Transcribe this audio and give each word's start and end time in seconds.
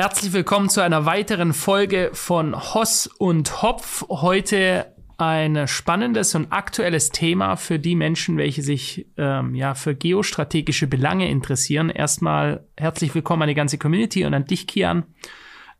Herzlich 0.00 0.32
willkommen 0.32 0.70
zu 0.70 0.80
einer 0.80 1.04
weiteren 1.04 1.52
Folge 1.52 2.08
von 2.14 2.56
Hoss 2.72 3.06
und 3.06 3.60
Hopf. 3.60 4.08
Heute 4.08 4.94
ein 5.18 5.68
spannendes 5.68 6.34
und 6.34 6.50
aktuelles 6.50 7.10
Thema 7.10 7.56
für 7.56 7.78
die 7.78 7.96
Menschen, 7.96 8.38
welche 8.38 8.62
sich 8.62 9.08
ähm, 9.18 9.54
ja 9.54 9.74
für 9.74 9.94
geostrategische 9.94 10.86
Belange 10.86 11.28
interessieren. 11.28 11.90
Erstmal 11.90 12.66
herzlich 12.78 13.14
willkommen 13.14 13.42
an 13.42 13.48
die 13.48 13.54
ganze 13.54 13.76
Community 13.76 14.24
und 14.24 14.32
an 14.32 14.46
dich, 14.46 14.66
Kian. 14.66 15.04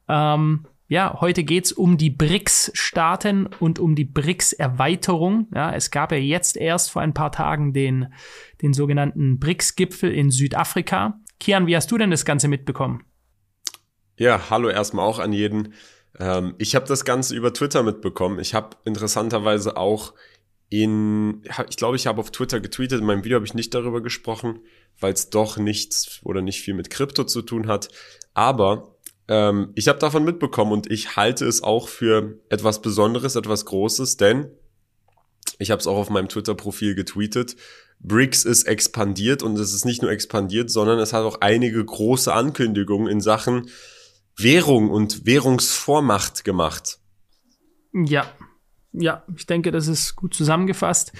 Ähm, 0.06 0.66
ja, 0.86 1.16
heute 1.18 1.42
geht's 1.42 1.72
um 1.72 1.96
die 1.96 2.10
BRICS-Staaten 2.10 3.48
und 3.58 3.78
um 3.78 3.94
die 3.94 4.04
BRICS-Erweiterung. 4.04 5.46
Ja, 5.54 5.72
es 5.72 5.90
gab 5.90 6.12
ja 6.12 6.18
jetzt 6.18 6.58
erst 6.58 6.90
vor 6.90 7.00
ein 7.00 7.14
paar 7.14 7.32
Tagen 7.32 7.72
den, 7.72 8.12
den 8.60 8.74
sogenannten 8.74 9.38
BRICS-Gipfel 9.38 10.12
in 10.12 10.30
Südafrika. 10.30 11.18
Kian, 11.38 11.66
wie 11.66 11.74
hast 11.74 11.90
du 11.90 11.96
denn 11.96 12.10
das 12.10 12.26
Ganze 12.26 12.48
mitbekommen? 12.48 13.02
Ja, 14.20 14.50
hallo 14.50 14.68
erstmal 14.68 15.06
auch 15.06 15.18
an 15.18 15.32
jeden. 15.32 15.72
Ähm, 16.18 16.54
ich 16.58 16.74
habe 16.74 16.86
das 16.86 17.06
Ganze 17.06 17.34
über 17.34 17.54
Twitter 17.54 17.82
mitbekommen. 17.82 18.38
Ich 18.38 18.52
habe 18.52 18.76
interessanterweise 18.84 19.78
auch 19.78 20.12
in, 20.68 21.42
ich 21.70 21.78
glaube, 21.78 21.96
ich 21.96 22.06
habe 22.06 22.20
auf 22.20 22.30
Twitter 22.30 22.60
getweetet, 22.60 23.00
in 23.00 23.06
meinem 23.06 23.24
Video 23.24 23.36
habe 23.36 23.46
ich 23.46 23.54
nicht 23.54 23.72
darüber 23.72 24.02
gesprochen, 24.02 24.60
weil 24.98 25.14
es 25.14 25.30
doch 25.30 25.56
nichts 25.56 26.20
oder 26.22 26.42
nicht 26.42 26.60
viel 26.60 26.74
mit 26.74 26.90
Krypto 26.90 27.24
zu 27.24 27.40
tun 27.40 27.66
hat. 27.66 27.88
Aber 28.34 28.94
ähm, 29.26 29.72
ich 29.74 29.88
habe 29.88 29.98
davon 29.98 30.24
mitbekommen 30.24 30.72
und 30.72 30.90
ich 30.90 31.16
halte 31.16 31.46
es 31.46 31.62
auch 31.62 31.88
für 31.88 32.38
etwas 32.50 32.82
Besonderes, 32.82 33.36
etwas 33.36 33.64
Großes, 33.64 34.18
denn 34.18 34.50
ich 35.58 35.70
habe 35.70 35.80
es 35.80 35.86
auch 35.86 35.96
auf 35.96 36.10
meinem 36.10 36.28
Twitter-Profil 36.28 36.94
getweetet. 36.94 37.56
BRICS 38.00 38.44
ist 38.44 38.64
expandiert 38.64 39.42
und 39.42 39.58
es 39.58 39.72
ist 39.72 39.86
nicht 39.86 40.02
nur 40.02 40.10
expandiert, 40.10 40.70
sondern 40.70 40.98
es 40.98 41.14
hat 41.14 41.24
auch 41.24 41.40
einige 41.40 41.82
große 41.82 42.30
Ankündigungen 42.30 43.08
in 43.08 43.22
Sachen 43.22 43.70
Währung 44.42 44.90
und 44.90 45.26
Währungsvormacht 45.26 46.44
gemacht. 46.44 46.98
Ja, 47.92 48.26
ja, 48.92 49.24
ich 49.36 49.46
denke, 49.46 49.70
das 49.70 49.86
ist 49.86 50.16
gut 50.16 50.34
zusammengefasst. 50.34 51.12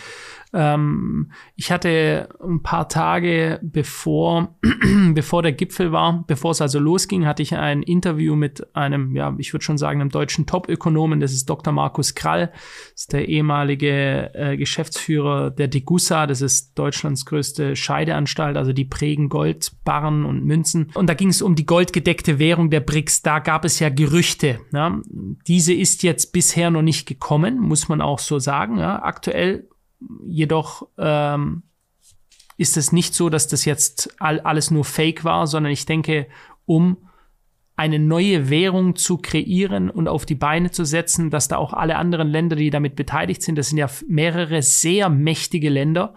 Ähm, 0.52 1.30
ich 1.54 1.70
hatte 1.70 2.28
ein 2.42 2.62
paar 2.62 2.88
Tage 2.88 3.60
bevor, 3.62 4.56
bevor 5.14 5.42
der 5.42 5.52
Gipfel 5.52 5.92
war, 5.92 6.24
bevor 6.26 6.50
es 6.50 6.60
also 6.60 6.78
losging, 6.78 7.26
hatte 7.26 7.42
ich 7.42 7.54
ein 7.54 7.82
Interview 7.82 8.34
mit 8.34 8.74
einem, 8.74 9.14
ja, 9.14 9.34
ich 9.38 9.52
würde 9.52 9.64
schon 9.64 9.78
sagen, 9.78 10.00
einem 10.00 10.10
deutschen 10.10 10.46
Top-Ökonomen. 10.46 11.20
Das 11.20 11.32
ist 11.32 11.48
Dr. 11.48 11.72
Markus 11.72 12.14
Krall. 12.14 12.50
Das 12.92 13.02
ist 13.02 13.12
der 13.12 13.28
ehemalige 13.28 14.34
äh, 14.34 14.56
Geschäftsführer 14.56 15.50
der 15.50 15.68
Degussa. 15.68 16.26
Das 16.26 16.40
ist 16.40 16.78
Deutschlands 16.78 17.26
größte 17.26 17.76
Scheideanstalt. 17.76 18.56
Also 18.56 18.72
die 18.72 18.84
prägen 18.84 19.28
Goldbarren 19.28 20.24
und 20.24 20.44
Münzen. 20.44 20.90
Und 20.94 21.08
da 21.08 21.14
ging 21.14 21.28
es 21.28 21.42
um 21.42 21.54
die 21.54 21.66
goldgedeckte 21.66 22.38
Währung 22.38 22.70
der 22.70 22.80
BRICS. 22.80 23.22
Da 23.22 23.38
gab 23.38 23.64
es 23.64 23.78
ja 23.78 23.88
Gerüchte. 23.88 24.60
Ja. 24.72 25.00
Diese 25.46 25.72
ist 25.72 26.02
jetzt 26.02 26.32
bisher 26.32 26.70
noch 26.70 26.82
nicht 26.82 27.06
gekommen, 27.06 27.58
muss 27.58 27.88
man 27.88 28.00
auch 28.00 28.18
so 28.18 28.38
sagen. 28.38 28.78
Ja. 28.78 29.02
Aktuell 29.02 29.68
Jedoch 30.26 30.88
ähm, 30.98 31.62
ist 32.56 32.76
es 32.76 32.92
nicht 32.92 33.14
so, 33.14 33.30
dass 33.30 33.48
das 33.48 33.64
jetzt 33.64 34.14
all, 34.20 34.40
alles 34.40 34.70
nur 34.70 34.84
Fake 34.84 35.24
war, 35.24 35.46
sondern 35.46 35.72
ich 35.72 35.86
denke, 35.86 36.26
um 36.66 36.98
eine 37.80 37.98
neue 37.98 38.50
Währung 38.50 38.94
zu 38.94 39.16
kreieren 39.16 39.88
und 39.88 40.06
auf 40.06 40.26
die 40.26 40.34
Beine 40.34 40.70
zu 40.70 40.84
setzen, 40.84 41.30
dass 41.30 41.48
da 41.48 41.56
auch 41.56 41.72
alle 41.72 41.96
anderen 41.96 42.28
Länder, 42.28 42.54
die 42.56 42.68
damit 42.68 42.94
beteiligt 42.94 43.40
sind, 43.40 43.56
das 43.56 43.70
sind 43.70 43.78
ja 43.78 43.88
mehrere 44.06 44.60
sehr 44.60 45.08
mächtige 45.08 45.70
Länder, 45.70 46.12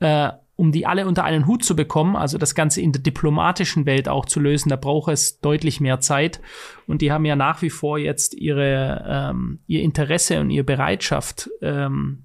äh, 0.00 0.30
um 0.56 0.72
die 0.72 0.84
alle 0.84 1.06
unter 1.06 1.22
einen 1.22 1.46
Hut 1.46 1.64
zu 1.64 1.76
bekommen, 1.76 2.16
also 2.16 2.38
das 2.38 2.56
Ganze 2.56 2.80
in 2.80 2.90
der 2.90 3.02
diplomatischen 3.02 3.86
Welt 3.86 4.08
auch 4.08 4.24
zu 4.24 4.40
lösen, 4.40 4.70
da 4.70 4.74
braucht 4.74 5.12
es 5.12 5.38
deutlich 5.40 5.80
mehr 5.80 6.00
Zeit. 6.00 6.40
Und 6.88 7.02
die 7.02 7.12
haben 7.12 7.24
ja 7.24 7.36
nach 7.36 7.62
wie 7.62 7.70
vor 7.70 7.98
jetzt 7.98 8.34
ihre, 8.34 9.04
ähm, 9.08 9.60
ihr 9.68 9.82
Interesse 9.82 10.40
und 10.40 10.50
ihre 10.50 10.64
Bereitschaft, 10.64 11.48
ähm, 11.62 12.24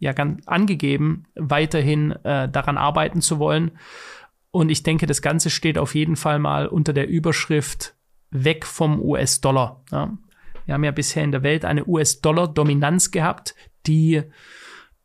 ja 0.00 0.12
ganz 0.12 0.46
angegeben, 0.46 1.26
weiterhin 1.36 2.12
äh, 2.24 2.48
daran 2.48 2.76
arbeiten 2.76 3.20
zu 3.20 3.38
wollen. 3.38 3.72
Und 4.50 4.70
ich 4.70 4.82
denke, 4.82 5.06
das 5.06 5.22
Ganze 5.22 5.50
steht 5.50 5.78
auf 5.78 5.94
jeden 5.94 6.16
Fall 6.16 6.40
mal 6.40 6.66
unter 6.66 6.92
der 6.92 7.08
Überschrift 7.08 7.94
weg 8.30 8.66
vom 8.66 9.00
US-Dollar. 9.00 9.84
Ja. 9.92 10.16
Wir 10.66 10.74
haben 10.74 10.84
ja 10.84 10.90
bisher 10.90 11.22
in 11.22 11.32
der 11.32 11.42
Welt 11.42 11.64
eine 11.64 11.86
US-Dollar-Dominanz 11.86 13.10
gehabt, 13.10 13.54
die 13.86 14.22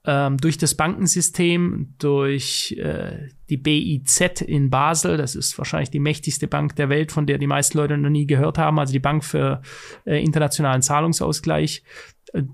ähm, 0.06 0.38
durch 0.38 0.58
das 0.58 0.76
Bankensystem, 0.76 1.96
durch 1.98 2.76
äh, 2.78 3.30
die 3.50 3.58
BIZ 3.58 4.42
in 4.42 4.70
Basel, 4.70 5.18
das 5.18 5.36
ist 5.36 5.58
wahrscheinlich 5.58 5.90
die 5.90 6.00
mächtigste 6.00 6.48
Bank 6.48 6.76
der 6.76 6.90
Welt, 6.90 7.12
von 7.12 7.26
der 7.26 7.38
die 7.38 7.48
meisten 7.48 7.78
Leute 7.78 7.98
noch 7.98 8.10
nie 8.10 8.28
gehört 8.28 8.58
haben, 8.58 8.80
also 8.80 8.94
die 8.94 9.00
Bank 9.00 9.24
für 9.24 9.62
äh, 10.06 10.24
internationalen 10.24 10.82
Zahlungsausgleich, 10.82 11.84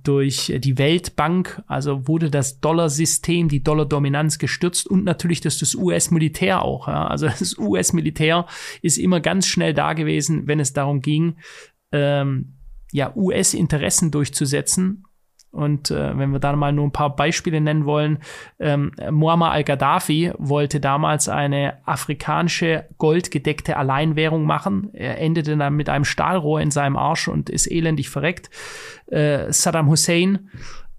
durch 0.03 0.53
die 0.59 0.77
Weltbank, 0.77 1.63
also 1.67 2.07
wurde 2.07 2.29
das 2.29 2.59
Dollarsystem, 2.59 3.49
die 3.49 3.63
Dollardominanz 3.63 4.37
gestürzt 4.37 4.87
und 4.87 5.03
natürlich 5.03 5.41
das, 5.41 5.57
das 5.57 5.75
US-Militär 5.75 6.61
auch. 6.61 6.87
Ja. 6.87 7.07
Also 7.07 7.27
das 7.39 7.57
US-Militär 7.57 8.45
ist 8.81 8.97
immer 8.97 9.19
ganz 9.19 9.47
schnell 9.47 9.73
da 9.73 9.93
gewesen, 9.93 10.47
wenn 10.47 10.59
es 10.59 10.73
darum 10.73 11.01
ging, 11.01 11.37
ähm, 11.91 12.57
ja, 12.91 13.15
US-Interessen 13.15 14.11
durchzusetzen 14.11 15.05
und 15.51 15.91
äh, 15.91 16.17
wenn 16.17 16.31
wir 16.31 16.39
da 16.39 16.55
mal 16.55 16.71
nur 16.71 16.85
ein 16.85 16.91
paar 16.93 17.15
Beispiele 17.15 17.59
nennen 17.59 17.85
wollen, 17.85 18.19
ähm, 18.59 18.91
Muammar 19.09 19.51
al-Gaddafi 19.51 20.31
wollte 20.37 20.79
damals 20.79 21.27
eine 21.27 21.77
afrikanische 21.85 22.85
goldgedeckte 22.97 23.75
Alleinwährung 23.75 24.45
machen. 24.45 24.89
Er 24.93 25.19
endete 25.19 25.57
dann 25.57 25.75
mit 25.75 25.89
einem 25.89 26.05
Stahlrohr 26.05 26.61
in 26.61 26.71
seinem 26.71 26.95
Arsch 26.95 27.27
und 27.27 27.49
ist 27.49 27.69
elendig 27.69 28.09
verreckt. 28.09 28.49
Äh, 29.07 29.51
Saddam 29.51 29.89
Hussein 29.89 30.49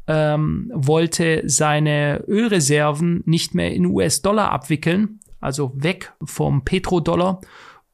ähm, 0.07 0.71
wollte 0.75 1.43
seine 1.47 2.23
Ölreserven 2.29 3.23
nicht 3.25 3.55
mehr 3.55 3.73
in 3.73 3.87
US-Dollar 3.87 4.51
abwickeln, 4.51 5.21
also 5.41 5.73
weg 5.75 6.13
vom 6.23 6.65
Petrodollar 6.65 7.41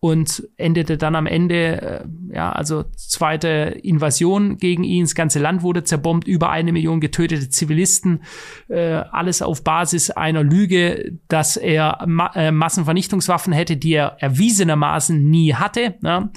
und 0.00 0.48
endete 0.56 0.96
dann 0.96 1.16
am 1.16 1.26
Ende, 1.26 1.82
äh, 1.82 2.04
ja, 2.34 2.52
also 2.52 2.84
zweite 2.96 3.48
Invasion 3.82 4.56
gegen 4.56 4.84
ihn. 4.84 5.04
Das 5.04 5.16
ganze 5.16 5.40
Land 5.40 5.62
wurde 5.62 5.82
zerbombt, 5.82 6.28
über 6.28 6.50
eine 6.50 6.72
Million 6.72 7.00
getötete 7.00 7.48
Zivilisten, 7.48 8.22
äh, 8.68 9.02
alles 9.10 9.42
auf 9.42 9.64
Basis 9.64 10.10
einer 10.10 10.44
Lüge, 10.44 11.18
dass 11.26 11.56
er 11.56 12.04
Ma 12.06 12.30
äh, 12.34 12.52
Massenvernichtungswaffen 12.52 13.52
hätte, 13.52 13.76
die 13.76 13.94
er 13.94 14.16
erwiesenermaßen 14.20 15.28
nie 15.28 15.54
hatte. 15.54 15.96
Ne? 16.00 16.30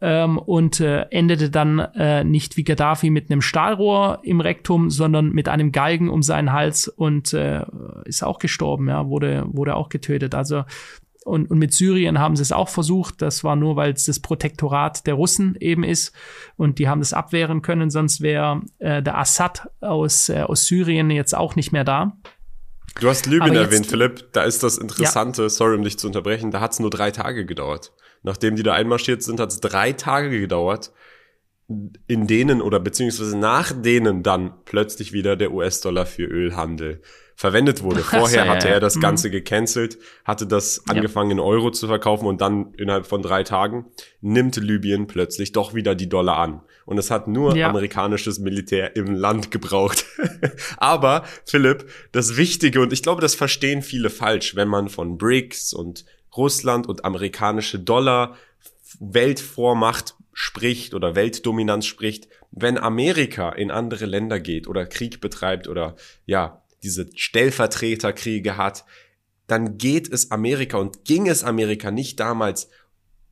Ähm, 0.00 0.38
und 0.38 0.80
äh, 0.80 1.06
endete 1.10 1.50
dann 1.50 1.78
äh, 1.78 2.24
nicht 2.24 2.56
wie 2.56 2.64
Gaddafi 2.64 3.10
mit 3.10 3.30
einem 3.30 3.40
Stahlrohr 3.42 4.20
im 4.22 4.40
Rektum, 4.40 4.90
sondern 4.90 5.32
mit 5.32 5.48
einem 5.48 5.72
Galgen 5.72 6.08
um 6.08 6.22
seinen 6.22 6.52
Hals 6.52 6.88
und 6.88 7.32
äh, 7.32 7.64
ist 8.04 8.22
auch 8.22 8.38
gestorben, 8.38 8.88
ja, 8.88 9.08
wurde, 9.08 9.44
wurde 9.48 9.74
auch 9.74 9.88
getötet. 9.88 10.34
Also 10.34 10.64
und, 11.26 11.50
und 11.50 11.58
mit 11.58 11.74
Syrien 11.74 12.20
haben 12.20 12.36
sie 12.36 12.42
es 12.42 12.52
auch 12.52 12.68
versucht. 12.68 13.20
Das 13.20 13.42
war 13.42 13.56
nur, 13.56 13.74
weil 13.74 13.92
es 13.92 14.04
das 14.04 14.20
Protektorat 14.20 15.08
der 15.08 15.14
Russen 15.14 15.56
eben 15.58 15.82
ist. 15.82 16.14
Und 16.56 16.78
die 16.78 16.88
haben 16.88 17.00
das 17.00 17.12
abwehren 17.12 17.62
können. 17.62 17.90
Sonst 17.90 18.20
wäre 18.20 18.62
äh, 18.78 19.02
der 19.02 19.18
Assad 19.18 19.68
aus, 19.80 20.28
äh, 20.28 20.42
aus 20.42 20.66
Syrien 20.66 21.10
jetzt 21.10 21.34
auch 21.34 21.56
nicht 21.56 21.72
mehr 21.72 21.82
da. 21.82 22.16
Du 23.00 23.08
hast 23.08 23.26
Libyen 23.26 23.56
erwähnt, 23.56 23.86
Philipp. 23.86 24.32
Da 24.32 24.44
ist 24.44 24.62
das 24.62 24.78
Interessante, 24.78 25.42
ja. 25.42 25.48
sorry, 25.48 25.74
um 25.74 25.82
dich 25.82 25.98
zu 25.98 26.06
unterbrechen, 26.06 26.52
da 26.52 26.60
hat 26.60 26.72
es 26.72 26.78
nur 26.78 26.90
drei 26.90 27.10
Tage 27.10 27.44
gedauert. 27.44 27.92
Nachdem 28.22 28.54
die 28.54 28.62
da 28.62 28.74
einmarschiert 28.74 29.24
sind, 29.24 29.40
hat 29.40 29.50
es 29.50 29.60
drei 29.60 29.92
Tage 29.92 30.30
gedauert, 30.30 30.92
in 32.06 32.28
denen 32.28 32.62
oder 32.62 32.78
beziehungsweise 32.78 33.36
nach 33.36 33.72
denen 33.72 34.22
dann 34.22 34.54
plötzlich 34.64 35.12
wieder 35.12 35.34
der 35.34 35.52
US-Dollar 35.52 36.06
für 36.06 36.24
Ölhandel 36.24 37.02
verwendet 37.36 37.82
wurde. 37.82 38.00
Vorher 38.00 38.44
so, 38.44 38.50
hatte 38.50 38.68
ja, 38.68 38.74
er 38.74 38.80
das 38.80 38.96
mhm. 38.96 39.02
Ganze 39.02 39.30
gecancelt, 39.30 39.98
hatte 40.24 40.46
das 40.46 40.82
angefangen 40.88 41.32
in 41.32 41.40
Euro 41.40 41.70
zu 41.70 41.86
verkaufen 41.86 42.26
und 42.26 42.40
dann 42.40 42.72
innerhalb 42.78 43.06
von 43.06 43.22
drei 43.22 43.42
Tagen 43.42 43.84
nimmt 44.22 44.56
Libyen 44.56 45.06
plötzlich 45.06 45.52
doch 45.52 45.74
wieder 45.74 45.94
die 45.94 46.08
Dollar 46.08 46.38
an. 46.38 46.62
Und 46.86 46.98
es 46.98 47.10
hat 47.10 47.28
nur 47.28 47.54
ja. 47.54 47.68
amerikanisches 47.68 48.38
Militär 48.38 48.96
im 48.96 49.14
Land 49.14 49.50
gebraucht. 49.50 50.06
Aber, 50.78 51.24
Philipp, 51.44 51.90
das 52.12 52.36
Wichtige, 52.36 52.80
und 52.80 52.92
ich 52.92 53.02
glaube, 53.02 53.20
das 53.20 53.34
verstehen 53.34 53.82
viele 53.82 54.08
falsch, 54.08 54.56
wenn 54.56 54.68
man 54.68 54.88
von 54.88 55.18
BRICS 55.18 55.74
und 55.74 56.06
Russland 56.36 56.86
und 56.86 57.04
amerikanische 57.04 57.78
Dollar 57.78 58.36
Weltvormacht 58.98 60.14
spricht 60.32 60.94
oder 60.94 61.14
Weltdominanz 61.14 61.86
spricht, 61.86 62.28
wenn 62.50 62.78
Amerika 62.78 63.50
in 63.50 63.70
andere 63.70 64.06
Länder 64.06 64.40
geht 64.40 64.68
oder 64.68 64.86
Krieg 64.86 65.20
betreibt 65.20 65.68
oder 65.68 65.96
ja, 66.24 66.62
diese 66.82 67.08
Stellvertreterkriege 67.14 68.56
hat, 68.56 68.84
dann 69.46 69.78
geht 69.78 70.12
es 70.12 70.30
Amerika 70.30 70.78
und 70.78 71.04
ging 71.04 71.28
es 71.28 71.44
Amerika 71.44 71.90
nicht 71.90 72.18
damals 72.20 72.68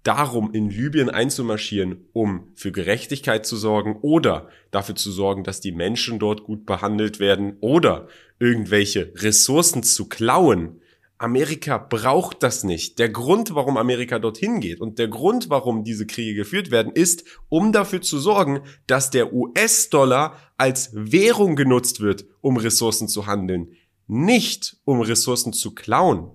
darum, 0.05 0.53
in 0.53 0.71
Libyen 0.71 1.11
einzumarschieren, 1.11 2.05
um 2.13 2.49
für 2.55 2.73
Gerechtigkeit 2.73 3.47
zu 3.47 3.57
sorgen 3.57 3.97
oder 4.03 4.49
dafür 4.71 4.95
zu 4.95 5.11
sorgen, 5.11 5.45
dass 5.45 5.61
die 5.61 5.73
Menschen 5.73 6.19
dort 6.19 6.45
gut 6.45 6.67
behandelt 6.67 7.19
werden 7.19 7.57
oder 7.61 8.09
irgendwelche 8.39 9.13
Ressourcen 9.17 9.83
zu 9.83 10.09
klauen, 10.09 10.81
Amerika 11.19 11.79
braucht 11.79 12.43
das 12.43 12.65
nicht. 12.65 12.99
Der 12.99 13.09
Grund, 13.09 13.55
warum 13.55 13.77
Amerika 13.77 14.19
dorthin 14.19 14.61
geht 14.61 14.81
und 14.81 14.99
der 14.99 15.09
Grund, 15.09 15.49
warum 15.49 15.85
diese 15.85 16.07
Kriege 16.07 16.35
geführt 16.35 16.71
werden, 16.71 16.93
ist, 16.93 17.25
um 17.49 17.73
dafür 17.73 18.03
zu 18.03 18.19
sorgen, 18.19 18.63
dass 18.87 19.11
der 19.11 19.33
US-Dollar 19.33 20.37
als 20.57 20.91
Währung 20.93 21.57
genutzt 21.57 22.01
wird, 22.01 22.25
um 22.41 22.57
Ressourcen 22.57 23.09
zu 23.09 23.27
handeln, 23.27 23.75
nicht 24.07 24.77
um 24.85 25.01
Ressourcen 25.01 25.53
zu 25.53 25.75
klauen. 25.75 26.33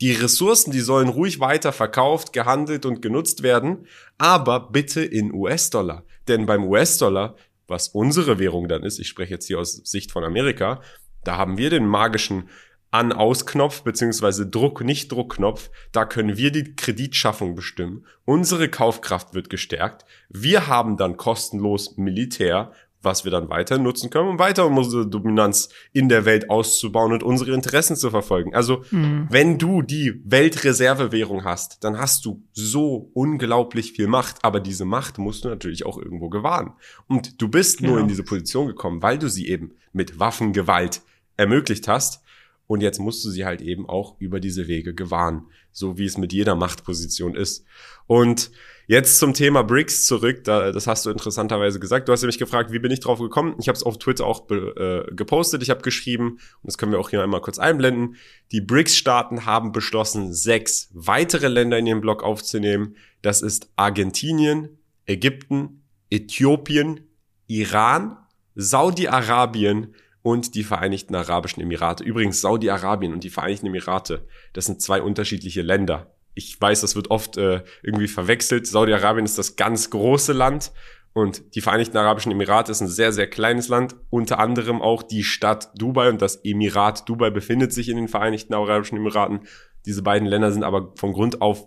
Die 0.00 0.12
Ressourcen, 0.12 0.72
die 0.72 0.80
sollen 0.80 1.08
ruhig 1.08 1.40
weiter 1.40 1.72
verkauft, 1.72 2.32
gehandelt 2.32 2.84
und 2.84 3.00
genutzt 3.00 3.42
werden, 3.42 3.86
aber 4.18 4.70
bitte 4.70 5.02
in 5.02 5.32
US-Dollar. 5.32 6.04
Denn 6.28 6.46
beim 6.46 6.64
US-Dollar, 6.64 7.36
was 7.66 7.88
unsere 7.88 8.38
Währung 8.38 8.68
dann 8.68 8.82
ist, 8.82 8.98
ich 8.98 9.08
spreche 9.08 9.34
jetzt 9.34 9.46
hier 9.46 9.58
aus 9.58 9.76
Sicht 9.84 10.12
von 10.12 10.24
Amerika, 10.24 10.82
da 11.24 11.36
haben 11.36 11.58
wir 11.58 11.70
den 11.70 11.86
magischen 11.86 12.48
an-Aus-Knopf 12.90 13.82
beziehungsweise 13.82 14.46
Druck-Nicht-Druck-Knopf. 14.46 15.70
Da 15.92 16.04
können 16.04 16.36
wir 16.36 16.50
die 16.50 16.74
Kreditschaffung 16.74 17.54
bestimmen. 17.54 18.06
Unsere 18.24 18.68
Kaufkraft 18.68 19.34
wird 19.34 19.50
gestärkt. 19.50 20.04
Wir 20.28 20.66
haben 20.66 20.96
dann 20.96 21.16
kostenlos 21.16 21.96
Militär, 21.96 22.72
was 23.06 23.24
wir 23.24 23.30
dann 23.30 23.48
weiter 23.48 23.78
nutzen 23.78 24.10
können, 24.10 24.28
um 24.28 24.38
weiter 24.38 24.66
unsere 24.66 25.06
Dominanz 25.06 25.70
in 25.92 26.08
der 26.08 26.24
Welt 26.24 26.50
auszubauen 26.50 27.12
und 27.12 27.22
unsere 27.22 27.52
Interessen 27.52 27.96
zu 27.96 28.10
verfolgen. 28.10 28.54
Also, 28.54 28.84
mhm. 28.90 29.28
wenn 29.30 29.58
du 29.58 29.80
die 29.82 30.20
Weltreservewährung 30.24 31.44
hast, 31.44 31.84
dann 31.84 31.98
hast 31.98 32.24
du 32.24 32.42
so 32.52 33.10
unglaublich 33.14 33.92
viel 33.92 34.08
Macht, 34.08 34.44
aber 34.44 34.60
diese 34.60 34.84
Macht 34.84 35.18
musst 35.18 35.44
du 35.44 35.48
natürlich 35.48 35.86
auch 35.86 35.98
irgendwo 35.98 36.28
gewahren. 36.28 36.72
Und 37.06 37.40
du 37.40 37.48
bist 37.48 37.78
genau. 37.78 37.92
nur 37.92 38.00
in 38.00 38.08
diese 38.08 38.24
Position 38.24 38.66
gekommen, 38.66 39.02
weil 39.02 39.18
du 39.18 39.28
sie 39.30 39.48
eben 39.48 39.72
mit 39.92 40.18
Waffengewalt 40.18 41.00
ermöglicht 41.36 41.88
hast. 41.88 42.22
Und 42.66 42.80
jetzt 42.80 42.98
musst 42.98 43.24
du 43.24 43.30
sie 43.30 43.44
halt 43.44 43.60
eben 43.60 43.88
auch 43.88 44.16
über 44.18 44.40
diese 44.40 44.66
Wege 44.66 44.94
gewahren, 44.94 45.46
so 45.72 45.98
wie 45.98 46.04
es 46.04 46.18
mit 46.18 46.32
jeder 46.32 46.56
Machtposition 46.56 47.34
ist. 47.34 47.64
Und 48.06 48.50
Jetzt 48.88 49.18
zum 49.18 49.34
Thema 49.34 49.64
BRICS 49.64 50.06
zurück. 50.06 50.44
Da, 50.44 50.70
das 50.70 50.86
hast 50.86 51.04
du 51.04 51.10
interessanterweise 51.10 51.80
gesagt. 51.80 52.08
Du 52.08 52.12
hast 52.12 52.22
mich 52.22 52.38
gefragt, 52.38 52.70
wie 52.70 52.78
bin 52.78 52.92
ich 52.92 53.00
drauf 53.00 53.18
gekommen? 53.18 53.56
Ich 53.58 53.66
habe 53.66 53.76
es 53.76 53.82
auf 53.82 53.98
Twitter 53.98 54.24
auch 54.24 54.48
äh, 54.48 55.02
gepostet. 55.10 55.62
Ich 55.62 55.70
habe 55.70 55.82
geschrieben, 55.82 56.34
und 56.34 56.62
das 56.62 56.78
können 56.78 56.92
wir 56.92 57.00
auch 57.00 57.10
hier 57.10 57.22
einmal 57.22 57.40
kurz 57.40 57.58
einblenden. 57.58 58.14
Die 58.52 58.60
BRICS-Staaten 58.60 59.44
haben 59.44 59.72
beschlossen, 59.72 60.32
sechs 60.32 60.88
weitere 60.92 61.48
Länder 61.48 61.78
in 61.78 61.86
ihren 61.86 62.00
Block 62.00 62.22
aufzunehmen. 62.22 62.94
Das 63.22 63.42
ist 63.42 63.70
Argentinien, 63.74 64.78
Ägypten, 65.04 65.82
Äthiopien, 66.08 67.00
Iran, 67.48 68.16
Saudi-Arabien 68.54 69.94
und 70.26 70.54
die 70.56 70.64
Vereinigten 70.64 71.14
Arabischen 71.14 71.62
Emirate. 71.62 72.02
Übrigens, 72.02 72.40
Saudi-Arabien 72.40 73.12
und 73.12 73.22
die 73.22 73.30
Vereinigten 73.30 73.66
Emirate, 73.66 74.26
das 74.52 74.66
sind 74.66 74.82
zwei 74.82 75.00
unterschiedliche 75.00 75.62
Länder 75.62 76.12
ich 76.36 76.60
weiß, 76.60 76.82
das 76.82 76.94
wird 76.94 77.10
oft 77.10 77.38
äh, 77.38 77.62
irgendwie 77.82 78.08
verwechselt. 78.08 78.66
Saudi-Arabien 78.66 79.24
ist 79.24 79.38
das 79.38 79.56
ganz 79.56 79.88
große 79.88 80.34
Land 80.34 80.70
und 81.14 81.54
die 81.54 81.62
Vereinigten 81.62 81.96
Arabischen 81.96 82.30
Emirate 82.30 82.70
ist 82.70 82.82
ein 82.82 82.88
sehr, 82.88 83.10
sehr 83.10 83.26
kleines 83.26 83.68
Land. 83.68 83.96
Unter 84.10 84.38
anderem 84.38 84.82
auch 84.82 85.02
die 85.02 85.24
Stadt 85.24 85.70
Dubai 85.74 86.10
und 86.10 86.20
das 86.20 86.44
Emirat 86.44 87.08
Dubai 87.08 87.30
befindet 87.30 87.72
sich 87.72 87.88
in 87.88 87.96
den 87.96 88.08
Vereinigten 88.08 88.52
Arabischen 88.52 88.98
Emiraten. 88.98 89.48
Diese 89.86 90.02
beiden 90.02 90.28
Länder 90.28 90.52
sind 90.52 90.62
aber 90.62 90.92
von 90.96 91.14
Grund 91.14 91.40
auf, 91.40 91.66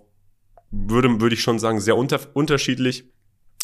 würde, 0.70 1.20
würde 1.20 1.34
ich 1.34 1.42
schon 1.42 1.58
sagen, 1.58 1.80
sehr 1.80 1.96
unter, 1.96 2.20
unterschiedlich 2.32 3.10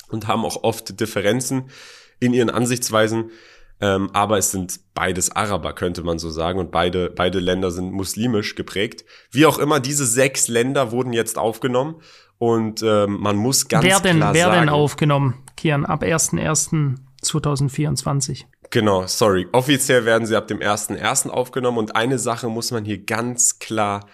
und 0.08 0.26
haben 0.26 0.44
auch 0.44 0.64
oft 0.64 0.98
Differenzen 0.98 1.70
in 2.18 2.34
ihren 2.34 2.50
Ansichtsweisen. 2.50 3.30
Ähm, 3.80 4.10
aber 4.14 4.38
es 4.38 4.52
sind 4.52 4.80
beides 4.94 5.32
Araber, 5.32 5.74
könnte 5.74 6.02
man 6.02 6.18
so 6.18 6.30
sagen. 6.30 6.58
Und 6.58 6.70
beide, 6.70 7.10
beide 7.10 7.38
Länder 7.38 7.70
sind 7.70 7.92
muslimisch 7.92 8.54
geprägt. 8.54 9.04
Wie 9.30 9.44
auch 9.44 9.58
immer, 9.58 9.80
diese 9.80 10.06
sechs 10.06 10.48
Länder 10.48 10.92
wurden 10.92 11.12
jetzt 11.12 11.36
aufgenommen. 11.36 11.96
Und 12.38 12.82
ähm, 12.82 13.20
man 13.20 13.36
muss 13.36 13.68
ganz 13.68 13.84
wer 13.84 14.00
denn, 14.00 14.16
klar 14.16 14.32
wer 14.34 14.46
sagen. 14.46 14.60
denn 14.60 14.70
aufgenommen, 14.70 15.34
Kian, 15.56 15.84
ab 15.84 16.02
1.1.2024? 16.02 18.44
Genau, 18.70 19.06
sorry. 19.06 19.46
Offiziell 19.52 20.04
werden 20.04 20.26
sie 20.26 20.36
ab 20.36 20.48
dem 20.48 20.58
1.1. 20.58 21.30
aufgenommen. 21.30 21.78
Und 21.78 21.96
eine 21.96 22.18
Sache 22.18 22.48
muss 22.48 22.70
man 22.70 22.84
hier 22.84 23.02
ganz 23.04 23.58
klar 23.58 24.06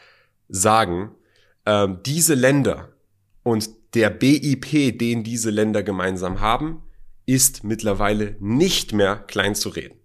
sagen. 0.48 1.10
Ähm, 1.64 2.00
diese 2.04 2.34
Länder 2.34 2.88
und 3.44 3.70
der 3.94 4.10
BIP, 4.10 4.98
den 4.98 5.22
diese 5.22 5.50
Länder 5.50 5.82
gemeinsam 5.82 6.40
haben, 6.40 6.82
ist 7.26 7.64
mittlerweile 7.64 8.36
nicht 8.40 8.92
mehr 8.92 9.16
klein 9.16 9.54
zu 9.54 9.68
reden. 9.68 9.98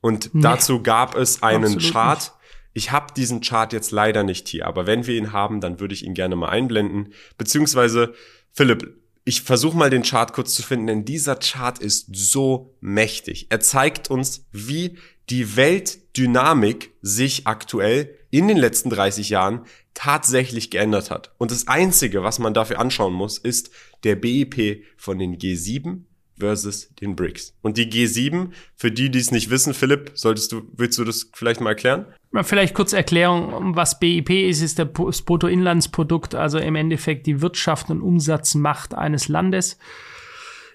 Und 0.00 0.34
nee, 0.34 0.42
dazu 0.42 0.82
gab 0.82 1.16
es 1.16 1.42
einen 1.42 1.78
Chart. 1.78 2.18
Nicht. 2.18 2.32
Ich 2.74 2.92
habe 2.92 3.12
diesen 3.14 3.40
Chart 3.40 3.72
jetzt 3.72 3.90
leider 3.90 4.22
nicht 4.22 4.48
hier, 4.48 4.66
aber 4.66 4.86
wenn 4.86 5.06
wir 5.06 5.16
ihn 5.16 5.32
haben, 5.32 5.60
dann 5.60 5.80
würde 5.80 5.94
ich 5.94 6.04
ihn 6.04 6.14
gerne 6.14 6.36
mal 6.36 6.50
einblenden. 6.50 7.12
Beziehungsweise, 7.36 8.14
Philipp, 8.52 8.94
ich 9.24 9.42
versuche 9.42 9.76
mal 9.76 9.90
den 9.90 10.04
Chart 10.04 10.32
kurz 10.32 10.54
zu 10.54 10.62
finden, 10.62 10.86
denn 10.86 11.04
dieser 11.04 11.36
Chart 11.36 11.78
ist 11.78 12.06
so 12.14 12.76
mächtig. 12.80 13.48
Er 13.50 13.60
zeigt 13.60 14.10
uns, 14.10 14.46
wie 14.52 14.96
die 15.28 15.56
Weltdynamik 15.56 16.94
sich 17.02 17.46
aktuell 17.46 18.14
in 18.30 18.48
den 18.48 18.56
letzten 18.56 18.90
30 18.90 19.28
Jahren 19.28 19.66
tatsächlich 19.94 20.70
geändert 20.70 21.10
hat. 21.10 21.34
Und 21.38 21.50
das 21.50 21.66
Einzige, 21.66 22.22
was 22.22 22.38
man 22.38 22.54
dafür 22.54 22.78
anschauen 22.78 23.12
muss, 23.12 23.36
ist 23.36 23.70
der 24.04 24.16
BIP 24.16 24.84
von 24.96 25.18
den 25.18 25.36
G7 25.36 26.04
versus 26.38 26.90
den 27.00 27.16
BRICS. 27.16 27.54
Und 27.62 27.76
die 27.76 27.90
G7, 27.90 28.50
für 28.76 28.90
die, 28.90 29.10
die 29.10 29.18
es 29.18 29.30
nicht 29.30 29.50
wissen, 29.50 29.74
Philipp, 29.74 30.12
solltest 30.14 30.52
du, 30.52 30.62
willst 30.76 30.98
du 30.98 31.04
das 31.04 31.30
vielleicht 31.34 31.60
mal 31.60 31.70
erklären? 31.70 32.06
Vielleicht 32.42 32.74
kurz 32.74 32.92
Erklärung, 32.92 33.74
was 33.74 33.98
BIP 33.98 34.30
ist, 34.30 34.60
ist 34.60 34.78
das 34.78 35.22
Bruttoinlandsprodukt, 35.22 36.34
also 36.34 36.58
im 36.58 36.74
Endeffekt 36.74 37.26
die 37.26 37.40
Wirtschaft 37.40 37.90
und 37.90 38.02
Umsatzmacht 38.02 38.94
eines 38.94 39.28
Landes. 39.28 39.78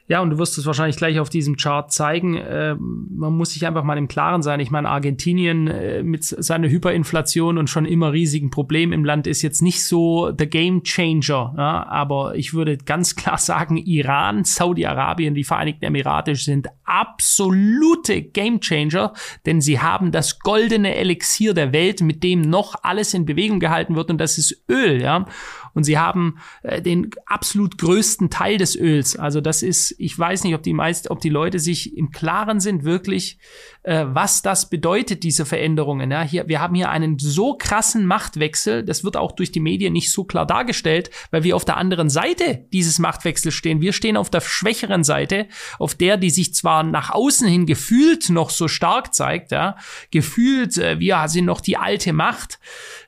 Ja, 0.08 0.20
und 0.20 0.32
du 0.32 0.38
wirst 0.38 0.58
es 0.58 0.66
wahrscheinlich 0.66 0.98
gleich 0.98 1.18
auf 1.20 1.30
diesem 1.30 1.56
Chart 1.56 1.90
zeigen. 1.90 2.36
Äh, 2.36 2.76
man 2.76 3.38
muss 3.38 3.52
sich 3.52 3.66
einfach 3.66 3.84
mal 3.84 3.98
im 3.98 4.10
Klaren 4.10 4.42
sein. 4.42 4.60
Ich 4.60 4.70
meine, 4.70 4.90
Argentinien 4.90 5.68
äh, 5.68 6.04
mit 6.04 6.26
seiner 6.26 6.68
Hyperinflation 6.68 7.58
und 7.58 7.70
schon 7.70 7.86
immer 7.86 8.12
riesigen 8.12 8.50
Problemen 8.50 8.92
im 8.92 9.06
Land 9.06 9.28
ist 9.28 9.42
jetzt 9.44 9.62
nicht 9.62 9.86
so 9.86 10.32
der 10.32 10.48
Game 10.48 10.84
Changer. 10.84 11.54
Ja? 11.58 11.88
Aber 11.88 12.36
ich 12.36 12.54
würde 12.54 12.78
ganz 12.78 13.16
klar 13.18 13.38
sagen, 13.38 13.78
Iran, 13.78 14.44
Saudi-Arabien, 14.44 15.36
die 15.36 15.46
Vereinigten 15.46 15.86
Emirate 15.86 16.36
sind 16.36 16.68
absolute 16.84 18.22
Game 18.24 18.60
Changer, 18.60 19.14
denn 19.46 19.62
sie 19.62 19.80
haben 19.80 20.12
das 20.12 20.40
goldene 20.40 20.96
Elixier 20.96 21.54
der 21.54 21.72
Welt, 21.72 22.02
mit 22.02 22.24
dem 22.24 22.42
noch 22.42 22.76
alles 22.84 23.14
in 23.14 23.26
Bewegung 23.26 23.62
gehalten 23.62 23.96
wird, 23.96 24.12
und 24.12 24.18
das 24.18 24.38
ist 24.38 24.66
Öl. 24.70 25.02
Ja? 25.02 25.26
Und 25.74 25.84
sie 25.84 25.98
haben 25.98 26.40
äh, 26.64 26.82
den 26.82 27.12
absolut 27.26 27.78
größten 27.78 28.30
Teil 28.30 28.58
des 28.58 28.76
Öls. 28.76 29.16
Also 29.16 29.42
das 29.42 29.64
ist, 29.64 29.96
ich 29.98 30.18
weiß 30.18 30.44
nicht, 30.44 30.56
ob 30.56 30.64
die 30.64 30.74
meist, 30.74 31.10
ob 31.10 31.20
die 31.20 31.30
Leute 31.30 31.60
sich 31.60 31.98
im 31.98 32.12
Klaren 32.12 32.60
sind 32.60 32.84
wirklich, 32.84 33.40
äh, 33.84 34.06
was 34.08 34.42
das 34.42 34.70
bedeutet, 34.70 35.24
diese 35.24 35.46
Veränderungen. 35.46 36.10
Ja, 36.10 36.24
hier, 36.24 36.48
wir 36.48 36.62
haben 36.62 36.76
hier 36.76 36.90
einen 36.90 37.20
so 37.20 37.56
krassen 37.56 38.06
Machtwechsel, 38.06 38.84
das 38.84 39.04
wird 39.04 39.18
auch 39.18 39.34
durch 39.34 39.52
die 39.52 39.60
Medien 39.60 39.94
nicht 39.94 40.12
so 40.12 40.24
klar 40.24 40.46
dargestellt, 40.46 41.10
weil 41.32 41.44
wir 41.44 41.56
auf 41.56 41.66
der 41.66 41.78
anderen 41.78 42.10
Seite 42.10 42.66
dieses 42.72 43.00
Machtwechsels 43.00 43.54
stehen. 43.54 43.82
Wir 43.82 43.94
stehen 43.94 44.18
auf 44.18 44.30
der 44.30 44.42
schwächeren 44.42 45.04
Seite, 45.04 45.48
auf 45.80 45.96
der, 45.96 46.18
die 46.18 46.30
sich 46.30 46.54
zwar 46.54 46.84
nach 46.84 47.10
außen 47.12 47.48
hin 47.48 47.66
gefühlt 47.66 48.30
noch 48.30 48.50
so 48.50 48.68
stark 48.68 49.14
zeigt, 49.14 49.52
ja, 49.52 49.76
gefühlt, 50.12 50.78
äh, 50.78 51.00
wir 51.00 51.28
sind 51.28 51.46
noch 51.46 51.62
die 51.62 51.78
alte 51.78 52.14
Macht, 52.14 52.60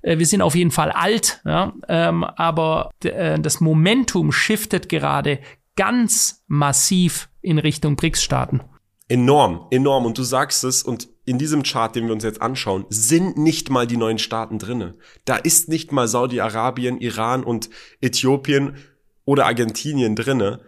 äh, 0.01 0.17
wir 0.17 0.25
sind 0.25 0.41
auf 0.41 0.55
jeden 0.55 0.71
Fall 0.71 0.91
alt, 0.91 1.41
ja, 1.45 1.73
ähm, 1.87 2.23
aber 2.23 2.91
äh, 3.03 3.39
das 3.39 3.61
Momentum 3.61 4.31
shiftet 4.31 4.89
gerade 4.89 5.39
ganz 5.75 6.43
massiv 6.47 7.29
in 7.41 7.59
Richtung 7.59 7.95
BRICS-Staaten. 7.95 8.61
Enorm, 9.07 9.67
enorm. 9.69 10.05
Und 10.05 10.17
du 10.17 10.23
sagst 10.23 10.63
es, 10.63 10.81
und 10.81 11.07
in 11.25 11.37
diesem 11.37 11.63
Chart, 11.63 11.95
den 11.95 12.05
wir 12.05 12.13
uns 12.13 12.23
jetzt 12.23 12.41
anschauen, 12.41 12.85
sind 12.89 13.37
nicht 13.37 13.69
mal 13.69 13.85
die 13.85 13.97
neuen 13.97 14.17
Staaten 14.17 14.59
drinne. 14.59 14.95
Da 15.25 15.35
ist 15.35 15.69
nicht 15.69 15.91
mal 15.91 16.07
Saudi-Arabien, 16.07 16.99
Iran 16.99 17.43
und 17.43 17.69
Äthiopien 18.01 18.77
oder 19.25 19.45
Argentinien 19.45 20.15
drinne. 20.15 20.61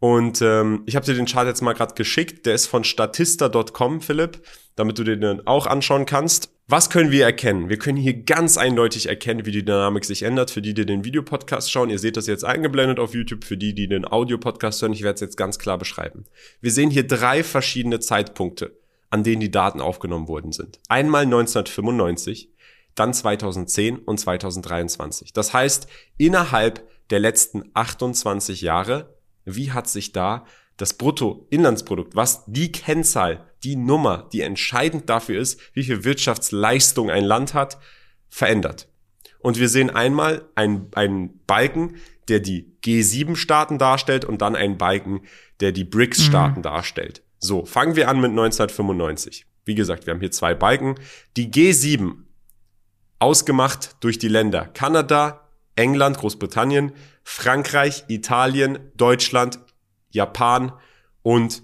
Und 0.00 0.42
ähm, 0.42 0.82
ich 0.86 0.94
habe 0.94 1.06
dir 1.06 1.14
den 1.14 1.26
Chart 1.26 1.46
jetzt 1.46 1.60
mal 1.60 1.72
gerade 1.72 1.94
geschickt. 1.94 2.46
Der 2.46 2.54
ist 2.54 2.66
von 2.66 2.84
statista.com, 2.84 4.00
Philipp, 4.00 4.42
damit 4.76 4.98
du 4.98 5.04
den 5.04 5.20
dann 5.20 5.46
auch 5.46 5.66
anschauen 5.66 6.06
kannst. 6.06 6.52
Was 6.68 6.90
können 6.90 7.10
wir 7.10 7.24
erkennen? 7.24 7.68
Wir 7.68 7.78
können 7.78 7.96
hier 7.96 8.22
ganz 8.22 8.58
eindeutig 8.58 9.08
erkennen, 9.08 9.46
wie 9.46 9.50
die 9.50 9.64
Dynamik 9.64 10.04
sich 10.04 10.22
ändert. 10.22 10.50
Für 10.50 10.62
die, 10.62 10.74
die 10.74 10.86
den 10.86 11.04
Videopodcast 11.04 11.72
schauen, 11.72 11.90
ihr 11.90 11.98
seht 11.98 12.16
das 12.16 12.26
jetzt 12.26 12.44
eingeblendet 12.44 13.00
auf 13.00 13.14
YouTube. 13.14 13.42
Für 13.42 13.56
die, 13.56 13.74
die 13.74 13.88
den 13.88 14.06
Audiopodcast 14.06 14.82
hören, 14.82 14.92
ich 14.92 15.02
werde 15.02 15.14
es 15.14 15.20
jetzt 15.20 15.36
ganz 15.36 15.58
klar 15.58 15.78
beschreiben. 15.78 16.26
Wir 16.60 16.70
sehen 16.70 16.90
hier 16.90 17.06
drei 17.06 17.42
verschiedene 17.42 18.00
Zeitpunkte, 18.00 18.78
an 19.10 19.24
denen 19.24 19.40
die 19.40 19.50
Daten 19.50 19.80
aufgenommen 19.80 20.28
worden 20.28 20.52
sind. 20.52 20.78
Einmal 20.88 21.22
1995, 21.22 22.50
dann 22.94 23.14
2010 23.14 23.98
und 23.98 24.18
2023. 24.20 25.32
Das 25.32 25.52
heißt, 25.54 25.88
innerhalb 26.18 26.86
der 27.10 27.18
letzten 27.18 27.64
28 27.72 28.60
Jahre, 28.60 29.17
wie 29.54 29.72
hat 29.72 29.88
sich 29.88 30.12
da 30.12 30.44
das 30.76 30.94
Bruttoinlandsprodukt, 30.94 32.14
was 32.14 32.44
die 32.46 32.70
Kennzahl, 32.70 33.44
die 33.64 33.76
Nummer, 33.76 34.28
die 34.32 34.42
entscheidend 34.42 35.08
dafür 35.10 35.40
ist, 35.40 35.60
wie 35.74 35.82
viel 35.82 36.04
Wirtschaftsleistung 36.04 37.10
ein 37.10 37.24
Land 37.24 37.54
hat, 37.54 37.78
verändert. 38.28 38.88
Und 39.40 39.58
wir 39.58 39.68
sehen 39.68 39.90
einmal 39.90 40.48
einen, 40.54 40.88
einen 40.94 41.40
Balken, 41.46 41.96
der 42.28 42.40
die 42.40 42.76
G7-Staaten 42.84 43.78
darstellt 43.78 44.24
und 44.24 44.42
dann 44.42 44.54
einen 44.54 44.78
Balken, 44.78 45.22
der 45.60 45.72
die 45.72 45.84
BRICS-Staaten 45.84 46.60
mhm. 46.60 46.62
darstellt. 46.62 47.22
So, 47.38 47.64
fangen 47.64 47.96
wir 47.96 48.08
an 48.08 48.20
mit 48.20 48.30
1995. 48.30 49.46
Wie 49.64 49.74
gesagt, 49.74 50.06
wir 50.06 50.12
haben 50.12 50.20
hier 50.20 50.30
zwei 50.30 50.54
Balken. 50.54 50.96
Die 51.36 51.50
G7, 51.50 52.14
ausgemacht 53.18 53.96
durch 54.00 54.18
die 54.18 54.28
Länder 54.28 54.66
Kanada, 54.66 55.47
England, 55.78 56.18
Großbritannien, 56.18 56.92
Frankreich, 57.22 58.04
Italien, 58.08 58.78
Deutschland, 58.96 59.60
Japan 60.10 60.72
und 61.22 61.62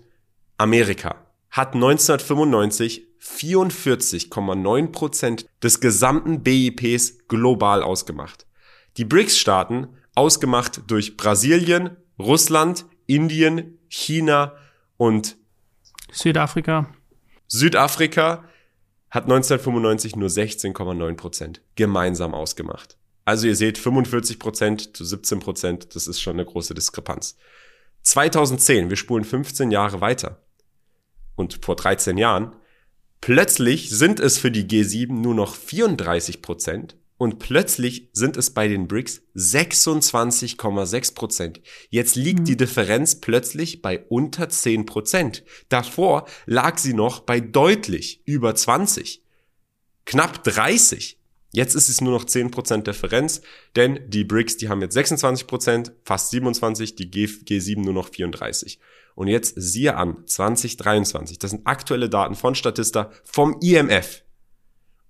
Amerika, 0.57 1.17
hat 1.51 1.75
1995 1.75 3.09
44,9 3.21 4.93
Prozent 4.93 5.47
des 5.63 5.81
gesamten 5.81 6.43
BIPs 6.43 7.27
global 7.27 7.83
ausgemacht. 7.83 8.47
Die 8.99 9.05
BRICS-Staaten, 9.05 9.89
ausgemacht 10.15 10.83
durch 10.87 11.17
Brasilien, 11.17 11.97
Russland, 12.19 12.85
Indien, 13.07 13.79
China 13.89 14.53
und 14.97 15.37
Südafrika. 16.13 16.87
Südafrika 17.49 18.45
hat 19.11 19.25
1995 19.25 20.17
nur 20.17 20.29
16,9 20.29 21.17
Prozent 21.17 21.63
gemeinsam 21.75 22.35
ausgemacht. 22.35 22.97
Also 23.25 23.47
ihr 23.47 23.57
seht 23.57 23.79
45 23.79 24.39
Prozent 24.39 24.97
zu 24.97 25.05
17 25.05 25.41
Prozent, 25.41 25.95
das 25.95 26.07
ist 26.07 26.21
schon 26.21 26.35
eine 26.35 26.45
große 26.45 26.75
Diskrepanz. 26.75 27.37
2010, 28.03 28.91
wir 28.91 28.97
spulen 28.97 29.25
15 29.25 29.71
Jahre 29.71 30.01
weiter 30.01 30.45
und 31.37 31.65
vor 31.65 31.77
13 31.77 32.19
Jahren, 32.19 32.55
plötzlich 33.21 33.91
sind 33.91 34.21
es 34.21 34.37
für 34.39 34.51
die 34.51 34.65
G7 34.65 35.13
nur 35.13 35.35
noch 35.35 35.57
34 35.57 36.43
Prozent 36.43 36.97
und 37.17 37.39
plötzlich 37.39 38.11
sind 38.13 38.37
es 38.37 38.51
bei 38.51 38.69
den 38.69 38.89
BRICS 38.89 39.23
26,6 39.35 41.15
Prozent. 41.15 41.61
Jetzt 41.89 42.17
liegt 42.17 42.41
mhm. 42.41 42.45
die 42.45 42.57
Differenz 42.57 43.21
plötzlich 43.21 43.81
bei 43.81 44.05
unter 44.09 44.51
10 44.51 44.85
Prozent. 44.85 45.45
Davor 45.71 46.27
lag 46.45 46.77
sie 46.77 46.93
noch 46.93 47.21
bei 47.21 47.41
deutlich 47.41 48.21
über 48.27 48.55
20. 48.55 49.23
Knapp 50.05 50.45
30. 50.45 51.19
Jetzt 51.55 51.77
ist 51.77 51.89
es 51.89 52.01
nur 52.01 52.13
noch 52.13 52.25
10 52.25 52.51
Prozent 52.51 52.87
Differenz, 52.89 53.41
denn 53.77 54.01
die 54.09 54.25
BRICS, 54.25 54.57
die 54.57 54.69
haben 54.69 54.81
jetzt 54.81 54.95
26 54.95 55.47
Prozent, 55.47 55.93
fast 56.05 56.31
27, 56.31 56.97
die 56.97 57.11
G 57.11 57.27
G7 57.27 57.81
nur 57.81 57.95
noch 57.95 58.09
34. 58.09 58.81
Und 59.15 59.29
jetzt 59.29 59.55
siehe 59.57 59.97
an, 59.97 60.27
2023. 60.27 61.39
Das 61.39 61.53
sind 61.53 61.65
aktuelle 61.65 62.09
Daten 62.09 62.35
von 62.35 62.57
Statista 62.57 63.11
vom 63.23 63.61
IMF. 63.61 64.25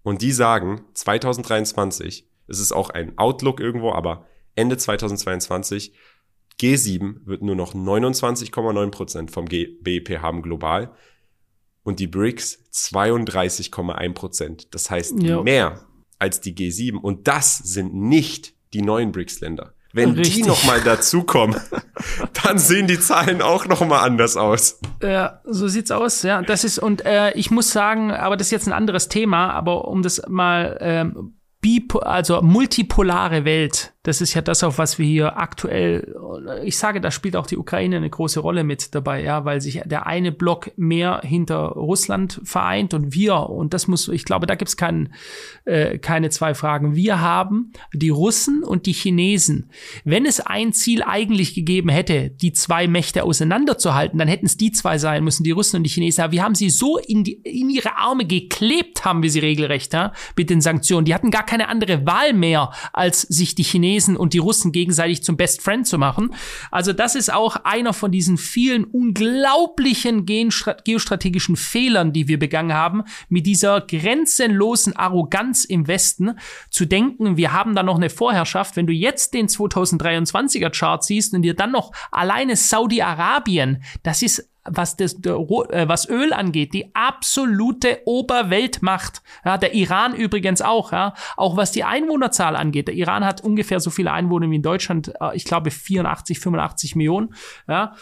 Und 0.03 0.21
die 0.21 0.33
sagen, 0.33 0.85
2023, 0.93 2.29
es 2.47 2.59
ist 2.59 2.73
auch 2.73 2.91
ein 2.91 3.17
Outlook 3.17 3.59
irgendwo, 3.59 3.93
aber 3.93 4.27
Ende 4.55 4.77
2022, 4.77 5.95
G7 6.61 7.25
wird 7.25 7.41
nur 7.41 7.57
noch 7.57 7.75
29,9 7.75 8.91
Prozent 8.91 9.31
vom 9.31 9.47
BIP 9.47 10.19
haben 10.21 10.43
global 10.43 10.95
und 11.85 12.01
die 12.01 12.07
BRICS 12.07 12.65
32,1%. 12.71 14.13
Prozent. 14.13 14.75
Das 14.75 14.91
heißt 14.91 15.23
jo. 15.23 15.43
mehr 15.43 15.87
als 16.25 16.41
die 16.41 16.55
G7 16.55 16.97
und 16.97 17.29
das 17.29 17.59
sind 17.59 17.95
nicht 17.95 18.55
die 18.73 18.81
neuen 18.81 19.13
BRICS-Länder. 19.13 19.75
Wenn 19.93 20.13
Richtig. 20.13 20.37
die 20.37 20.43
nochmal 20.43 20.81
dazukommen, 20.81 21.61
dann 22.43 22.59
sehen 22.59 22.87
die 22.87 22.99
Zahlen 22.99 23.43
auch 23.43 23.67
nochmal 23.67 24.05
anders 24.07 24.39
aus. 24.39 24.81
Ja, 25.03 25.41
so 25.45 25.69
sieht's 25.69 25.91
aus. 25.91 26.23
Ja, 26.23 26.41
das 26.41 26.65
ist 26.65 26.79
und 26.79 27.05
äh, 27.05 27.33
ich 27.35 27.51
muss 27.51 27.71
sagen, 27.71 28.11
aber 28.11 28.39
das 28.39 28.49
ist 28.49 28.53
jetzt 28.53 28.67
ein 28.67 28.73
anderes 28.73 29.09
Thema. 29.09 29.53
Aber 29.53 29.87
um 29.87 30.03
das 30.03 30.23
mal 30.27 30.79
ähm, 30.81 31.35
also 32.03 32.43
multipolare 32.43 33.45
Welt 33.45 33.94
das 34.05 34.21
ist 34.21 34.35
ja 34.35 34.43
das, 34.43 34.63
auf 34.63 34.77
was 34.77 34.99
wir 34.99 35.07
hier 35.07 35.39
aktuell, 35.39 36.15
ich 36.63 36.77
sage, 36.77 37.01
da 37.01 37.11
spielt 37.11 37.37
auch 37.37 37.47
die 37.47 37.57
Ukraine 37.57 37.97
eine 37.97 38.11
große 38.11 38.39
Rolle 38.39 38.63
mit 38.63 38.95
dabei, 38.95 39.23
ja, 39.23 39.47
weil 39.47 39.63
sich 39.63 39.81
der 39.87 40.07
eine 40.07 40.31
Block 40.31 40.73
mehr 40.77 41.23
hinter 41.25 41.69
Russland 41.69 42.39
vereint 42.45 42.93
und 42.93 43.15
wir, 43.15 43.49
und 43.49 43.73
das 43.73 43.89
muss, 43.89 44.09
ich 44.09 44.27
glaube, 44.27 44.45
da 44.45 44.57
gibt's 44.57 44.77
kein, 44.77 45.15
äh, 45.65 45.97
keine 45.97 46.29
zwei 46.29 46.53
Fragen. 46.53 46.95
Wir 46.95 47.23
haben 47.23 47.73
die 47.95 48.11
Russen 48.11 48.63
und 48.63 48.85
die 48.85 48.93
Chinesen. 48.93 49.71
Wenn 50.05 50.27
es 50.27 50.39
ein 50.39 50.75
Ziel 50.75 51.03
eigentlich 51.03 51.55
gegeben 51.55 51.89
hätte, 51.89 52.29
die 52.29 52.53
zwei 52.53 52.87
Mächte 52.87 53.25
auseinanderzuhalten, 53.25 54.19
dann 54.19 54.29
hätten 54.29 54.45
es 54.45 54.59
die 54.59 54.71
zwei 54.71 54.99
sein 54.99 55.25
müssen, 55.25 55.45
die 55.45 55.51
Russen 55.53 55.79
und 55.79 55.83
die 55.85 55.91
Chinesen. 55.91 56.25
Aber 56.25 56.33
wir 56.33 56.43
haben 56.43 56.55
sie 56.55 56.69
so 56.69 56.99
in, 56.99 57.25
die, 57.25 57.41
in 57.43 57.71
ihre 57.71 57.97
Arme 57.97 58.27
geklebt, 58.27 59.07
haben 59.07 59.23
wir 59.23 59.31
sie 59.31 59.41
regelrecht, 59.41 59.95
ja, 59.95 60.13
mit 60.37 60.51
den 60.51 60.61
Sanktionen. 60.61 61.07
Die 61.07 61.15
hatten 61.15 61.31
gar 61.31 61.47
keine 61.47 61.69
andere 61.71 62.05
Wahl 62.05 62.35
mehr, 62.35 62.71
als 62.93 63.23
sich 63.23 63.55
die 63.55 63.63
Chinesen 63.63 63.94
Chinesen 63.95 64.17
und 64.17 64.35
die 64.35 64.39
Russen 64.39 64.73
gegenseitig 64.73 65.23
zum 65.23 65.37
Best 65.37 65.63
Friend 65.63 65.87
zu 65.87 65.99
machen. 65.99 66.35
Also 66.71 66.93
das 66.93 67.15
ist 67.15 67.33
auch 67.33 67.57
einer 67.65 67.93
von 67.93 68.11
diesen 68.11 68.37
vielen 68.37 68.85
unglaublichen 68.85 70.27
geostrategischen 70.27 71.57
Fehlern, 71.57 72.13
die 72.13 72.29
wir 72.29 72.39
begangen 72.39 72.75
haben, 72.75 73.05
mit 73.29 73.47
dieser 73.47 73.81
grenzenlosen 73.81 74.97
Arroganz 74.97 75.65
im 75.65 75.87
Westen 75.87 76.39
zu 76.71 76.87
denken, 76.87 77.37
wir 77.37 77.53
haben 77.53 77.75
da 77.75 77.83
noch 77.83 77.97
eine 77.97 78.11
Vorherrschaft. 78.11 78.77
Wenn 78.77 78.87
du 78.87 78.93
jetzt 78.93 79.35
den 79.35 79.49
2023er 79.49 80.71
Chart 80.71 81.05
siehst 81.05 81.35
und 81.35 81.43
dir 81.43 81.55
dann 81.55 81.73
noch 81.73 81.93
alleine 82.11 82.57
Saudi-Arabien, 82.57 83.83
das 84.03 84.23
ist 84.23 84.54
was 84.65 84.97
das 84.97 85.15
äh, 85.25 85.89
was 85.89 86.09
Öl 86.09 86.33
angeht, 86.33 86.75
die 86.75 86.95
absolute 86.95 88.01
Oberweltmacht. 88.07 89.23
Ja, 89.45 89.59
der 89.59 89.75
Iran 89.75 90.15
übrigens 90.15 90.63
auch, 90.63 90.93
ja, 90.93 91.15
auch 91.37 91.57
was 91.57 91.73
die 91.73 91.85
Einwohnerzahl 91.85 92.57
angeht. 92.57 92.89
Der 92.89 92.95
Iran 92.95 93.25
hat 93.25 93.43
ungefähr 93.43 93.81
so 93.81 93.91
viele 93.91 94.13
Einwohner 94.13 94.51
wie 94.51 94.57
in 94.57 94.63
Deutschland, 94.63 95.13
äh, 95.21 95.37
ich 95.37 95.45
glaube 95.45 95.71
84, 95.71 96.39
85 96.39 96.97
Millionen, 96.97 97.35
ja 97.69 97.95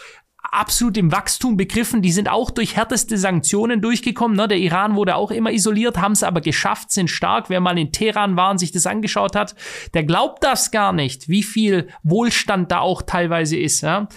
absolut 0.51 0.97
im 0.97 1.11
Wachstum 1.11 1.57
begriffen. 1.57 2.01
Die 2.01 2.11
sind 2.11 2.29
auch 2.29 2.51
durch 2.51 2.75
härteste 2.75 3.17
Sanktionen 3.17 3.81
durchgekommen. 3.81 4.37
Ne? 4.37 4.47
Der 4.47 4.57
Iran 4.57 4.95
wurde 4.95 5.15
auch 5.15 5.31
immer 5.31 5.51
isoliert, 5.51 5.97
haben 5.97 6.11
es 6.11 6.23
aber 6.23 6.41
geschafft, 6.41 6.91
sind 6.91 7.09
stark. 7.09 7.49
Wer 7.49 7.59
mal 7.59 7.77
in 7.77 7.91
Teheran 7.91 8.35
war 8.35 8.51
und 8.51 8.57
sich 8.57 8.71
das 8.71 8.85
angeschaut 8.85 9.35
hat, 9.35 9.55
der 9.93 10.03
glaubt 10.03 10.43
das 10.43 10.71
gar 10.71 10.93
nicht, 10.93 11.27
wie 11.29 11.43
viel 11.43 11.87
Wohlstand 12.03 12.71
da 12.71 12.79
auch 12.79 13.01
teilweise 13.01 13.57
ist. 13.57 13.81
Ja? 13.81 14.07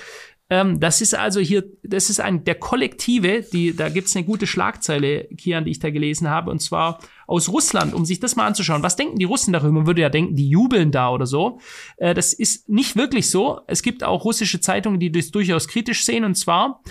Ähm, 0.49 0.79
das 0.79 1.00
ist 1.00 1.15
also 1.15 1.41
hier, 1.41 1.65
das 1.83 2.09
ist 2.09 2.21
ein, 2.21 2.45
der 2.45 2.55
Kollektive, 2.55 3.43
die, 3.53 3.75
da 3.75 3.88
gibt's 3.88 4.15
eine 4.15 4.25
gute 4.25 4.47
Schlagzeile, 4.47 5.25
Kian, 5.37 5.65
die 5.65 5.73
ich 5.73 5.81
da 5.81 5.91
gelesen 5.91 6.31
habe, 6.31 6.50
und 6.53 6.61
zwar 6.61 7.00
aus 7.26 7.49
Russland, 7.49 7.93
um 7.93 8.05
sich 8.05 8.21
das 8.21 8.37
mal 8.37 8.47
anzuschauen. 8.47 8.85
Was 8.85 8.95
denken 8.95 9.19
die 9.19 9.25
Russen 9.25 9.53
darüber? 9.53 9.73
Man 9.73 9.87
würde 9.88 10.03
ja 10.03 10.09
denken, 10.09 10.37
die 10.37 10.49
jubeln 10.49 10.93
da 10.93 11.11
oder 11.11 11.26
so. 11.26 11.59
Äh, 11.97 12.15
das 12.15 12.33
ist 12.33 12.69
nicht 12.69 12.95
wirklich 12.95 13.29
so. 13.29 13.61
Es 13.67 13.83
gibt 13.83 14.05
auch 14.05 14.25
russische 14.25 14.61
Zeitungen, 14.61 15.00
die 15.00 15.11
das 15.11 15.33
durchaus 15.33 15.67
kritisch 15.67 16.05
sehen, 16.05 16.25
und 16.25 16.37
zwar, 16.37 16.83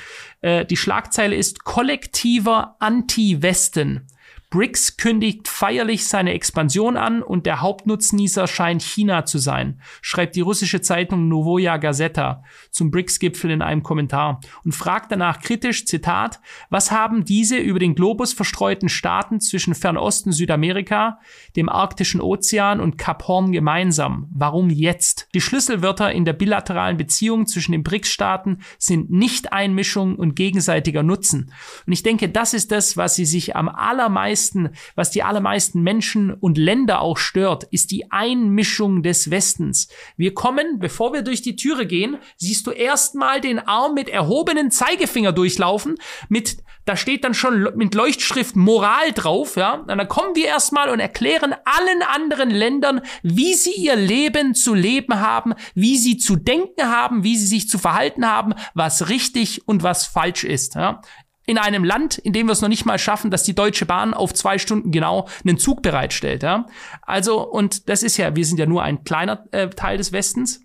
äh, 0.42 0.66
die 0.66 0.78
Schlagzeile 0.78 1.36
ist 1.36 1.64
kollektiver 1.64 2.76
Anti-Westen. 2.80 4.08
BRICS 4.56 4.96
kündigt 4.96 5.50
feierlich 5.50 6.08
seine 6.08 6.32
Expansion 6.32 6.96
an 6.96 7.22
und 7.22 7.46
der 7.46 7.60
Hauptnutznießer 7.60 8.48
scheint 8.48 8.82
China 8.82 9.26
zu 9.26 9.38
sein, 9.38 9.82
schreibt 10.02 10.38
die 10.38 10.42
russische 10.42 10.80
Zeitung 10.80 11.28
Novoya 11.28 11.76
Gazeta 11.76 12.42
zum 12.72 12.90
BRICS-Gipfel 12.90 13.52
in 13.52 13.62
einem 13.62 13.84
Kommentar 13.84 14.40
und 14.64 14.74
fragt 14.74 15.12
danach 15.12 15.42
kritisch, 15.42 15.86
Zitat, 15.86 16.40
was 16.70 16.90
haben 16.90 17.26
diese 17.26 17.58
über 17.58 17.80
den 17.80 17.96
Globus 17.96 18.32
verstreuten 18.32 18.88
Staaten 18.88 19.42
zwischen 19.42 19.76
Fernosten 19.76 20.32
Südamerika, 20.32 21.20
dem 21.58 21.68
arktischen 21.68 22.22
Ozean 22.22 22.80
und 22.80 22.98
Kap 22.98 23.28
Horn 23.28 23.52
gemeinsam? 23.52 24.30
Warum 24.34 24.70
jetzt? 24.70 25.28
Die 25.34 25.42
Schlüsselwörter 25.42 26.14
in 26.14 26.24
der 26.24 26.32
bilateralen 26.32 26.96
Beziehung 26.96 27.46
zwischen 27.46 27.74
den 27.74 27.84
BRICS-Staaten 27.84 28.60
sind 28.78 29.12
Nicht-Einmischung 29.12 30.16
und 30.16 30.38
gegenseitiger 30.38 31.04
Nutzen. 31.04 31.52
Und 31.86 31.92
ich 31.92 32.04
denke, 32.04 32.30
das 32.30 32.54
ist 32.54 32.72
das, 32.72 32.96
was 32.96 33.16
sie 33.16 33.26
sich 33.26 33.58
am 33.58 33.68
allermeisten 33.68 34.45
allermeisten, 34.46 34.70
was 34.96 35.12
die 35.12 35.24
allermeisten 35.24 35.82
Menschen 35.82 36.34
und 36.34 36.58
Länder 36.58 37.02
auch 37.02 37.18
stört, 37.18 37.64
ist 37.72 37.92
die 37.92 38.12
Einmischung 38.12 39.04
des 39.04 39.32
Westens. 39.32 39.88
Wir 40.18 40.34
kommen, 40.34 40.80
bevor 40.80 41.14
wir 41.14 41.22
durch 41.22 41.42
die 41.42 41.56
Türe 41.56 41.86
gehen, 41.86 42.18
siehst 42.38 42.68
du 42.68 42.72
erstmal 42.72 43.42
den 43.42 43.60
Arm 43.60 43.94
mit 43.94 44.10
erhobenen 44.10 44.72
Zeigefinger 44.72 45.32
durchlaufen, 45.32 45.96
mit, 46.30 46.58
da 46.86 46.96
steht 46.96 47.24
dann 47.24 47.34
schon 47.34 47.68
mit 47.75 47.96
Leuchtschrift 47.96 48.56
Moral 48.56 49.12
drauf, 49.14 49.56
ja. 49.56 49.75
Und 49.75 49.88
dann 49.88 50.08
kommen 50.08 50.36
wir 50.36 50.46
erstmal 50.46 50.90
und 50.90 51.00
erklären 51.00 51.56
allen 51.66 52.02
anderen 52.04 52.50
Ländern, 52.50 53.02
wie 53.24 53.54
sie 53.54 53.74
ihr 53.74 53.96
Leben 53.96 54.54
zu 54.54 54.74
leben 54.74 55.20
haben, 55.20 55.54
wie 55.74 55.98
sie 55.98 56.18
zu 56.18 56.36
denken 56.36 56.84
haben, 56.84 57.24
wie 57.24 57.38
sie 57.38 57.48
sich 57.48 57.70
zu 57.70 57.78
verhalten 57.78 58.28
haben, 58.28 58.54
was 58.74 59.10
richtig 59.10 59.68
und 59.68 59.84
was 59.84 60.06
falsch 60.06 60.44
ist, 60.44 60.75
ja 60.75 61.02
in 61.46 61.58
einem 61.58 61.84
Land, 61.84 62.18
in 62.18 62.34
dem 62.34 62.48
wir 62.48 62.54
es 62.54 62.62
noch 62.62 62.70
nicht 62.70 62.86
mal 62.86 62.98
schaffen, 62.98 63.32
dass 63.32 63.44
die 63.44 63.56
Deutsche 63.56 63.86
Bahn 63.86 64.14
auf 64.14 64.34
zwei 64.34 64.58
Stunden 64.58 64.92
genau 64.92 65.28
einen 65.46 65.58
Zug 65.58 65.82
bereitstellt. 65.82 66.44
Ja? 66.44 66.66
Also, 67.02 67.42
und 67.42 67.90
das 67.90 68.04
ist 68.04 68.18
ja, 68.18 68.36
wir 68.36 68.46
sind 68.46 68.58
ja 68.58 68.66
nur 68.66 68.84
ein 68.84 69.04
kleiner 69.04 69.46
äh, 69.52 69.70
Teil 69.70 69.98
des 69.98 70.12
Westens. 70.12 70.64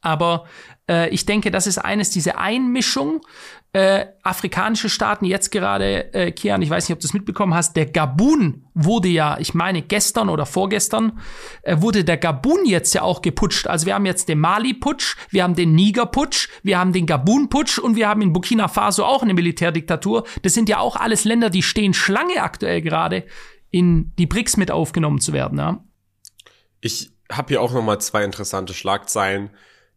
Aber 0.00 0.46
äh, 0.88 1.08
ich 1.10 1.26
denke, 1.26 1.50
das 1.50 1.66
ist 1.66 1.78
eines, 1.78 2.10
diese 2.10 2.38
Einmischung 2.38 3.20
äh, 3.72 4.06
afrikanische 4.22 4.88
Staaten 4.88 5.26
jetzt 5.26 5.50
gerade, 5.50 6.12
äh, 6.14 6.32
Kian, 6.32 6.62
ich 6.62 6.70
weiß 6.70 6.88
nicht, 6.88 6.94
ob 6.94 7.00
du 7.00 7.06
es 7.06 7.12
mitbekommen 7.12 7.52
hast, 7.52 7.76
der 7.76 7.86
Gabun 7.86 8.66
wurde 8.72 9.08
ja, 9.08 9.36
ich 9.38 9.52
meine 9.52 9.82
gestern 9.82 10.30
oder 10.30 10.46
vorgestern, 10.46 11.20
äh, 11.62 11.76
wurde 11.80 12.02
der 12.02 12.16
Gabun 12.16 12.64
jetzt 12.64 12.94
ja 12.94 13.02
auch 13.02 13.20
geputscht. 13.20 13.66
Also 13.66 13.84
wir 13.84 13.94
haben 13.94 14.06
jetzt 14.06 14.28
den 14.28 14.38
Mali-Putsch, 14.38 15.16
wir 15.30 15.42
haben 15.42 15.54
den 15.54 15.74
Niger-Putsch, 15.74 16.48
wir 16.62 16.78
haben 16.78 16.94
den 16.94 17.06
Gabun-Putsch 17.06 17.78
und 17.78 17.94
wir 17.94 18.08
haben 18.08 18.22
in 18.22 18.32
Burkina 18.32 18.68
Faso 18.68 19.04
auch 19.04 19.22
eine 19.22 19.34
Militärdiktatur. 19.34 20.24
Das 20.42 20.54
sind 20.54 20.70
ja 20.70 20.78
auch 20.78 20.96
alles 20.96 21.24
Länder, 21.24 21.50
die 21.50 21.62
stehen 21.62 21.92
Schlange 21.92 22.42
aktuell 22.42 22.80
gerade, 22.80 23.26
in 23.70 24.14
die 24.18 24.26
BRICS 24.26 24.56
mit 24.56 24.70
aufgenommen 24.70 25.20
zu 25.20 25.34
werden. 25.34 25.58
Ja? 25.58 25.84
Ich 26.80 27.10
habe 27.30 27.48
hier 27.48 27.60
auch 27.60 27.72
noch 27.72 27.82
mal 27.82 27.98
zwei 27.98 28.24
interessante 28.24 28.72
Schlagzeilen. 28.72 29.50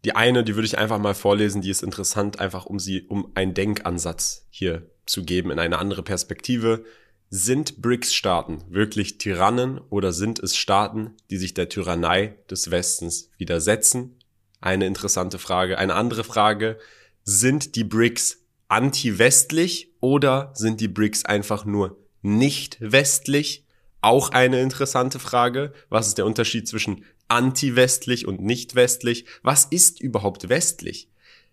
Die 0.03 0.15
eine, 0.15 0.43
die 0.43 0.55
würde 0.55 0.65
ich 0.65 0.77
einfach 0.77 0.97
mal 0.97 1.13
vorlesen, 1.13 1.61
die 1.61 1.69
ist 1.69 1.83
interessant, 1.83 2.39
einfach 2.39 2.65
um 2.65 2.79
sie, 2.79 3.03
um 3.03 3.31
einen 3.35 3.53
Denkansatz 3.53 4.47
hier 4.49 4.89
zu 5.05 5.23
geben 5.23 5.51
in 5.51 5.59
eine 5.59 5.77
andere 5.77 6.03
Perspektive. 6.03 6.83
Sind 7.29 7.81
BRICS-Staaten 7.81 8.63
wirklich 8.69 9.17
Tyrannen 9.17 9.79
oder 9.89 10.11
sind 10.11 10.39
es 10.39 10.57
Staaten, 10.57 11.15
die 11.29 11.37
sich 11.37 11.53
der 11.53 11.69
Tyrannei 11.69 12.35
des 12.49 12.71
Westens 12.71 13.29
widersetzen? 13.37 14.17
Eine 14.59 14.85
interessante 14.85 15.39
Frage. 15.39 15.77
Eine 15.77 15.93
andere 15.93 16.23
Frage, 16.23 16.77
sind 17.23 17.75
die 17.75 17.83
BRICS 17.83 18.39
anti-westlich 18.67 19.93
oder 19.99 20.51
sind 20.55 20.81
die 20.81 20.87
BRICS 20.87 21.25
einfach 21.25 21.65
nur 21.65 21.97
nicht 22.21 22.77
westlich? 22.79 23.65
Auch 24.01 24.29
eine 24.29 24.61
interessante 24.61 25.19
Frage. 25.19 25.73
Was 25.89 26.07
ist 26.07 26.17
der 26.17 26.25
Unterschied 26.25 26.67
zwischen 26.67 27.05
anti-westlich 27.31 28.27
und 28.27 28.41
nicht 28.41 28.75
westlich. 28.75 29.25
Was 29.41 29.65
ist 29.65 30.01
überhaupt 30.01 30.49
westlich? 30.49 31.09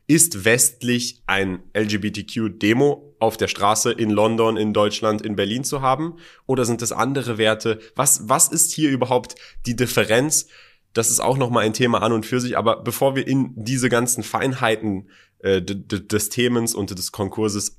Ist 0.08 0.44
westlich 0.44 1.22
ein 1.26 1.62
LGBTQ-Demo 1.76 3.14
auf 3.20 3.36
der 3.36 3.48
Straße 3.48 3.92
in 3.92 4.10
London, 4.10 4.56
in 4.56 4.72
Deutschland, 4.72 5.22
in 5.22 5.36
Berlin 5.36 5.64
zu 5.64 5.80
haben? 5.80 6.16
Oder 6.46 6.64
sind 6.64 6.82
es 6.82 6.92
andere 6.92 7.38
Werte? 7.38 7.78
Was, 7.94 8.28
was 8.28 8.48
ist 8.48 8.72
hier 8.72 8.90
überhaupt 8.90 9.36
die 9.66 9.76
Differenz? 9.76 10.48
Das 10.94 11.10
ist 11.10 11.20
auch 11.20 11.36
nochmal 11.36 11.64
ein 11.64 11.74
Thema 11.74 12.02
an 12.02 12.12
und 12.12 12.26
für 12.26 12.40
sich. 12.40 12.58
Aber 12.58 12.82
bevor 12.82 13.14
wir 13.14 13.26
in 13.26 13.52
diese 13.54 13.88
ganzen 13.88 14.24
Feinheiten 14.24 15.10
äh, 15.40 15.62
des 15.62 16.28
Themens 16.30 16.74
und 16.74 16.90
des 16.90 17.12
Konkurses 17.12 17.78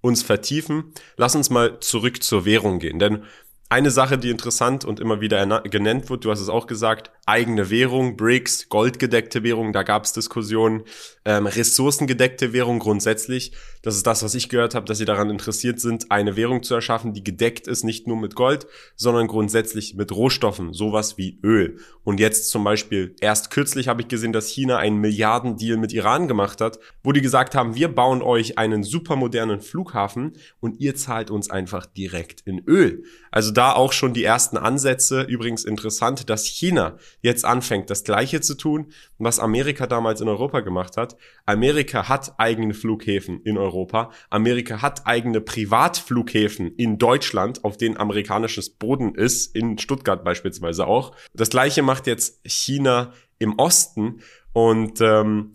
uns 0.00 0.22
vertiefen, 0.22 0.92
lass 1.16 1.34
uns 1.34 1.50
mal 1.50 1.80
zurück 1.80 2.22
zur 2.22 2.44
Währung 2.44 2.78
gehen. 2.78 3.00
Denn 3.00 3.24
eine 3.68 3.90
Sache, 3.90 4.18
die 4.18 4.30
interessant 4.30 4.84
und 4.84 5.00
immer 5.00 5.20
wieder 5.20 5.60
genannt 5.62 6.08
wird, 6.08 6.24
du 6.24 6.30
hast 6.30 6.40
es 6.40 6.48
auch 6.48 6.66
gesagt, 6.66 7.10
eigene 7.28 7.68
Währung, 7.68 8.16
BRICS, 8.16 8.70
goldgedeckte 8.70 9.42
Währung, 9.42 9.72
da 9.72 9.82
gab 9.82 10.04
es 10.04 10.12
Diskussionen, 10.12 10.84
ähm, 11.26 11.46
ressourcengedeckte 11.46 12.54
Währung 12.54 12.78
grundsätzlich. 12.78 13.52
Das 13.82 13.96
ist 13.96 14.06
das, 14.06 14.22
was 14.22 14.34
ich 14.34 14.48
gehört 14.48 14.74
habe, 14.74 14.86
dass 14.86 14.96
sie 14.96 15.04
daran 15.04 15.28
interessiert 15.28 15.78
sind, 15.78 16.10
eine 16.10 16.36
Währung 16.36 16.62
zu 16.62 16.74
erschaffen, 16.74 17.12
die 17.12 17.22
gedeckt 17.22 17.68
ist, 17.68 17.84
nicht 17.84 18.06
nur 18.06 18.16
mit 18.16 18.34
Gold, 18.34 18.66
sondern 18.96 19.26
grundsätzlich 19.26 19.94
mit 19.94 20.10
Rohstoffen, 20.10 20.72
sowas 20.72 21.18
wie 21.18 21.38
Öl. 21.42 21.78
Und 22.02 22.18
jetzt 22.18 22.48
zum 22.48 22.64
Beispiel, 22.64 23.14
erst 23.20 23.50
kürzlich 23.50 23.88
habe 23.88 24.00
ich 24.00 24.08
gesehen, 24.08 24.32
dass 24.32 24.48
China 24.48 24.78
einen 24.78 24.96
Milliardendeal 24.96 25.76
mit 25.76 25.92
Iran 25.92 26.28
gemacht 26.28 26.62
hat, 26.62 26.78
wo 27.02 27.12
die 27.12 27.20
gesagt 27.20 27.54
haben, 27.54 27.74
wir 27.74 27.88
bauen 27.88 28.22
euch 28.22 28.56
einen 28.56 28.82
supermodernen 28.82 29.60
Flughafen 29.60 30.32
und 30.60 30.80
ihr 30.80 30.96
zahlt 30.96 31.30
uns 31.30 31.50
einfach 31.50 31.84
direkt 31.84 32.40
in 32.46 32.60
Öl. 32.66 33.04
Also 33.30 33.50
da 33.50 33.74
auch 33.74 33.92
schon 33.92 34.14
die 34.14 34.24
ersten 34.24 34.56
Ansätze. 34.56 35.22
Übrigens 35.22 35.64
interessant, 35.64 36.30
dass 36.30 36.46
China 36.46 36.96
jetzt 37.20 37.44
anfängt, 37.44 37.90
das 37.90 38.04
Gleiche 38.04 38.40
zu 38.40 38.54
tun, 38.54 38.92
was 39.18 39.38
Amerika 39.38 39.86
damals 39.86 40.20
in 40.20 40.28
Europa 40.28 40.60
gemacht 40.60 40.96
hat. 40.96 41.16
Amerika 41.46 42.08
hat 42.08 42.34
eigene 42.38 42.74
Flughäfen 42.74 43.42
in 43.42 43.58
Europa. 43.58 44.10
Amerika 44.30 44.82
hat 44.82 45.06
eigene 45.06 45.40
Privatflughäfen 45.40 46.74
in 46.76 46.98
Deutschland, 46.98 47.64
auf 47.64 47.76
denen 47.76 47.96
amerikanisches 47.96 48.70
Boden 48.70 49.14
ist, 49.14 49.54
in 49.54 49.78
Stuttgart 49.78 50.24
beispielsweise 50.24 50.86
auch. 50.86 51.14
Das 51.34 51.50
Gleiche 51.50 51.82
macht 51.82 52.06
jetzt 52.06 52.40
China 52.44 53.12
im 53.38 53.58
Osten. 53.58 54.20
Und 54.52 55.00
ähm, 55.00 55.52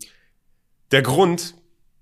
der 0.90 1.02
Grund, 1.02 1.56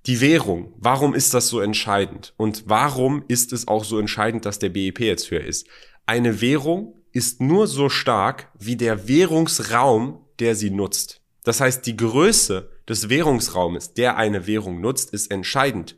die 0.06 0.20
Währung, 0.20 0.74
warum 0.78 1.14
ist 1.14 1.34
das 1.34 1.48
so 1.48 1.60
entscheidend? 1.60 2.34
Und 2.36 2.64
warum 2.66 3.24
ist 3.28 3.52
es 3.52 3.68
auch 3.68 3.84
so 3.84 3.98
entscheidend, 3.98 4.44
dass 4.44 4.58
der 4.58 4.70
BIP 4.70 5.00
jetzt 5.00 5.30
höher 5.30 5.44
ist? 5.44 5.68
Eine 6.06 6.40
Währung 6.40 7.01
ist 7.12 7.40
nur 7.40 7.66
so 7.66 7.88
stark 7.88 8.48
wie 8.58 8.76
der 8.76 9.06
Währungsraum, 9.08 10.20
der 10.38 10.54
sie 10.54 10.70
nutzt. 10.70 11.20
Das 11.44 11.60
heißt, 11.60 11.86
die 11.86 11.96
Größe 11.96 12.70
des 12.88 13.08
Währungsraumes, 13.08 13.94
der 13.94 14.16
eine 14.16 14.46
Währung 14.46 14.80
nutzt, 14.80 15.12
ist 15.12 15.30
entscheidend 15.30 15.96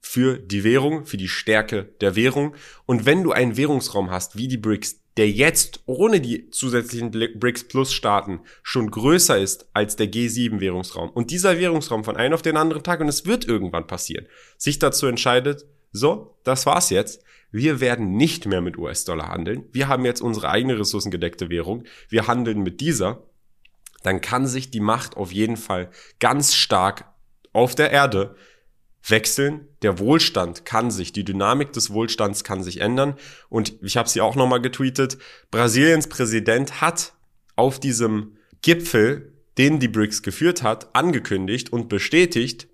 für 0.00 0.38
die 0.38 0.64
Währung, 0.64 1.04
für 1.04 1.16
die 1.16 1.28
Stärke 1.28 1.84
der 2.00 2.14
Währung. 2.14 2.54
Und 2.86 3.06
wenn 3.06 3.22
du 3.22 3.32
einen 3.32 3.56
Währungsraum 3.56 4.10
hast, 4.10 4.36
wie 4.36 4.48
die 4.48 4.56
BRICS, 4.56 5.00
der 5.16 5.30
jetzt 5.30 5.80
ohne 5.86 6.20
die 6.20 6.50
zusätzlichen 6.50 7.10
BRICS 7.10 7.64
Plus 7.64 7.92
Staaten 7.92 8.40
schon 8.62 8.90
größer 8.90 9.38
ist 9.38 9.68
als 9.72 9.96
der 9.96 10.12
G7 10.12 10.60
Währungsraum 10.60 11.10
und 11.10 11.30
dieser 11.30 11.58
Währungsraum 11.58 12.04
von 12.04 12.16
einem 12.16 12.34
auf 12.34 12.42
den 12.42 12.56
anderen 12.56 12.82
Tag, 12.82 13.00
und 13.00 13.08
es 13.08 13.24
wird 13.24 13.46
irgendwann 13.46 13.86
passieren, 13.86 14.26
sich 14.58 14.78
dazu 14.78 15.06
entscheidet, 15.06 15.64
so, 15.90 16.36
das 16.44 16.66
war's 16.66 16.90
jetzt, 16.90 17.22
wir 17.50 17.80
werden 17.80 18.16
nicht 18.16 18.46
mehr 18.46 18.60
mit 18.60 18.76
US-Dollar 18.76 19.28
handeln. 19.28 19.64
Wir 19.72 19.88
haben 19.88 20.04
jetzt 20.04 20.20
unsere 20.20 20.48
eigene 20.48 20.78
ressourcengedeckte 20.78 21.48
Währung. 21.48 21.84
Wir 22.08 22.26
handeln 22.26 22.62
mit 22.62 22.80
dieser. 22.80 23.22
Dann 24.02 24.20
kann 24.20 24.46
sich 24.46 24.70
die 24.70 24.80
Macht 24.80 25.16
auf 25.16 25.32
jeden 25.32 25.56
Fall 25.56 25.90
ganz 26.20 26.54
stark 26.54 27.06
auf 27.52 27.74
der 27.74 27.90
Erde 27.90 28.36
wechseln. 29.08 29.68
Der 29.82 29.98
Wohlstand 29.98 30.64
kann 30.64 30.90
sich, 30.90 31.12
die 31.12 31.24
Dynamik 31.24 31.72
des 31.72 31.90
Wohlstands 31.92 32.44
kann 32.44 32.62
sich 32.62 32.80
ändern. 32.80 33.14
Und 33.48 33.74
ich 33.82 33.96
habe 33.96 34.08
sie 34.08 34.20
auch 34.20 34.36
nochmal 34.36 34.60
getweetet. 34.60 35.18
Brasiliens 35.50 36.08
Präsident 36.08 36.80
hat 36.80 37.14
auf 37.54 37.80
diesem 37.80 38.36
Gipfel, 38.62 39.32
den 39.58 39.80
die 39.80 39.88
BRICS 39.88 40.22
geführt 40.22 40.62
hat, 40.62 40.94
angekündigt 40.94 41.72
und 41.72 41.88
bestätigt, 41.88 42.68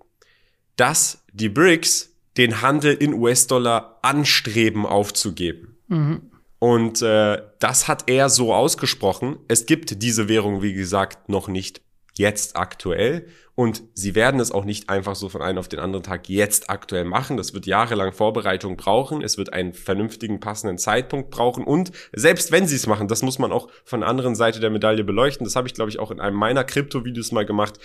dass 0.75 1.23
die 1.31 1.49
BRICS 1.49 2.12
den 2.37 2.61
Handel 2.61 2.93
in 2.93 3.13
US-Dollar 3.13 3.99
anstreben 4.01 4.85
aufzugeben. 4.85 5.77
Mhm. 5.87 6.31
Und 6.59 7.01
äh, 7.01 7.41
das 7.59 7.87
hat 7.87 8.09
er 8.09 8.29
so 8.29 8.53
ausgesprochen. 8.53 9.37
Es 9.47 9.65
gibt 9.65 10.01
diese 10.01 10.29
Währung, 10.29 10.61
wie 10.61 10.73
gesagt, 10.73 11.27
noch 11.27 11.47
nicht 11.47 11.81
jetzt 12.15 12.55
aktuell. 12.55 13.27
Und 13.55 13.83
sie 13.93 14.15
werden 14.15 14.39
es 14.39 14.51
auch 14.51 14.65
nicht 14.65 14.89
einfach 14.89 15.15
so 15.15 15.29
von 15.29 15.41
einem 15.41 15.59
auf 15.59 15.67
den 15.67 15.79
anderen 15.79 16.03
Tag 16.03 16.27
jetzt 16.29 16.69
aktuell 16.69 17.05
machen. 17.05 17.37
Das 17.37 17.53
wird 17.53 17.67
jahrelang 17.67 18.11
Vorbereitung 18.11 18.77
brauchen. 18.77 19.21
Es 19.21 19.37
wird 19.37 19.53
einen 19.53 19.73
vernünftigen, 19.73 20.39
passenden 20.39 20.77
Zeitpunkt 20.77 21.29
brauchen. 21.29 21.63
Und 21.63 21.91
selbst 22.13 22.51
wenn 22.51 22.65
sie 22.65 22.77
es 22.77 22.87
machen, 22.87 23.07
das 23.07 23.21
muss 23.21 23.37
man 23.37 23.51
auch 23.51 23.67
von 23.83 23.99
der 23.99 24.09
anderen 24.09 24.33
Seite 24.33 24.59
der 24.59 24.71
Medaille 24.71 25.03
beleuchten. 25.03 25.43
Das 25.43 25.55
habe 25.55 25.67
ich, 25.67 25.73
glaube 25.73 25.91
ich, 25.91 25.99
auch 25.99 26.09
in 26.09 26.19
einem 26.19 26.37
meiner 26.37 26.63
Krypto-Videos 26.63 27.31
mal 27.31 27.45
gemacht 27.45 27.77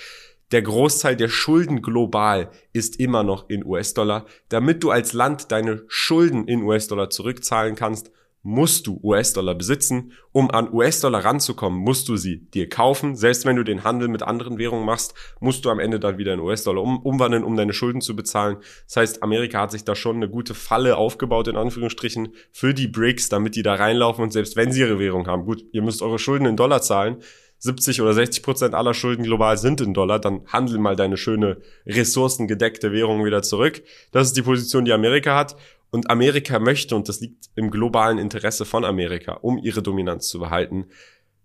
der 0.53 0.63
Großteil 0.63 1.17
der 1.17 1.29
Schulden 1.29 1.83
global 1.83 2.51
ist 2.73 2.99
immer 2.99 3.23
noch 3.23 3.49
in 3.51 3.65
US-Dollar. 3.65 4.27
Damit 4.49 4.83
du 4.83 4.91
als 4.91 5.13
Land 5.13 5.53
deine 5.53 5.85
Schulden 5.89 6.49
in 6.49 6.63
US-Dollar 6.63 7.11
zurückzahlen 7.11 7.75
kannst, 7.75 8.11
musst 8.43 8.87
du 8.87 8.99
US-Dollar 9.03 9.55
besitzen. 9.55 10.13
Um 10.33 10.51
an 10.51 10.73
US-Dollar 10.73 11.25
ranzukommen, 11.25 11.79
musst 11.79 12.09
du 12.09 12.17
sie 12.17 12.47
dir 12.51 12.69
kaufen. 12.69 13.15
Selbst 13.15 13.45
wenn 13.45 13.57
du 13.57 13.65
den 13.65 13.85
Handel 13.85 14.09
mit 14.09 14.23
anderen 14.23 14.59
Währungen 14.59 14.87
machst, 14.87 15.15
musst 15.41 15.65
du 15.65 15.71
am 15.71 15.81
Ende 15.81 16.01
dann 16.01 16.19
wieder 16.19 16.35
in 16.35 16.41
US-Dollar 16.41 16.83
um, 16.83 16.99
umwandeln, 16.99 17.45
um 17.45 17.57
deine 17.57 17.73
Schulden 17.73 18.01
zu 18.01 18.17
bezahlen. 18.17 18.57
Das 18.87 18.97
heißt, 18.97 19.23
Amerika 19.23 19.61
hat 19.61 19.73
sich 19.73 19.85
da 19.85 19.95
schon 19.95 20.17
eine 20.17 20.31
gute 20.31 20.55
Falle 20.55 20.97
aufgebaut, 20.97 21.49
in 21.49 21.57
Anführungsstrichen, 21.57 22.29
für 22.53 22.73
die 22.73 22.89
BRICS, 22.89 23.29
damit 23.29 23.57
die 23.57 23.63
da 23.63 23.75
reinlaufen 23.75 24.23
und 24.23 24.33
selbst 24.33 24.57
wenn 24.57 24.73
sie 24.73 24.81
ihre 24.81 24.99
Währung 24.99 25.27
haben, 25.27 25.45
gut, 25.45 25.65
ihr 25.73 25.83
müsst 25.83 26.01
eure 26.01 26.19
Schulden 26.19 26.47
in 26.47 26.57
Dollar 26.57 26.81
zahlen, 26.81 27.19
70 27.59 28.01
oder 28.01 28.15
60 28.15 28.43
Prozent 28.43 28.75
aller 28.75 28.95
Schulden 28.95 29.25
global 29.25 29.59
sind 29.59 29.81
in 29.81 29.95
Dollar, 29.95 30.19
dann 30.21 30.47
handel 30.47 30.79
mal 30.79 30.97
deine 30.97 31.17
schöne 31.17 31.61
ressourcengedeckte 31.87 32.93
Währung 32.93 33.25
wieder 33.25 33.43
zurück. 33.43 33.83
Das 34.13 34.29
ist 34.29 34.37
die 34.37 34.43
Position, 34.43 34.85
die 34.85 34.93
Amerika 34.93 35.37
hat. 35.37 35.57
Und 35.91 36.11
Amerika 36.11 36.59
möchte, 36.59 36.95
und 36.95 37.09
das 37.09 37.21
liegt 37.21 37.47
im 37.55 37.71
globalen 37.71 38.19
Interesse 38.19 38.65
von 38.65 38.85
Amerika, 38.85 39.33
um 39.33 39.59
ihre 39.59 39.83
Dominanz 39.83 40.29
zu 40.29 40.39
behalten, 40.39 40.87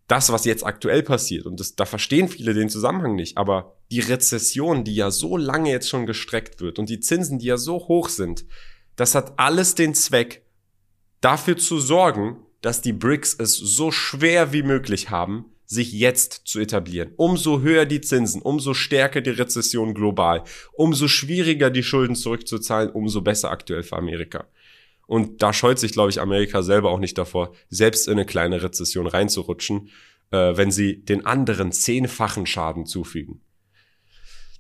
das, 0.07 0.31
was 0.31 0.43
jetzt 0.43 0.65
aktuell 0.65 1.01
passiert, 1.01 1.45
und 1.45 1.59
das, 1.59 1.75
da 1.75 1.85
verstehen 1.85 2.27
viele 2.27 2.53
den 2.53 2.69
Zusammenhang 2.69 3.15
nicht, 3.15 3.37
aber 3.37 3.77
die 3.89 4.01
Rezession, 4.01 4.83
die 4.83 4.95
ja 4.95 5.11
so 5.11 5.37
lange 5.37 5.71
jetzt 5.71 5.89
schon 5.89 6.05
gestreckt 6.05 6.59
wird 6.59 6.77
und 6.77 6.89
die 6.89 6.99
Zinsen, 6.99 7.39
die 7.39 7.45
ja 7.45 7.57
so 7.57 7.87
hoch 7.87 8.09
sind, 8.09 8.45
das 8.97 9.15
hat 9.15 9.33
alles 9.37 9.75
den 9.75 9.95
Zweck, 9.95 10.45
dafür 11.21 11.55
zu 11.55 11.79
sorgen, 11.79 12.37
dass 12.61 12.81
die 12.81 12.93
BRICS 12.93 13.35
es 13.39 13.55
so 13.55 13.91
schwer 13.91 14.51
wie 14.51 14.63
möglich 14.63 15.09
haben, 15.09 15.45
sich 15.73 15.91
jetzt 15.91 16.43
zu 16.45 16.59
etablieren. 16.59 17.11
Umso 17.17 17.61
höher 17.61 17.85
die 17.85 18.01
Zinsen, 18.01 18.41
umso 18.41 18.73
stärker 18.73 19.21
die 19.21 19.31
Rezession 19.31 19.93
global, 19.93 20.43
umso 20.73 21.07
schwieriger 21.07 21.69
die 21.69 21.83
Schulden 21.83 22.15
zurückzuzahlen, 22.15 22.89
umso 22.91 23.21
besser 23.21 23.51
aktuell 23.51 23.83
für 23.83 23.97
Amerika. 23.97 24.47
Und 25.07 25.41
da 25.41 25.51
scheut 25.51 25.79
sich, 25.79 25.91
glaube 25.91 26.11
ich, 26.11 26.21
Amerika 26.21 26.61
selber 26.63 26.91
auch 26.91 26.99
nicht 26.99 27.17
davor, 27.17 27.53
selbst 27.69 28.07
in 28.07 28.13
eine 28.13 28.25
kleine 28.25 28.63
Rezession 28.63 29.07
reinzurutschen, 29.07 29.89
äh, 30.31 30.55
wenn 30.55 30.71
sie 30.71 31.03
den 31.03 31.25
anderen 31.25 31.71
zehnfachen 31.71 32.45
Schaden 32.45 32.85
zufügen. 32.85 33.41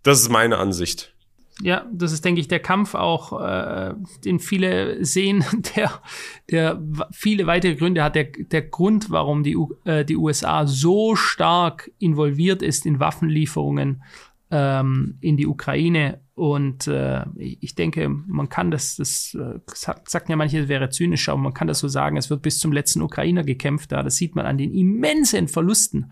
Das 0.03 0.19
ist 0.19 0.29
meine 0.29 0.57
Ansicht. 0.57 1.12
Ja, 1.61 1.85
das 1.91 2.11
ist, 2.11 2.25
denke 2.25 2.41
ich, 2.41 2.47
der 2.47 2.59
Kampf 2.59 2.95
auch, 2.95 3.39
äh, 3.39 3.93
den 4.25 4.39
viele 4.39 5.05
sehen, 5.05 5.45
der, 5.75 6.01
der 6.49 6.81
viele 7.11 7.45
weitere 7.45 7.75
Gründe 7.75 8.03
hat. 8.03 8.15
Der, 8.15 8.25
der 8.25 8.63
Grund, 8.63 9.11
warum 9.11 9.43
die, 9.43 9.57
äh, 9.85 10.03
die 10.03 10.17
USA 10.17 10.65
so 10.65 11.15
stark 11.15 11.91
involviert 11.99 12.61
ist 12.61 12.85
in 12.85 12.99
Waffenlieferungen 12.99 14.03
ähm, 14.49 15.17
in 15.21 15.37
die 15.37 15.47
Ukraine. 15.47 16.21
Und 16.35 16.87
äh, 16.87 17.25
ich 17.37 17.75
denke, 17.75 18.09
man 18.09 18.49
kann 18.49 18.71
das, 18.71 18.95
das 18.95 19.35
äh, 19.39 19.59
sagt, 19.73 20.29
ja 20.29 20.35
manche, 20.35 20.59
es 20.59 20.67
wäre 20.67 20.89
zynisch, 20.89 21.29
aber 21.29 21.39
man 21.39 21.53
kann 21.53 21.67
das 21.67 21.79
so 21.79 21.87
sagen, 21.87 22.17
es 22.17 22.31
wird 22.31 22.41
bis 22.41 22.59
zum 22.59 22.71
letzten 22.71 23.03
Ukrainer 23.03 23.43
gekämpft. 23.43 23.91
Da, 23.91 24.01
das 24.01 24.15
sieht 24.15 24.35
man 24.35 24.47
an 24.47 24.57
den 24.57 24.73
immensen 24.73 25.47
Verlusten 25.47 26.11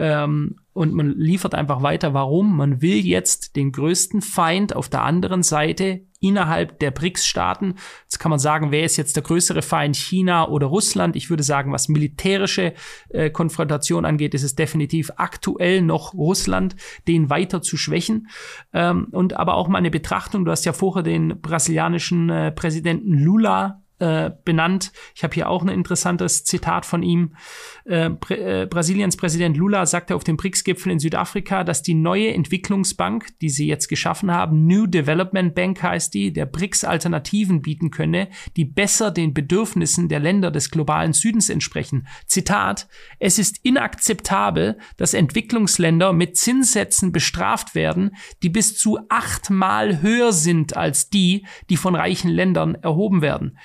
ähm, 0.00 0.56
und 0.72 0.94
man 0.94 1.10
liefert 1.18 1.54
einfach 1.54 1.82
weiter. 1.82 2.14
Warum? 2.14 2.56
Man 2.56 2.80
will 2.80 3.04
jetzt 3.04 3.54
den 3.54 3.70
größten 3.70 4.22
Feind 4.22 4.74
auf 4.74 4.88
der 4.88 5.02
anderen 5.02 5.42
Seite 5.42 6.06
innerhalb 6.20 6.78
der 6.78 6.90
BRICS-Staaten. 6.90 7.74
Jetzt 8.04 8.18
kann 8.18 8.30
man 8.30 8.38
sagen, 8.38 8.70
wer 8.70 8.84
ist 8.84 8.96
jetzt 8.96 9.16
der 9.16 9.22
größere 9.22 9.60
Feind, 9.60 9.96
China 9.96 10.48
oder 10.48 10.68
Russland? 10.68 11.16
Ich 11.16 11.28
würde 11.28 11.42
sagen, 11.42 11.70
was 11.70 11.90
militärische 11.90 12.72
äh, 13.10 13.28
Konfrontation 13.28 14.06
angeht, 14.06 14.32
ist 14.32 14.42
es 14.42 14.54
definitiv 14.54 15.10
aktuell 15.16 15.82
noch 15.82 16.14
Russland, 16.14 16.76
den 17.06 17.28
weiter 17.28 17.60
zu 17.60 17.76
schwächen. 17.76 18.28
Ähm, 18.72 19.08
und 19.10 19.34
aber 19.34 19.54
auch 19.54 19.68
mal 19.68 19.78
eine 19.78 19.90
Betrachtung, 19.90 20.46
du 20.46 20.50
hast 20.50 20.64
ja 20.64 20.72
vorher 20.72 21.02
den 21.02 21.42
brasilianischen 21.42 22.30
äh, 22.30 22.52
Präsidenten 22.52 23.18
Lula 23.18 23.82
äh, 24.00 24.30
benannt. 24.44 24.92
Ich 25.14 25.22
habe 25.22 25.34
hier 25.34 25.48
auch 25.48 25.62
ein 25.62 25.68
interessantes 25.68 26.44
Zitat 26.44 26.86
von 26.86 27.02
ihm. 27.02 27.34
Äh, 27.84 28.10
Prä 28.10 28.62
äh, 28.62 28.66
Brasiliens 28.66 29.16
Präsident 29.16 29.56
Lula 29.56 29.86
sagte 29.86 30.14
auf 30.14 30.24
dem 30.24 30.36
BRICS-Gipfel 30.36 30.90
in 30.90 30.98
Südafrika, 30.98 31.64
dass 31.64 31.82
die 31.82 31.94
neue 31.94 32.32
Entwicklungsbank, 32.32 33.38
die 33.40 33.50
sie 33.50 33.66
jetzt 33.66 33.88
geschaffen 33.88 34.30
haben, 34.32 34.66
New 34.66 34.86
Development 34.86 35.54
Bank 35.54 35.82
heißt 35.82 36.14
die, 36.14 36.32
der 36.32 36.46
BRICS 36.46 36.84
Alternativen 36.84 37.62
bieten 37.62 37.90
könne, 37.90 38.28
die 38.56 38.64
besser 38.64 39.10
den 39.10 39.34
Bedürfnissen 39.34 40.08
der 40.08 40.20
Länder 40.20 40.50
des 40.50 40.70
globalen 40.70 41.12
Südens 41.12 41.50
entsprechen. 41.50 42.06
Zitat, 42.26 42.88
es 43.18 43.38
ist 43.38 43.58
inakzeptabel, 43.64 44.78
dass 44.96 45.14
Entwicklungsländer 45.14 46.12
mit 46.12 46.36
Zinssätzen 46.36 47.12
bestraft 47.12 47.74
werden, 47.74 48.16
die 48.42 48.48
bis 48.48 48.76
zu 48.76 48.98
achtmal 49.08 50.00
höher 50.00 50.32
sind 50.32 50.76
als 50.76 51.10
die, 51.10 51.46
die 51.68 51.76
von 51.76 51.94
reichen 51.94 52.30
Ländern 52.30 52.76
erhoben 52.76 53.20
werden. 53.20 53.58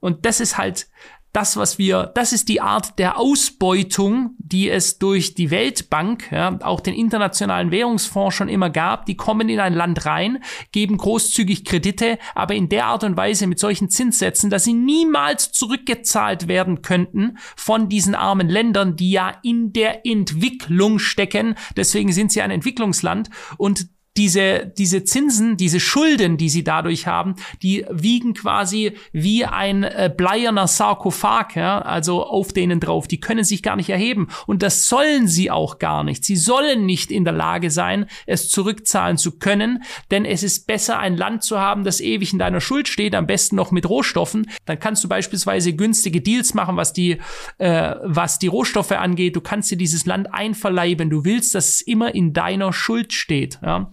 Und 0.00 0.24
das 0.26 0.40
ist 0.40 0.58
halt 0.58 0.88
das, 1.32 1.56
was 1.56 1.78
wir, 1.78 2.12
das 2.14 2.32
ist 2.32 2.48
die 2.48 2.60
Art 2.60 2.98
der 2.98 3.18
Ausbeutung, 3.18 4.34
die 4.38 4.68
es 4.68 4.98
durch 4.98 5.34
die 5.34 5.50
Weltbank, 5.50 6.30
ja, 6.30 6.58
auch 6.62 6.80
den 6.80 6.94
Internationalen 6.94 7.70
Währungsfonds 7.70 8.36
schon 8.36 8.50
immer 8.50 8.68
gab. 8.68 9.06
Die 9.06 9.16
kommen 9.16 9.48
in 9.48 9.58
ein 9.58 9.72
Land 9.72 10.04
rein, 10.04 10.42
geben 10.72 10.98
großzügig 10.98 11.64
Kredite, 11.64 12.18
aber 12.34 12.54
in 12.54 12.68
der 12.68 12.86
Art 12.86 13.02
und 13.02 13.16
Weise 13.16 13.46
mit 13.46 13.58
solchen 13.58 13.88
Zinssätzen, 13.88 14.50
dass 14.50 14.64
sie 14.64 14.74
niemals 14.74 15.52
zurückgezahlt 15.52 16.48
werden 16.48 16.82
könnten 16.82 17.38
von 17.56 17.88
diesen 17.88 18.14
armen 18.14 18.50
Ländern, 18.50 18.96
die 18.96 19.12
ja 19.12 19.32
in 19.42 19.72
der 19.72 20.04
Entwicklung 20.06 20.98
stecken. 20.98 21.54
Deswegen 21.76 22.12
sind 22.12 22.30
sie 22.30 22.42
ein 22.42 22.50
Entwicklungsland 22.50 23.30
und 23.56 23.86
diese, 24.16 24.66
diese 24.66 25.04
Zinsen, 25.04 25.56
diese 25.56 25.80
Schulden, 25.80 26.36
die 26.36 26.50
sie 26.50 26.64
dadurch 26.64 27.06
haben, 27.06 27.36
die 27.62 27.86
wiegen 27.90 28.34
quasi 28.34 28.92
wie 29.12 29.46
ein 29.46 29.84
äh, 29.84 30.12
bleierner 30.14 30.68
Sarkophag, 30.68 31.56
ja, 31.56 31.80
also 31.80 32.24
auf 32.24 32.52
denen 32.52 32.78
drauf. 32.78 33.08
Die 33.08 33.20
können 33.20 33.44
sich 33.44 33.62
gar 33.62 33.76
nicht 33.76 33.88
erheben. 33.88 34.28
Und 34.46 34.62
das 34.62 34.86
sollen 34.88 35.28
sie 35.28 35.50
auch 35.50 35.78
gar 35.78 36.04
nicht. 36.04 36.24
Sie 36.24 36.36
sollen 36.36 36.84
nicht 36.84 37.10
in 37.10 37.24
der 37.24 37.32
Lage 37.32 37.70
sein, 37.70 38.06
es 38.26 38.50
zurückzahlen 38.50 39.16
zu 39.16 39.38
können, 39.38 39.82
denn 40.10 40.26
es 40.26 40.42
ist 40.42 40.66
besser, 40.66 40.98
ein 40.98 41.16
Land 41.16 41.42
zu 41.42 41.58
haben, 41.58 41.84
das 41.84 42.00
ewig 42.00 42.34
in 42.34 42.38
deiner 42.38 42.60
Schuld 42.60 42.88
steht, 42.88 43.14
am 43.14 43.26
besten 43.26 43.56
noch 43.56 43.70
mit 43.70 43.88
Rohstoffen. 43.88 44.50
Dann 44.66 44.78
kannst 44.78 45.02
du 45.04 45.08
beispielsweise 45.08 45.72
günstige 45.72 46.20
Deals 46.20 46.52
machen, 46.52 46.76
was 46.76 46.92
die, 46.92 47.18
äh, 47.56 47.94
was 48.02 48.38
die 48.38 48.48
Rohstoffe 48.48 48.92
angeht. 48.92 49.36
Du 49.36 49.40
kannst 49.40 49.70
dir 49.70 49.78
dieses 49.78 50.04
Land 50.04 50.34
einverleiben. 50.34 51.08
Du 51.08 51.24
willst, 51.24 51.54
dass 51.54 51.68
es 51.68 51.80
immer 51.80 52.14
in 52.14 52.34
deiner 52.34 52.74
Schuld 52.74 53.14
steht. 53.14 53.58
Ja. 53.62 53.88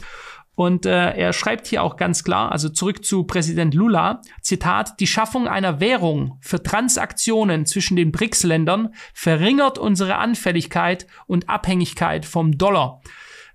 Und 0.60 0.86
äh, 0.86 1.14
er 1.14 1.32
schreibt 1.32 1.68
hier 1.68 1.82
auch 1.84 1.96
ganz 1.96 2.26
klar, 2.26 2.52
also 2.52 2.68
zurück 2.68 3.06
zu 3.06 3.24
Präsident 3.24 3.74
Lula, 3.74 4.22
Zitat, 4.42 5.00
die 5.00 5.08
Schaffung 5.08 5.48
einer 5.48 5.80
Währung 5.80 6.38
für 6.42 6.62
Transaktionen 6.62 7.66
zwischen 7.66 7.96
den 7.96 8.12
BRICS-Ländern 8.12 8.94
verringert 9.14 9.78
unsere 9.78 10.18
Anfälligkeit 10.18 11.08
und 11.28 11.48
Abhängigkeit 11.48 12.26
vom 12.26 12.58
Dollar. 12.58 13.02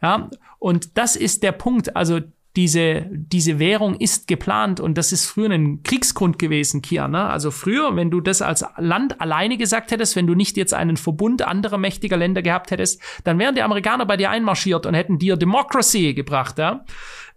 Ja, 0.01 0.31
und 0.59 0.97
das 0.97 1.15
ist 1.15 1.43
der 1.43 1.53
Punkt. 1.53 1.95
Also 1.95 2.21
diese, 2.57 3.07
diese 3.11 3.59
Währung 3.59 3.97
ist 3.97 4.29
geplant 4.29 4.79
und 4.79 4.97
das 4.97 5.11
ist 5.11 5.27
früher 5.27 5.51
ein 5.51 5.83
Kriegsgrund 5.83 6.39
gewesen, 6.39 6.83
Kia. 6.83 7.09
Ne? 7.09 7.25
Also 7.25 7.51
früher, 7.51 7.97
wenn 7.97 8.11
du 8.11 8.21
das 8.21 8.43
als 8.43 8.65
Land 8.77 9.21
alleine 9.21 9.57
gesagt 9.57 9.91
hättest, 9.91 10.15
wenn 10.15 10.27
du 10.27 10.35
nicht 10.35 10.57
jetzt 10.57 10.73
einen 10.73 10.97
Verbund 10.97 11.43
anderer 11.43 11.79
mächtiger 11.79 12.17
Länder 12.17 12.43
gehabt 12.43 12.71
hättest, 12.71 13.01
dann 13.25 13.39
wären 13.39 13.57
die 13.57 13.63
Amerikaner 13.63 14.07
bei 14.07 14.17
dir 14.17 14.31
einmarschiert 14.31 14.87
und 14.87 14.95
hätten 14.95 15.19
dir 15.19 15.37
Democracy 15.37 16.15
gebracht. 16.15 16.59
Ja? 16.59 16.85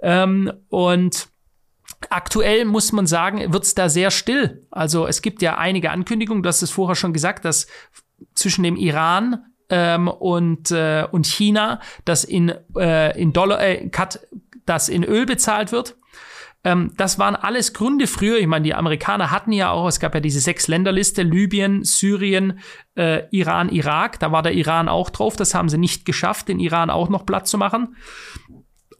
Ähm, 0.01 0.51
und 0.69 1.29
Aktuell 2.09 2.65
muss 2.65 2.91
man 2.91 3.07
sagen, 3.07 3.51
wird's 3.53 3.73
da 3.73 3.89
sehr 3.89 4.11
still. 4.11 4.67
Also 4.69 5.07
es 5.07 5.21
gibt 5.21 5.41
ja 5.41 5.57
einige 5.57 5.89
Ankündigungen, 5.89 6.43
du 6.43 6.49
hast 6.49 6.61
es 6.61 6.69
vorher 6.69 6.95
schon 6.95 7.13
gesagt, 7.13 7.43
dass 7.43 7.65
zwischen 8.35 8.63
dem 8.63 8.75
Iran 8.75 9.45
ähm, 9.69 10.07
und, 10.07 10.69
äh, 10.71 11.07
und 11.09 11.25
China, 11.25 11.79
das 12.05 12.23
in, 12.23 12.53
äh, 12.77 13.19
in 13.19 13.33
Dollar, 13.33 13.61
äh, 13.61 13.89
Cut, 13.89 14.19
das 14.67 14.89
in 14.89 15.03
Öl 15.03 15.25
bezahlt 15.25 15.71
wird. 15.71 15.97
Ähm, 16.63 16.91
das 16.97 17.19
waren 17.19 17.35
alles 17.35 17.73
Gründe 17.73 18.07
früher. 18.07 18.37
Ich 18.39 18.47
meine, 18.47 18.63
die 18.63 18.73
Amerikaner 18.73 19.31
hatten 19.31 19.51
ja 19.51 19.71
auch, 19.71 19.87
es 19.87 19.99
gab 19.99 20.13
ja 20.13 20.19
diese 20.19 20.39
sechs 20.39 20.67
Länderliste, 20.67 21.23
Libyen, 21.23 21.83
Syrien, 21.83 22.59
äh, 22.95 23.23
Iran, 23.31 23.69
Irak. 23.69 24.19
Da 24.19 24.31
war 24.31 24.41
der 24.41 24.53
Iran 24.53 24.89
auch 24.89 25.09
drauf. 25.09 25.35
Das 25.35 25.53
haben 25.53 25.69
sie 25.69 25.77
nicht 25.77 26.05
geschafft, 26.05 26.47
den 26.47 26.59
Iran 26.59 26.89
auch 26.89 27.09
noch 27.09 27.25
platt 27.25 27.47
zu 27.47 27.57
machen. 27.57 27.95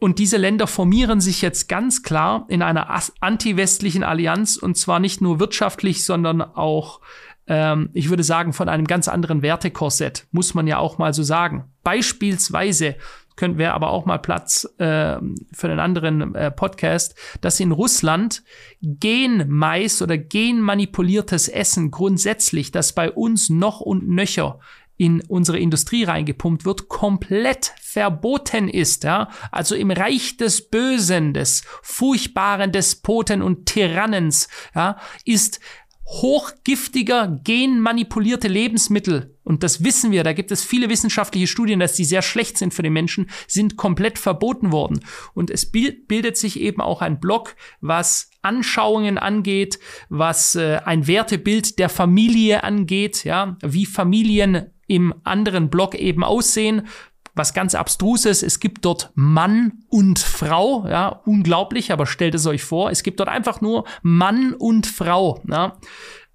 Und 0.00 0.20
diese 0.20 0.36
Länder 0.36 0.66
formieren 0.68 1.20
sich 1.20 1.42
jetzt 1.42 1.68
ganz 1.68 2.02
klar 2.02 2.46
in 2.48 2.62
einer 2.62 2.88
anti-westlichen 3.20 4.04
Allianz 4.04 4.56
und 4.56 4.76
zwar 4.76 5.00
nicht 5.00 5.20
nur 5.20 5.40
wirtschaftlich, 5.40 6.04
sondern 6.04 6.40
auch, 6.40 7.00
ähm, 7.48 7.90
ich 7.94 8.08
würde 8.08 8.22
sagen, 8.22 8.52
von 8.52 8.68
einem 8.68 8.86
ganz 8.86 9.08
anderen 9.08 9.42
Wertekorsett, 9.42 10.28
muss 10.30 10.54
man 10.54 10.68
ja 10.68 10.78
auch 10.78 10.98
mal 10.98 11.12
so 11.12 11.24
sagen. 11.24 11.72
Beispielsweise 11.82 12.94
können 13.38 13.56
wäre 13.56 13.72
aber 13.72 13.90
auch 13.90 14.04
mal 14.04 14.18
Platz 14.18 14.64
äh, 14.78 15.16
für 15.52 15.68
einen 15.68 15.80
anderen 15.80 16.34
äh, 16.34 16.50
Podcast, 16.50 17.14
dass 17.40 17.60
in 17.60 17.72
Russland 17.72 18.42
Genmais 18.82 20.02
oder 20.02 20.18
genmanipuliertes 20.18 21.48
Essen 21.48 21.90
grundsätzlich, 21.90 22.72
das 22.72 22.92
bei 22.92 23.10
uns 23.10 23.48
noch 23.48 23.80
und 23.80 24.08
nöcher 24.08 24.58
in 24.98 25.22
unsere 25.28 25.58
Industrie 25.60 26.02
reingepumpt 26.04 26.64
wird, 26.64 26.88
komplett 26.88 27.72
verboten 27.80 28.68
ist, 28.68 29.04
ja. 29.04 29.28
Also 29.52 29.76
im 29.76 29.92
Reich 29.92 30.36
des 30.36 30.68
Bösen, 30.68 31.32
des 31.32 31.62
furchtbaren 31.82 32.72
Despoten 32.72 33.40
und 33.40 33.66
Tyrannens, 33.66 34.48
ja, 34.74 34.98
ist 35.24 35.60
hochgiftiger, 36.08 37.38
genmanipulierte 37.44 38.48
Lebensmittel, 38.48 39.36
und 39.48 39.62
das 39.62 39.82
wissen 39.82 40.10
wir, 40.10 40.24
da 40.24 40.34
gibt 40.34 40.52
es 40.52 40.62
viele 40.62 40.90
wissenschaftliche 40.90 41.46
Studien, 41.46 41.80
dass 41.80 41.94
die 41.94 42.04
sehr 42.04 42.20
schlecht 42.20 42.58
sind 42.58 42.74
für 42.74 42.82
den 42.82 42.92
Menschen, 42.92 43.30
sind 43.46 43.78
komplett 43.78 44.18
verboten 44.18 44.72
worden. 44.72 45.00
Und 45.32 45.50
es 45.50 45.72
bildet 45.72 46.36
sich 46.36 46.60
eben 46.60 46.82
auch 46.82 47.00
ein 47.00 47.18
Block, 47.18 47.56
was 47.80 48.30
Anschauungen 48.42 49.16
angeht, 49.16 49.78
was 50.10 50.54
äh, 50.54 50.80
ein 50.84 51.06
Wertebild 51.06 51.78
der 51.78 51.88
Familie 51.88 52.62
angeht, 52.62 53.24
ja, 53.24 53.56
wie 53.62 53.86
Familien 53.86 54.66
im 54.86 55.14
anderen 55.24 55.70
Block 55.70 55.94
eben 55.94 56.24
aussehen, 56.24 56.86
was 57.34 57.54
ganz 57.54 57.74
abstruses. 57.74 58.42
Es 58.42 58.60
gibt 58.60 58.84
dort 58.84 59.12
Mann 59.14 59.84
und 59.88 60.18
Frau, 60.18 60.86
ja, 60.86 61.08
unglaublich, 61.24 61.90
aber 61.90 62.04
stellt 62.04 62.34
es 62.34 62.46
euch 62.46 62.62
vor, 62.62 62.90
es 62.90 63.02
gibt 63.02 63.18
dort 63.18 63.30
einfach 63.30 63.62
nur 63.62 63.86
Mann 64.02 64.52
und 64.52 64.86
Frau, 64.86 65.40
ja. 65.48 65.78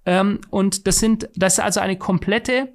Ähm, 0.04 0.40
und 0.50 0.88
das 0.88 0.98
sind, 0.98 1.28
das 1.36 1.54
ist 1.54 1.60
also 1.60 1.80
eine 1.80 1.96
komplette 1.96 2.72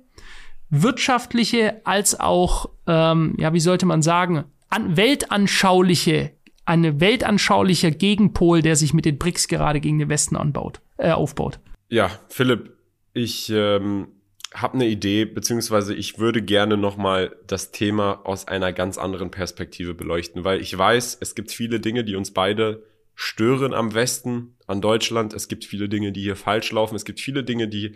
wirtschaftliche 0.69 1.81
als 1.85 2.19
auch, 2.19 2.69
ähm, 2.87 3.35
ja, 3.37 3.53
wie 3.53 3.59
sollte 3.59 3.85
man 3.85 4.01
sagen, 4.01 4.45
an, 4.69 4.97
weltanschauliche, 4.97 6.31
eine 6.65 6.99
weltanschaulicher 6.99 7.91
Gegenpol, 7.91 8.61
der 8.61 8.75
sich 8.75 8.93
mit 8.93 9.05
den 9.05 9.17
BRICS 9.17 9.47
gerade 9.47 9.79
gegen 9.79 9.99
den 9.99 10.09
Westen 10.09 10.35
anbaut, 10.35 10.81
äh, 10.97 11.11
aufbaut. 11.11 11.59
Ja, 11.89 12.11
Philipp, 12.27 12.73
ich 13.13 13.49
ähm, 13.49 14.09
habe 14.53 14.75
eine 14.75 14.87
Idee, 14.87 15.25
beziehungsweise 15.25 15.93
ich 15.95 16.19
würde 16.19 16.41
gerne 16.41 16.77
nochmal 16.77 17.35
das 17.47 17.71
Thema 17.71 18.21
aus 18.25 18.47
einer 18.47 18.73
ganz 18.73 18.97
anderen 18.97 19.31
Perspektive 19.31 19.93
beleuchten, 19.93 20.43
weil 20.43 20.61
ich 20.61 20.77
weiß, 20.77 21.17
es 21.19 21.35
gibt 21.35 21.51
viele 21.51 21.79
Dinge, 21.79 22.03
die 22.03 22.15
uns 22.15 22.31
beide 22.31 22.83
stören 23.15 23.73
am 23.73 23.93
Westen, 23.93 24.55
an 24.65 24.81
Deutschland. 24.81 25.33
Es 25.33 25.47
gibt 25.47 25.65
viele 25.65 25.89
Dinge, 25.89 26.11
die 26.11 26.21
hier 26.21 26.35
falsch 26.35 26.71
laufen. 26.71 26.95
Es 26.95 27.03
gibt 27.03 27.19
viele 27.19 27.43
Dinge, 27.43 27.67
die 27.67 27.95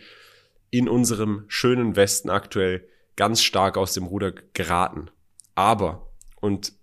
in 0.73 0.89
unserem 0.89 1.45
schönen 1.49 1.95
Westen 1.95 2.31
aktuell 2.31 2.87
ganz 3.15 3.43
stark 3.43 3.77
aus 3.77 3.93
dem 3.93 4.05
Ruder 4.05 4.33
geraten. 4.53 5.11
Aber, 5.53 6.09
und 6.41 6.73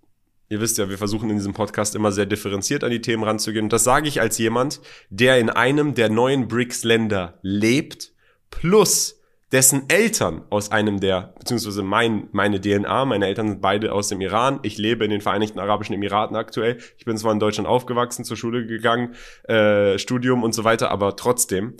Ihr 0.47 0.59
wisst 0.59 0.77
ja, 0.77 0.89
wir 0.89 0.97
versuchen 0.97 1.29
in 1.29 1.37
diesem 1.37 1.53
Podcast 1.53 1.95
immer 1.95 2.11
sehr 2.11 2.25
differenziert 2.25 2.83
an 2.83 2.91
die 2.91 2.99
Themen 2.99 3.23
ranzugehen. 3.23 3.63
Und 3.63 3.71
das 3.71 3.85
sage 3.85 4.09
ich 4.09 4.19
als 4.19 4.37
jemand, 4.37 4.81
der 5.09 5.39
in 5.39 5.49
einem 5.49 5.93
der 5.93 6.09
neuen 6.09 6.49
BRICS-Länder 6.49 7.39
lebt, 7.41 8.11
plus 8.49 9.21
dessen 9.53 9.89
Eltern 9.89 10.43
aus 10.49 10.69
einem 10.69 10.99
der, 10.99 11.33
beziehungsweise 11.39 11.83
mein, 11.83 12.27
meine 12.33 12.59
DNA, 12.59 13.05
meine 13.05 13.27
Eltern 13.27 13.47
sind 13.47 13.61
beide 13.61 13.93
aus 13.93 14.09
dem 14.09 14.19
Iran. 14.19 14.59
Ich 14.63 14.77
lebe 14.77 15.05
in 15.05 15.11
den 15.11 15.21
Vereinigten 15.21 15.57
Arabischen 15.57 15.95
Emiraten 15.95 16.35
aktuell. 16.35 16.79
Ich 16.97 17.05
bin 17.05 17.17
zwar 17.17 17.31
in 17.31 17.39
Deutschland 17.39 17.69
aufgewachsen, 17.69 18.25
zur 18.25 18.35
Schule 18.35 18.65
gegangen, 18.65 19.15
äh, 19.43 19.97
Studium 19.99 20.43
und 20.43 20.53
so 20.53 20.65
weiter, 20.65 20.91
aber 20.91 21.15
trotzdem, 21.15 21.75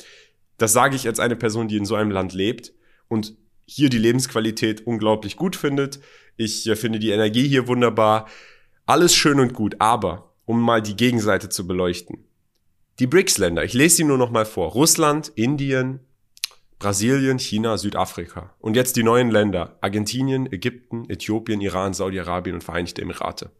das 0.61 0.73
sage 0.73 0.95
ich 0.95 1.07
als 1.07 1.19
eine 1.19 1.35
Person, 1.35 1.67
die 1.67 1.77
in 1.77 1.85
so 1.85 1.95
einem 1.95 2.11
Land 2.11 2.33
lebt 2.33 2.73
und 3.07 3.35
hier 3.65 3.89
die 3.89 3.97
Lebensqualität 3.97 4.85
unglaublich 4.85 5.37
gut 5.37 5.55
findet. 5.55 5.99
Ich 6.37 6.67
äh, 6.67 6.75
finde 6.75 6.99
die 6.99 7.11
Energie 7.11 7.47
hier 7.47 7.67
wunderbar. 7.67 8.27
Alles 8.85 9.15
schön 9.15 9.39
und 9.39 9.53
gut, 9.53 9.75
aber 9.79 10.33
um 10.45 10.61
mal 10.61 10.81
die 10.81 10.95
Gegenseite 10.95 11.49
zu 11.49 11.65
beleuchten. 11.65 12.25
Die 12.99 13.07
BRICS-Länder, 13.07 13.63
ich 13.63 13.73
lese 13.73 13.97
sie 13.97 14.03
nur 14.03 14.17
noch 14.17 14.31
mal 14.31 14.45
vor. 14.45 14.71
Russland, 14.71 15.31
Indien, 15.35 16.01
Brasilien, 16.77 17.39
China, 17.39 17.77
Südafrika. 17.77 18.53
Und 18.59 18.75
jetzt 18.75 18.95
die 18.95 19.03
neuen 19.03 19.31
Länder. 19.31 19.77
Argentinien, 19.81 20.51
Ägypten, 20.51 21.09
Äthiopien, 21.09 21.61
Iran, 21.61 21.93
Saudi-Arabien 21.93 22.55
und 22.55 22.63
Vereinigte 22.63 23.01
Emirate. 23.01 23.51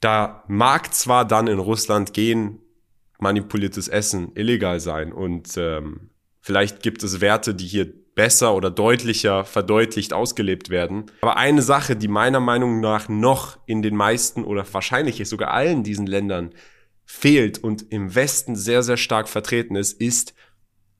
Da 0.00 0.44
mag 0.48 0.92
zwar 0.92 1.24
dann 1.24 1.46
in 1.46 1.58
Russland 1.58 2.12
gehen 2.12 2.60
manipuliertes 3.18 3.88
Essen 3.88 4.32
illegal 4.34 4.80
sein 4.80 5.12
und 5.12 5.56
ähm, 5.56 6.10
vielleicht 6.40 6.82
gibt 6.82 7.02
es 7.02 7.20
Werte, 7.20 7.54
die 7.54 7.66
hier 7.66 7.92
besser 8.14 8.54
oder 8.54 8.70
deutlicher 8.70 9.44
verdeutlicht 9.44 10.12
ausgelebt 10.12 10.70
werden. 10.70 11.06
Aber 11.20 11.36
eine 11.36 11.62
Sache, 11.62 11.96
die 11.96 12.08
meiner 12.08 12.40
Meinung 12.40 12.80
nach 12.80 13.08
noch 13.08 13.58
in 13.66 13.82
den 13.82 13.96
meisten 13.96 14.44
oder 14.44 14.64
wahrscheinlich 14.72 15.26
sogar 15.28 15.50
allen 15.50 15.82
diesen 15.82 16.06
Ländern 16.06 16.54
fehlt 17.04 17.58
und 17.58 17.90
im 17.92 18.14
Westen 18.14 18.56
sehr, 18.56 18.82
sehr 18.82 18.96
stark 18.96 19.28
vertreten 19.28 19.76
ist, 19.76 20.00
ist 20.00 20.34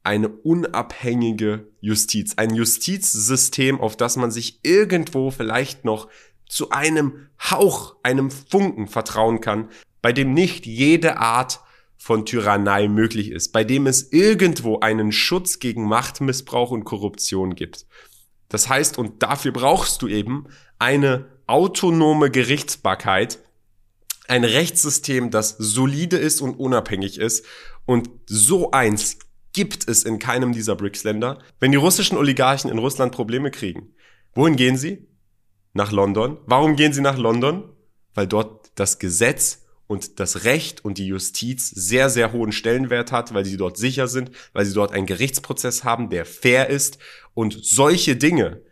eine 0.03 0.29
unabhängige 0.29 1.69
Justiz. 1.81 2.35
Ein 2.37 2.55
Justizsystem, 2.55 3.81
auf 3.81 3.97
das 3.97 4.17
man 4.17 4.31
sich 4.31 4.61
irgendwo 4.63 5.31
vielleicht 5.31 5.85
noch 5.85 6.09
zu 6.47 6.71
einem 6.71 7.29
Hauch, 7.51 7.97
einem 8.03 8.31
Funken 8.31 8.87
vertrauen 8.87 9.41
kann, 9.41 9.71
bei 10.03 10.13
dem 10.13 10.35
nicht 10.35 10.67
jede 10.67 11.17
Art 11.17 11.61
von 12.05 12.27
Tyrannei 12.27 12.87
möglich 12.87 13.31
ist, 13.31 13.53
bei 13.53 13.65
dem 13.65 13.87
es 13.87 14.13
irgendwo 14.13 14.81
einen 14.81 15.11
Schutz 15.11 15.59
gegen 15.59 15.89
Machtmissbrauch 15.89 16.71
und 16.71 16.85
Korruption 16.85 17.55
gibt. 17.55 17.87
Das 18.51 18.69
heißt, 18.69 18.99
und 18.99 19.23
dafür 19.23 19.53
brauchst 19.53 20.03
du 20.03 20.09
eben 20.09 20.45
eine 20.79 21.25
autonome 21.47 22.31
Gerichtsbarkeit, 22.31 23.39
ein 24.29 24.45
Rechtssystem, 24.45 25.31
das 25.31 25.57
solide 25.57 26.19
ist 26.19 26.43
und 26.43 26.57
unabhängig 26.57 27.19
ist. 27.19 27.47
Und 27.87 28.11
so 28.27 28.71
eins 28.71 29.17
gibt 29.55 29.89
es 29.89 30.05
in 30.05 30.19
keinem 30.19 30.53
dieser 30.53 30.77
BRICS-Länder. 30.77 31.39
Wenn 31.59 31.73
die 31.73 31.79
russischen 31.79 32.19
Oligarchen 32.19 32.71
in 32.71 32.77
Russland 32.77 33.13
Probleme 33.13 33.51
kriegen, 33.51 33.95
wohin 34.35 34.57
gehen 34.57 34.77
sie? 34.77 35.09
Nach 35.73 35.91
London. 35.91 36.37
Warum 36.45 36.77
gehen 36.77 36.93
sie 36.93 37.01
nach 37.01 37.17
London? 37.17 37.65
Weil 38.13 38.27
dort 38.27 38.73
das 38.75 38.99
Gesetz 38.99 39.64
und 39.87 40.21
das 40.21 40.45
Recht 40.45 40.85
und 40.85 40.99
die 40.99 41.07
Justiz 41.07 41.71
sehr, 41.71 42.11
sehr 42.11 42.33
hohen 42.33 42.53
Stellenwert 42.53 43.13
hat, 43.13 43.35
weil 43.35 43.45
sie 43.45 43.57
dort 43.57 43.77
sicher 43.77 44.09
sind, 44.09 44.31
weil 44.53 44.65
sie 44.65 44.75
dort 44.75 44.93
einen 44.93 45.07
Gerichtsprozess 45.07 45.85
haben, 45.85 46.11
der 46.11 46.25
fair 46.25 46.71
ist. 46.71 46.99
Und 47.35 47.59
solche 47.65 48.17
Dinge 48.17 48.63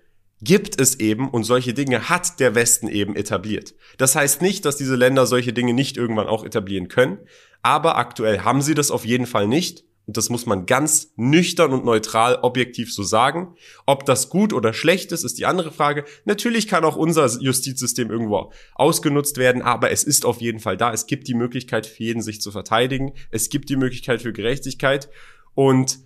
gibt 0.41 0.81
es 0.81 0.99
eben 0.99 1.29
und 1.29 1.45
solche 1.45 1.75
Dinge 1.75 2.09
hat 2.09 2.41
der 2.41 2.55
Westen 2.55 2.89
eben 2.89 3.15
etabliert. 3.15 3.75
Das 3.99 4.17
heißt 4.17 4.43
nicht, 4.43 4.65
dass 4.65 4.77
diese 4.77 4.97
Länder 4.97 5.27
solche 5.27 5.53
Dinge 5.53 5.73
nicht 5.73 5.97
irgendwann 5.97 6.27
auch 6.27 6.45
etablieren 6.45 6.89
können, 6.89 7.19
aber 7.63 7.97
aktuell 7.97 8.41
haben 8.41 8.61
sie 8.61 8.75
das 8.75 8.91
auf 8.91 9.05
jeden 9.05 9.27
Fall 9.27 9.47
nicht 9.47 9.85
und 10.07 10.17
das 10.17 10.31
muss 10.31 10.47
man 10.47 10.67
ganz 10.67 11.13
nüchtern 11.17 11.73
und 11.73 11.85
neutral 11.85 12.37
objektiv 12.43 12.93
so 12.93 13.05
sagen. 13.05 13.55
Ob 13.87 14.05
das 14.05 14.31
gut 14.31 14.53
oder 14.53 14.73
schlecht 14.73 15.13
ist, 15.13 15.23
ist 15.23 15.39
die 15.39 15.47
andere 15.47 15.71
Frage. 15.71 16.05
Natürlich 16.25 16.67
kann 16.67 16.85
auch 16.85 16.97
unser 16.97 17.27
Justizsystem 17.41 18.11
irgendwo 18.11 18.53
ausgenutzt 18.75 19.37
werden, 19.37 19.63
aber 19.63 19.93
es 19.93 20.03
ist 20.03 20.25
auf 20.25 20.41
jeden 20.41 20.59
Fall 20.59 20.77
da. 20.77 20.93
Es 20.93 21.07
gibt 21.07 21.29
die 21.29 21.35
Möglichkeit 21.35 21.87
für 21.87 22.03
jeden, 22.03 22.21
sich 22.21 22.41
zu 22.41 22.51
verteidigen. 22.51 23.13
Es 23.31 23.49
gibt 23.49 23.69
die 23.69 23.77
Möglichkeit 23.77 24.23
für 24.23 24.33
Gerechtigkeit. 24.33 25.09
Und 25.55 26.01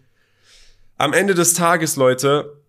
am 0.99 1.15
Ende 1.15 1.35
des 1.35 1.55
Tages, 1.55 1.97
Leute, 1.97 2.63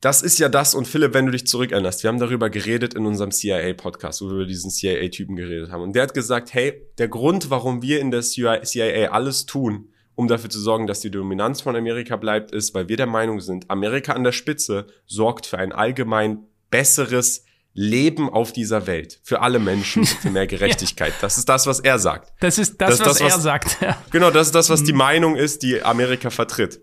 das 0.00 0.22
ist 0.22 0.38
ja 0.38 0.48
das, 0.48 0.76
und 0.76 0.86
Philipp, 0.86 1.12
wenn 1.12 1.26
du 1.26 1.32
dich 1.32 1.48
zurückerinnerst, 1.48 2.04
wir 2.04 2.08
haben 2.08 2.20
darüber 2.20 2.50
geredet 2.50 2.94
in 2.94 3.04
unserem 3.04 3.32
CIA-Podcast, 3.32 4.22
wo 4.22 4.26
wir 4.26 4.34
über 4.34 4.46
diesen 4.46 4.70
CIA-Typen 4.70 5.34
geredet 5.34 5.72
haben. 5.72 5.82
Und 5.82 5.94
der 5.94 6.04
hat 6.04 6.14
gesagt, 6.14 6.54
hey, 6.54 6.86
der 6.98 7.08
Grund, 7.08 7.50
warum 7.50 7.82
wir 7.82 7.98
in 7.98 8.12
der 8.12 8.22
CIA 8.22 9.10
alles 9.10 9.46
tun, 9.46 9.88
um 10.18 10.26
dafür 10.26 10.50
zu 10.50 10.58
sorgen, 10.58 10.88
dass 10.88 10.98
die 10.98 11.12
Dominanz 11.12 11.60
von 11.60 11.76
Amerika 11.76 12.16
bleibt, 12.16 12.50
ist, 12.50 12.74
weil 12.74 12.88
wir 12.88 12.96
der 12.96 13.06
Meinung 13.06 13.40
sind, 13.40 13.70
Amerika 13.70 14.14
an 14.14 14.24
der 14.24 14.32
Spitze 14.32 14.88
sorgt 15.06 15.46
für 15.46 15.58
ein 15.58 15.70
allgemein 15.70 16.40
besseres 16.70 17.44
Leben 17.72 18.28
auf 18.28 18.52
dieser 18.52 18.88
Welt. 18.88 19.20
Für 19.22 19.42
alle 19.42 19.60
Menschen, 19.60 20.04
für 20.04 20.30
mehr 20.30 20.46
Gerechtigkeit. 20.48 21.10
ja. 21.10 21.18
Das 21.20 21.38
ist 21.38 21.48
das, 21.48 21.68
was 21.68 21.78
er 21.78 22.00
sagt. 22.00 22.32
Das 22.40 22.58
ist 22.58 22.80
das, 22.80 22.98
das, 22.98 23.00
was, 23.00 23.06
das 23.06 23.20
was, 23.20 23.32
er 23.32 23.40
sagt. 23.40 23.80
Ja. 23.80 24.02
Genau, 24.10 24.32
das 24.32 24.48
ist 24.48 24.56
das, 24.56 24.70
was 24.70 24.82
die 24.82 24.90
mhm. 24.90 24.98
Meinung 24.98 25.36
ist, 25.36 25.62
die 25.62 25.84
Amerika 25.84 26.30
vertritt. 26.30 26.80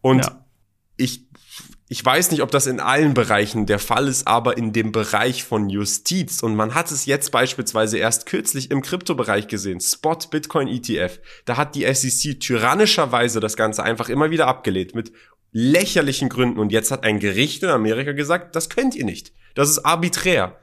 Und 0.00 0.26
ja. 0.26 0.46
ich 0.96 1.27
ich 1.90 2.04
weiß 2.04 2.30
nicht, 2.30 2.42
ob 2.42 2.50
das 2.50 2.66
in 2.66 2.80
allen 2.80 3.14
Bereichen 3.14 3.64
der 3.64 3.78
Fall 3.78 4.08
ist, 4.08 4.26
aber 4.26 4.58
in 4.58 4.74
dem 4.74 4.92
Bereich 4.92 5.42
von 5.42 5.70
Justiz. 5.70 6.42
Und 6.42 6.54
man 6.54 6.74
hat 6.74 6.90
es 6.90 7.06
jetzt 7.06 7.32
beispielsweise 7.32 7.96
erst 7.96 8.26
kürzlich 8.26 8.70
im 8.70 8.82
Kryptobereich 8.82 9.48
gesehen. 9.48 9.80
Spot 9.80 10.18
Bitcoin 10.30 10.68
ETF. 10.68 11.18
Da 11.46 11.56
hat 11.56 11.74
die 11.74 11.92
SEC 11.92 12.40
tyrannischerweise 12.40 13.40
das 13.40 13.56
Ganze 13.56 13.82
einfach 13.82 14.10
immer 14.10 14.30
wieder 14.30 14.48
abgelehnt 14.48 14.94
mit 14.94 15.12
lächerlichen 15.52 16.28
Gründen. 16.28 16.58
Und 16.58 16.72
jetzt 16.72 16.90
hat 16.90 17.04
ein 17.04 17.20
Gericht 17.20 17.62
in 17.62 17.70
Amerika 17.70 18.12
gesagt, 18.12 18.54
das 18.54 18.68
könnt 18.68 18.94
ihr 18.94 19.06
nicht. 19.06 19.32
Das 19.54 19.70
ist 19.70 19.86
arbiträr. 19.86 20.58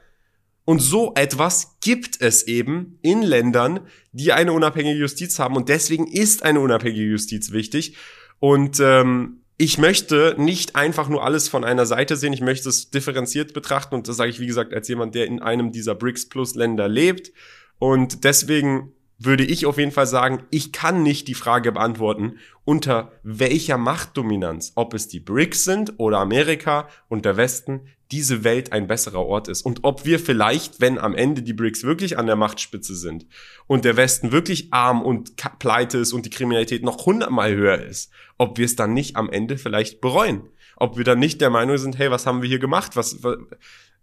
Und 0.64 0.78
so 0.78 1.12
etwas 1.16 1.78
gibt 1.80 2.20
es 2.20 2.44
eben 2.44 3.00
in 3.02 3.22
Ländern, 3.22 3.80
die 4.12 4.32
eine 4.32 4.52
unabhängige 4.52 5.00
Justiz 5.00 5.40
haben. 5.40 5.56
Und 5.56 5.68
deswegen 5.68 6.06
ist 6.06 6.44
eine 6.44 6.60
unabhängige 6.60 7.02
Justiz 7.02 7.50
wichtig. 7.50 7.96
Und 8.38 8.78
ähm, 8.78 9.42
ich 9.58 9.78
möchte 9.78 10.34
nicht 10.38 10.76
einfach 10.76 11.08
nur 11.08 11.24
alles 11.24 11.48
von 11.48 11.64
einer 11.64 11.86
Seite 11.86 12.16
sehen, 12.16 12.32
ich 12.32 12.42
möchte 12.42 12.68
es 12.68 12.90
differenziert 12.90 13.54
betrachten 13.54 13.94
und 13.94 14.06
das 14.06 14.16
sage 14.16 14.30
ich, 14.30 14.40
wie 14.40 14.46
gesagt, 14.46 14.74
als 14.74 14.88
jemand, 14.88 15.14
der 15.14 15.26
in 15.26 15.40
einem 15.40 15.72
dieser 15.72 15.94
BRICS 15.94 16.28
Plus 16.28 16.54
Länder 16.54 16.88
lebt. 16.88 17.32
Und 17.78 18.24
deswegen 18.24 18.92
würde 19.18 19.44
ich 19.44 19.64
auf 19.64 19.78
jeden 19.78 19.92
Fall 19.92 20.06
sagen, 20.06 20.42
ich 20.50 20.72
kann 20.72 21.02
nicht 21.02 21.26
die 21.28 21.34
Frage 21.34 21.72
beantworten, 21.72 22.38
unter 22.64 23.12
welcher 23.22 23.78
Machtdominanz, 23.78 24.72
ob 24.74 24.92
es 24.92 25.08
die 25.08 25.20
BRICS 25.20 25.64
sind 25.64 25.94
oder 25.96 26.18
Amerika 26.18 26.88
und 27.08 27.24
der 27.24 27.38
Westen, 27.38 27.88
diese 28.12 28.44
Welt 28.44 28.72
ein 28.72 28.86
besserer 28.86 29.24
Ort 29.24 29.48
ist. 29.48 29.62
Und 29.62 29.80
ob 29.82 30.04
wir 30.04 30.20
vielleicht, 30.20 30.80
wenn 30.80 30.98
am 30.98 31.14
Ende 31.14 31.42
die 31.42 31.54
BRICS 31.54 31.82
wirklich 31.84 32.18
an 32.18 32.26
der 32.26 32.36
Machtspitze 32.36 32.94
sind 32.94 33.26
und 33.66 33.84
der 33.84 33.96
Westen 33.96 34.32
wirklich 34.32 34.72
arm 34.72 35.02
und 35.02 35.32
pleite 35.58 35.98
ist 35.98 36.12
und 36.12 36.26
die 36.26 36.30
Kriminalität 36.30 36.84
noch 36.84 37.04
hundertmal 37.06 37.54
höher 37.54 37.82
ist, 37.82 38.12
ob 38.38 38.58
wir 38.58 38.64
es 38.64 38.76
dann 38.76 38.92
nicht 38.94 39.16
am 39.16 39.30
Ende 39.30 39.58
vielleicht 39.58 40.00
bereuen. 40.00 40.48
Ob 40.76 40.96
wir 40.96 41.04
dann 41.04 41.18
nicht 41.18 41.40
der 41.40 41.50
Meinung 41.50 41.78
sind, 41.78 41.98
hey, 41.98 42.10
was 42.10 42.26
haben 42.26 42.42
wir 42.42 42.48
hier 42.48 42.58
gemacht? 42.58 42.96
Was, 42.96 43.22
was 43.22 43.38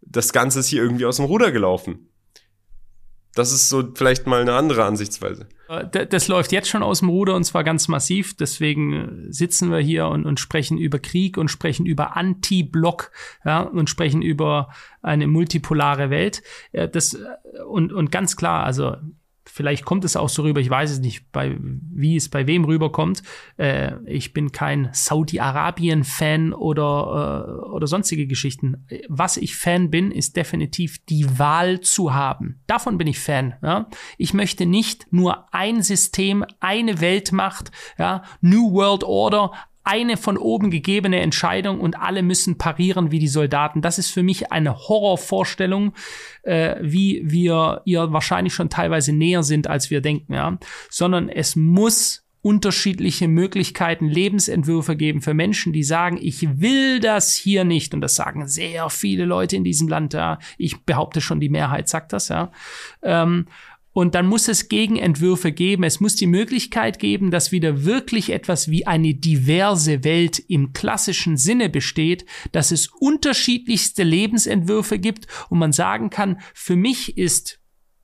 das 0.02 0.34
Ganze 0.34 0.60
ist 0.60 0.67
hier 0.67 0.82
irgendwie 0.82 1.06
aus 1.06 1.17
dem 1.17 1.26
Ruder 1.26 1.52
gelaufen. 1.52 2.10
Das 3.36 3.52
ist 3.52 3.69
so 3.69 3.84
vielleicht 3.96 4.28
mal 4.28 4.41
eine 4.41 4.54
andere 4.54 4.84
Ansichtsweise. 4.84 5.48
Äh, 5.67 6.06
das 6.06 6.28
läuft 6.28 6.52
jetzt 6.52 6.69
schon 6.69 6.84
aus 6.84 7.00
dem 7.00 7.10
Ruder 7.10 7.36
und 7.36 7.43
zwar 7.43 7.63
ganz 7.63 7.88
massiv. 7.88 8.38
Deswegen 8.38 8.93
äh, 8.93 9.34
sitzen 9.34 9.72
wir 9.72 9.80
hier 9.80 10.08
und, 10.08 10.26
und 10.26 10.39
sprechen 10.39 10.78
über 10.78 11.00
Krieg 11.00 11.38
und 11.38 11.50
sprechen 11.50 11.88
über 11.88 12.15
Anti-Block 12.15 13.12
ja, 13.43 13.62
und 13.62 13.89
sprechen 13.89 14.22
über 14.22 14.69
eine 15.02 15.26
multipolare 15.26 16.12
Welt. 16.12 16.43
Das, 16.74 17.15
äh, 17.15 17.63
und, 17.63 17.91
und 17.91 18.12
ganz 18.12 18.38
klar, 18.38 18.63
also 18.65 18.98
vielleicht 19.45 19.86
kommt 19.86 20.06
es 20.06 20.15
auch 20.15 20.29
so 20.29 20.43
rüber, 20.43 20.60
ich 20.62 20.69
weiß 20.69 20.91
es 20.91 20.99
nicht, 20.99 21.32
bei, 21.32 21.58
wie 21.60 22.15
es 22.15 22.29
bei 22.29 22.47
wem 22.47 22.65
rüberkommt. 22.65 23.23
Äh, 23.58 23.93
ich 24.06 24.34
bin 24.34 24.51
kein 24.51 24.89
Saudi-Arabien-Fan 24.91 26.53
oder, 26.53 27.47
äh, 27.47 27.69
oder 27.69 27.88
sonstige 27.88 28.27
Geschichten. 28.27 28.86
Was 29.10 29.38
ich 29.38 29.56
Fan 29.56 29.89
bin, 29.89 30.12
ist 30.12 30.36
definitiv 30.38 31.03
die 31.06 31.39
Wahl 31.39 31.82
zu 31.82 32.13
haben. 32.13 32.62
Davon 32.67 32.97
bin 32.97 33.08
ich 33.08 33.19
Fan. 33.19 33.56
Ja? 33.62 33.88
Ich 34.17 34.34
möchte 34.34 34.65
nicht 34.65 35.08
nur 35.12 35.53
ein 35.53 35.82
System, 35.82 36.45
eine 36.60 37.01
Weltmacht, 37.01 37.71
ja? 37.97 38.23
New 38.41 38.73
World 38.73 39.03
Order, 39.03 39.51
eine 39.84 40.17
von 40.17 40.38
oben 40.38 40.72
gegebene 40.72 41.19
Entscheidung 41.19 41.80
und 41.80 42.00
alle 42.00 42.24
müssen 42.24 42.58
parieren 42.58 43.12
wie 43.12 43.19
die 43.19 43.28
Soldaten. 43.28 43.82
Das 43.82 44.00
ist 44.00 44.12
für 44.12 44.24
mich 44.24 44.52
eine 44.52 44.78
Horrorvorstellung, 44.78 45.93
äh, 46.43 46.76
wie 46.82 47.22
wir 47.26 47.82
ihr 47.86 48.12
wahrscheinlich 48.13 48.54
schon 48.54 48.69
teilweise 48.69 49.13
näher 49.13 49.43
sind, 49.43 49.67
als 49.67 49.89
wir 49.89 50.02
denken, 50.02 50.34
ja. 50.34 50.58
Sondern 50.89 51.30
es 51.30 51.56
muss 51.56 52.24
unterschiedliche 52.43 53.30
Möglichkeiten, 53.30 54.10
Lebensentwürfe 54.10 54.98
geben 54.98 55.22
für 55.22 55.34
Menschen, 55.34 55.72
die 55.72 55.84
sagen, 55.84 56.19
ich 56.22 56.60
will 56.60 57.00
das 57.00 57.34
hier 57.34 57.63
nicht. 57.63 57.93
Und 57.93 58.02
das 58.02 58.15
sagen 58.15 58.48
sehr 58.50 58.89
viele 58.89 59.24
Leute 59.24 59.56
in 59.56 59.63
diesem 59.63 59.88
Land. 59.88 60.13
Ja. 60.13 60.39
Ich 60.58 60.84
behaupte 60.84 61.22
schon, 61.22 61.39
die 61.39 61.48
Mehrheit 61.48 61.88
sagt 61.88 62.12
das. 62.12 62.28
Ja. 62.28 62.52
Ähm, 63.02 63.46
und 63.93 64.15
dann 64.15 64.27
muss 64.27 64.47
es 64.47 64.67
Gegenentwürfe 64.67 65.51
geben. 65.51 65.84
Es 65.84 65.99
muss 65.99 66.15
die 66.15 66.27
Möglichkeit 66.27 66.99
geben, 66.99 67.32
dass 67.32 67.51
wieder 67.51 67.86
wirklich 67.86 68.32
etwas 68.32 68.69
wie 68.69 68.86
eine 68.88 69.13
diverse 69.13 70.03
Welt 70.03 70.39
im 70.47 70.73
klassischen 70.73 71.38
Sinne 71.38 71.69
besteht, 71.69 72.25
dass 72.51 72.71
es 72.71 72.88
unterschiedlichste 72.88 74.03
Lebensentwürfe 74.03 74.99
gibt 74.99 75.27
und 75.49 75.60
man 75.60 75.71
sagen 75.71 76.10
kann, 76.10 76.39
für 76.53 76.75
mich 76.75 77.17
ist, 77.17 77.60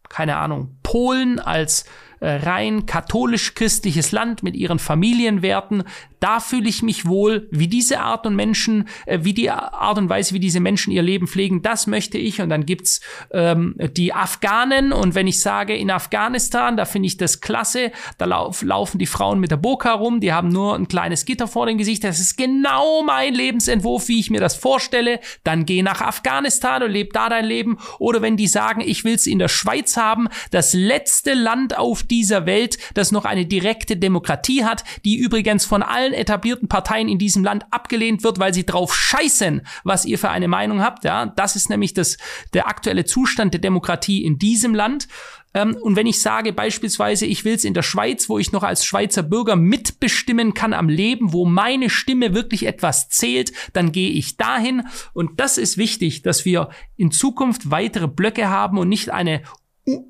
keine 0.08 0.38
Ahnung, 0.38 0.78
Polen 0.84 1.40
als 1.40 1.86
rein 2.22 2.86
katholisch-christliches 2.86 4.12
Land 4.12 4.44
mit 4.44 4.56
ihren 4.56 4.80
Familienwerten 4.80 5.84
da 6.20 6.40
fühle 6.40 6.70
ich 6.70 6.84
mich 6.84 7.06
wohl, 7.06 7.48
wie 7.52 7.68
diese 7.68 8.02
Art 8.02 8.26
und 8.26 8.36
Menschen, 8.36 8.88
äh, 9.06 9.20
wie 9.22 9.34
die 9.34 9.50
Art 9.50 9.98
und 9.98 10.10
Weise, 10.10 10.34
wie 10.34 10.40
diese 10.40 10.60
Menschen 10.60 10.92
ihr 10.92 11.02
Leben 11.02 11.28
pflegen, 11.28 11.62
das 11.62 11.88
möchte 11.88 12.18
ich. 12.18 12.42
Und 12.42 12.50
dann 12.50 12.66
gibt's 12.66 13.02
ähm, 13.32 13.76
die 13.96 14.14
Afghanen. 14.14 14.92
Und 14.92 15.16
wenn 15.16 15.28
ich 15.28 15.42
sage, 15.42 15.76
in 15.76 15.92
Afghanistan, 15.92 16.78
da 16.78 16.86
finde 16.86 17.08
ich 17.08 17.18
das 17.18 17.42
klasse, 17.42 17.92
da 18.18 18.26
lauf, 18.26 18.62
laufen 18.62 19.00
die 19.00 19.06
Frauen 19.06 19.40
mit 19.40 19.52
der 19.52 19.58
Burka 19.58 19.94
rum, 19.94 20.20
die 20.20 20.34
haben 20.34 20.50
nur 20.50 20.76
ein 20.76 20.88
kleines 20.88 21.26
Gitter 21.26 21.48
vor 21.48 21.66
dem 21.66 21.78
Gesicht. 21.78 22.04
Das 22.04 22.20
ist 22.20 22.38
genau 22.38 23.04
mein 23.04 23.34
Lebensentwurf, 23.34 24.08
wie 24.08 24.20
ich 24.20 24.30
mir 24.30 24.42
das 24.42 24.56
vorstelle. 24.56 25.20
Dann 25.44 25.66
geh 25.66 25.82
nach 25.82 26.02
Afghanistan 26.02 26.84
und 26.84 26.92
leb 26.92 27.14
da 27.14 27.30
dein 27.30 27.46
Leben. 27.46 27.78
Oder 27.98 28.22
wenn 28.22 28.38
die 28.38 28.48
sagen, 28.48 28.82
ich 28.82 29.04
will's 29.04 29.26
in 29.26 29.40
der 29.40 29.48
Schweiz 29.48 29.96
haben, 29.96 30.28
das 30.52 30.74
letzte 30.74 31.34
Land 31.34 31.78
auf 31.78 32.04
dieser 32.10 32.46
Welt, 32.46 32.78
das 32.94 33.12
noch 33.12 33.26
eine 33.26 33.46
direkte 33.46 33.98
Demokratie 33.98 34.64
hat, 34.64 34.84
die 35.06 35.18
übrigens 35.18 35.66
von 35.66 35.84
allen 35.84 36.14
etablierten 36.14 36.68
Parteien 36.68 37.08
in 37.08 37.20
diesem 37.20 37.44
Land 37.44 37.66
abgelehnt 37.72 38.24
wird, 38.24 38.40
weil 38.40 38.54
sie 38.54 38.66
drauf 38.66 38.96
scheißen, 38.96 39.62
was 39.84 40.06
ihr 40.06 40.20
für 40.20 40.30
eine 40.30 40.48
Meinung 40.48 40.82
habt. 40.82 41.04
Ja, 41.04 41.28
das 41.28 41.56
ist 41.56 41.70
nämlich 41.70 41.94
das, 41.94 42.18
der 42.54 42.68
aktuelle 42.68 43.06
Zustand 43.06 43.54
der 43.54 43.62
Demokratie 43.62 44.24
in 44.24 44.38
diesem 44.38 44.76
Land. 44.76 45.08
Ähm, 45.54 45.76
und 45.82 45.96
wenn 45.96 46.08
ich 46.08 46.22
sage 46.22 46.54
beispielsweise, 46.54 47.26
ich 47.26 47.44
will 47.44 47.56
es 47.56 47.64
in 47.64 47.74
der 47.74 47.82
Schweiz, 47.82 48.30
wo 48.30 48.38
ich 48.38 48.52
noch 48.52 48.64
als 48.64 48.86
Schweizer 48.86 49.24
Bürger 49.24 49.56
mitbestimmen 49.56 50.54
kann 50.54 50.74
am 50.74 50.90
Leben, 50.90 51.34
wo 51.34 51.46
meine 51.46 51.90
Stimme 51.90 52.34
wirklich 52.34 52.66
etwas 52.66 53.10
zählt, 53.10 53.52
dann 53.74 53.92
gehe 53.92 54.12
ich 54.12 54.38
dahin. 54.38 54.84
Und 55.14 55.40
das 55.40 55.58
ist 55.58 55.78
wichtig, 55.78 56.22
dass 56.22 56.46
wir 56.46 56.70
in 56.98 57.12
Zukunft 57.12 57.72
weitere 57.72 58.08
Blöcke 58.08 58.50
haben 58.50 58.78
und 58.78 58.90
nicht 58.90 59.10
eine 59.10 59.42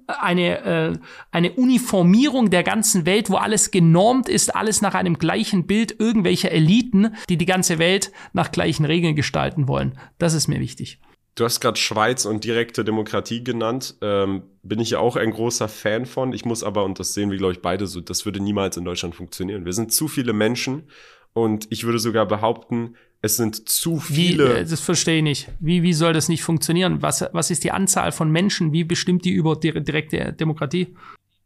eine, 0.08 0.60
äh, 0.64 0.98
eine 1.32 1.54
Uniformierung 1.54 2.50
der 2.50 2.64
ganzen 2.64 3.06
Welt, 3.06 3.30
wo 3.30 3.36
alles 3.36 3.72
genormt 3.72 4.30
ist, 4.30 4.56
alles 4.56 4.82
nach 4.82 4.96
einem 4.96 5.18
gleichen 5.18 5.68
Bild 5.68 6.00
irgendwelcher 6.00 6.52
Eliten, 6.52 7.16
die 7.30 7.38
die 7.38 7.46
ganze 7.46 7.80
Welt 7.80 8.12
nach 8.34 8.52
gleichen 8.52 8.86
Regeln 8.86 9.16
gestalten 9.16 9.68
wollen. 9.68 9.98
Das 10.18 10.34
ist 10.34 10.48
mir 10.48 10.60
wichtig. 10.60 11.00
Du 11.36 11.46
hast 11.46 11.62
gerade 11.62 11.80
Schweiz 11.80 12.26
und 12.26 12.44
direkte 12.44 12.84
Demokratie 12.84 13.44
genannt. 13.44 13.96
Ähm, 14.02 14.44
bin 14.62 14.80
ich 14.80 14.90
ja 14.90 15.00
auch 15.00 15.16
ein 15.16 15.32
großer 15.32 15.70
Fan 15.70 16.06
von. 16.06 16.34
Ich 16.34 16.44
muss 16.44 16.64
aber, 16.64 16.84
und 16.84 17.00
das 17.00 17.14
sehen 17.14 17.32
wir, 17.32 17.38
glaube 17.38 17.54
ich, 17.54 17.62
beide 17.62 17.88
so, 17.88 18.02
das 18.02 18.26
würde 18.26 18.42
niemals 18.42 18.76
in 18.76 18.84
Deutschland 18.84 19.16
funktionieren. 19.16 19.64
Wir 19.64 19.72
sind 19.72 19.94
zu 19.94 20.10
viele 20.10 20.34
Menschen 20.34 20.90
und 21.34 21.68
ich 21.70 21.84
würde 21.84 22.00
sogar 22.00 22.26
behaupten, 22.26 22.96
es 23.22 23.38
sind 23.38 23.68
zu 23.68 24.00
viele. 24.00 24.56
Wie, 24.56 24.60
äh, 24.60 24.66
das 24.66 24.80
verstehe 24.80 25.18
ich 25.18 25.24
nicht. 25.24 25.50
Wie, 25.60 25.84
wie 25.84 25.94
soll 25.94 26.14
das 26.14 26.30
nicht 26.30 26.44
funktionieren? 26.44 27.02
Was, 27.02 27.26
was 27.34 27.52
ist 27.52 27.64
die 27.64 27.72
Anzahl 27.72 28.12
von 28.12 28.32
Menschen? 28.32 28.72
Wie 28.72 28.84
bestimmt 28.84 29.26
die 29.26 29.32
über 29.32 29.56
direkte 29.56 30.34
Demokratie? 30.34 30.96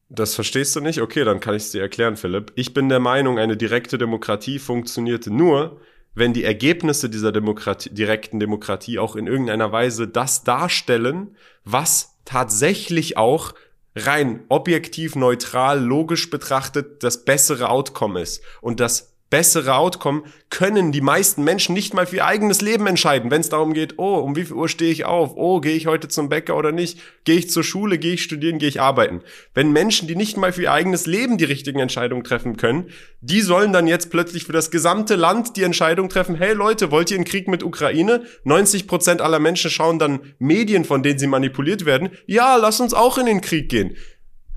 Das 0.10 0.36
verstehst 0.36 0.76
du 0.76 0.82
nicht? 0.82 1.02
Okay, 1.02 1.24
dann 1.24 1.40
kann 1.40 1.56
ich 1.56 1.64
es 1.64 1.72
dir 1.72 1.82
erklären, 1.82 2.18
Philipp. 2.18 2.52
Ich 2.56 2.74
bin 2.74 2.90
der 2.90 3.00
Meinung, 3.00 3.40
eine 3.40 3.58
direkte 3.58 3.98
Demokratie 3.98 4.60
funktioniert 4.60 5.26
nur, 5.26 5.80
wenn 6.14 6.34
die 6.34 6.44
Ergebnisse 6.44 7.10
dieser 7.10 7.32
Demokratie, 7.32 7.90
direkten 7.90 8.40
Demokratie 8.40 9.00
auch 9.00 9.16
in 9.16 9.26
irgendeiner 9.26 9.72
Weise 9.72 10.08
das 10.08 10.44
darstellen, 10.44 11.36
was 11.64 12.20
tatsächlich 12.26 13.18
auch 13.18 13.56
rein 13.96 14.44
objektiv, 14.50 15.16
neutral, 15.16 15.84
logisch 15.84 16.30
betrachtet 16.30 17.04
das 17.04 17.26
bessere 17.26 17.70
Outcome 17.70 18.22
ist. 18.22 18.44
Und 18.62 18.80
das 18.80 19.13
bessere 19.34 19.74
Outcome, 19.74 20.22
können 20.52 20.92
die 20.92 21.02
meisten 21.02 21.44
Menschen 21.44 21.74
nicht 21.74 21.96
mal 21.96 22.06
für 22.06 22.18
ihr 22.18 22.26
eigenes 22.28 22.62
Leben 22.62 22.86
entscheiden, 22.86 23.32
wenn 23.32 23.42
es 23.42 23.50
darum 23.50 23.74
geht, 23.74 23.96
oh, 23.98 24.18
um 24.18 24.36
wie 24.36 24.46
viel 24.46 24.56
Uhr 24.56 24.70
stehe 24.70 24.92
ich 24.92 25.06
auf? 25.06 25.32
Oh, 25.36 25.60
gehe 25.60 25.76
ich 25.76 25.88
heute 25.88 26.08
zum 26.08 26.30
Bäcker 26.30 26.56
oder 26.56 26.72
nicht? 26.72 27.00
Gehe 27.24 27.38
ich 27.38 27.50
zur 27.50 27.64
Schule, 27.64 27.98
gehe 27.98 28.14
ich 28.14 28.22
studieren, 28.22 28.60
gehe 28.60 28.70
ich 28.70 28.80
arbeiten? 28.80 29.22
Wenn 29.56 29.72
Menschen, 29.72 30.08
die 30.08 30.16
nicht 30.16 30.38
mal 30.38 30.54
für 30.54 30.62
ihr 30.62 30.72
eigenes 30.72 31.08
Leben 31.08 31.40
die 31.40 31.46
richtigen 31.46 31.80
Entscheidungen 31.80 32.24
treffen 32.24 32.58
können, 32.58 32.92
die 33.22 33.42
sollen 33.42 33.74
dann 33.74 33.88
jetzt 33.88 34.12
plötzlich 34.12 34.44
für 34.44 34.54
das 34.54 34.70
gesamte 34.70 35.16
Land 35.16 35.58
die 35.58 35.64
Entscheidung 35.64 36.10
treffen, 36.10 36.36
hey 36.36 36.54
Leute, 36.54 36.92
wollt 36.92 37.10
ihr 37.10 37.18
einen 37.18 37.26
Krieg 37.26 37.48
mit 37.48 37.64
Ukraine? 37.64 38.26
90 38.44 38.88
Prozent 38.88 39.20
aller 39.20 39.40
Menschen 39.40 39.72
schauen 39.72 39.98
dann 39.98 40.20
Medien, 40.38 40.86
von 40.86 41.02
denen 41.02 41.18
sie 41.18 41.26
manipuliert 41.26 41.86
werden. 41.86 42.10
Ja, 42.28 42.56
lass 42.58 42.80
uns 42.80 42.94
auch 42.94 43.18
in 43.18 43.26
den 43.26 43.42
Krieg 43.42 43.68
gehen. 43.68 43.96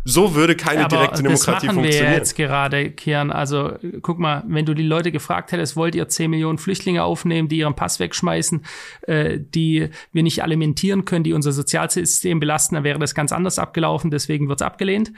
So 0.09 0.37
würde 0.37 0.55
keine 0.55 0.83
ja, 0.83 0.88
direkte 0.88 1.23
Demokratie 1.23 1.66
funktionieren. 1.66 1.85
Das 1.85 2.01
machen 2.01 2.11
wir 2.11 2.16
jetzt 2.16 2.37
gerade, 2.37 2.90
Kian. 2.92 3.33
Also 3.33 3.73
guck 4.03 4.21
mal, 4.21 4.45
wenn 4.47 4.64
du 4.64 4.73
die 4.73 4.85
Leute 4.85 5.11
gefragt 5.11 5.51
hättest, 5.51 5.75
wollt 5.75 5.97
ihr 5.97 6.09
10 6.09 6.31
Millionen 6.31 6.59
Flüchtlinge 6.59 7.03
aufnehmen, 7.03 7.49
die 7.49 7.59
ihren 7.59 7.75
Pass 7.75 7.99
wegschmeißen, 7.99 8.64
äh, 9.03 9.40
die 9.40 9.88
wir 10.12 10.23
nicht 10.23 10.45
alimentieren 10.45 11.05
können, 11.05 11.25
die 11.25 11.33
unser 11.33 11.51
Sozialsystem 11.51 12.38
belasten, 12.38 12.77
dann 12.77 12.85
wäre 12.85 13.01
das 13.01 13.16
ganz 13.16 13.33
anders 13.33 13.59
abgelaufen. 13.59 14.12
Deswegen 14.12 14.49
wird 14.49 14.61
es 14.61 14.66
abgelehnt. 14.66 15.12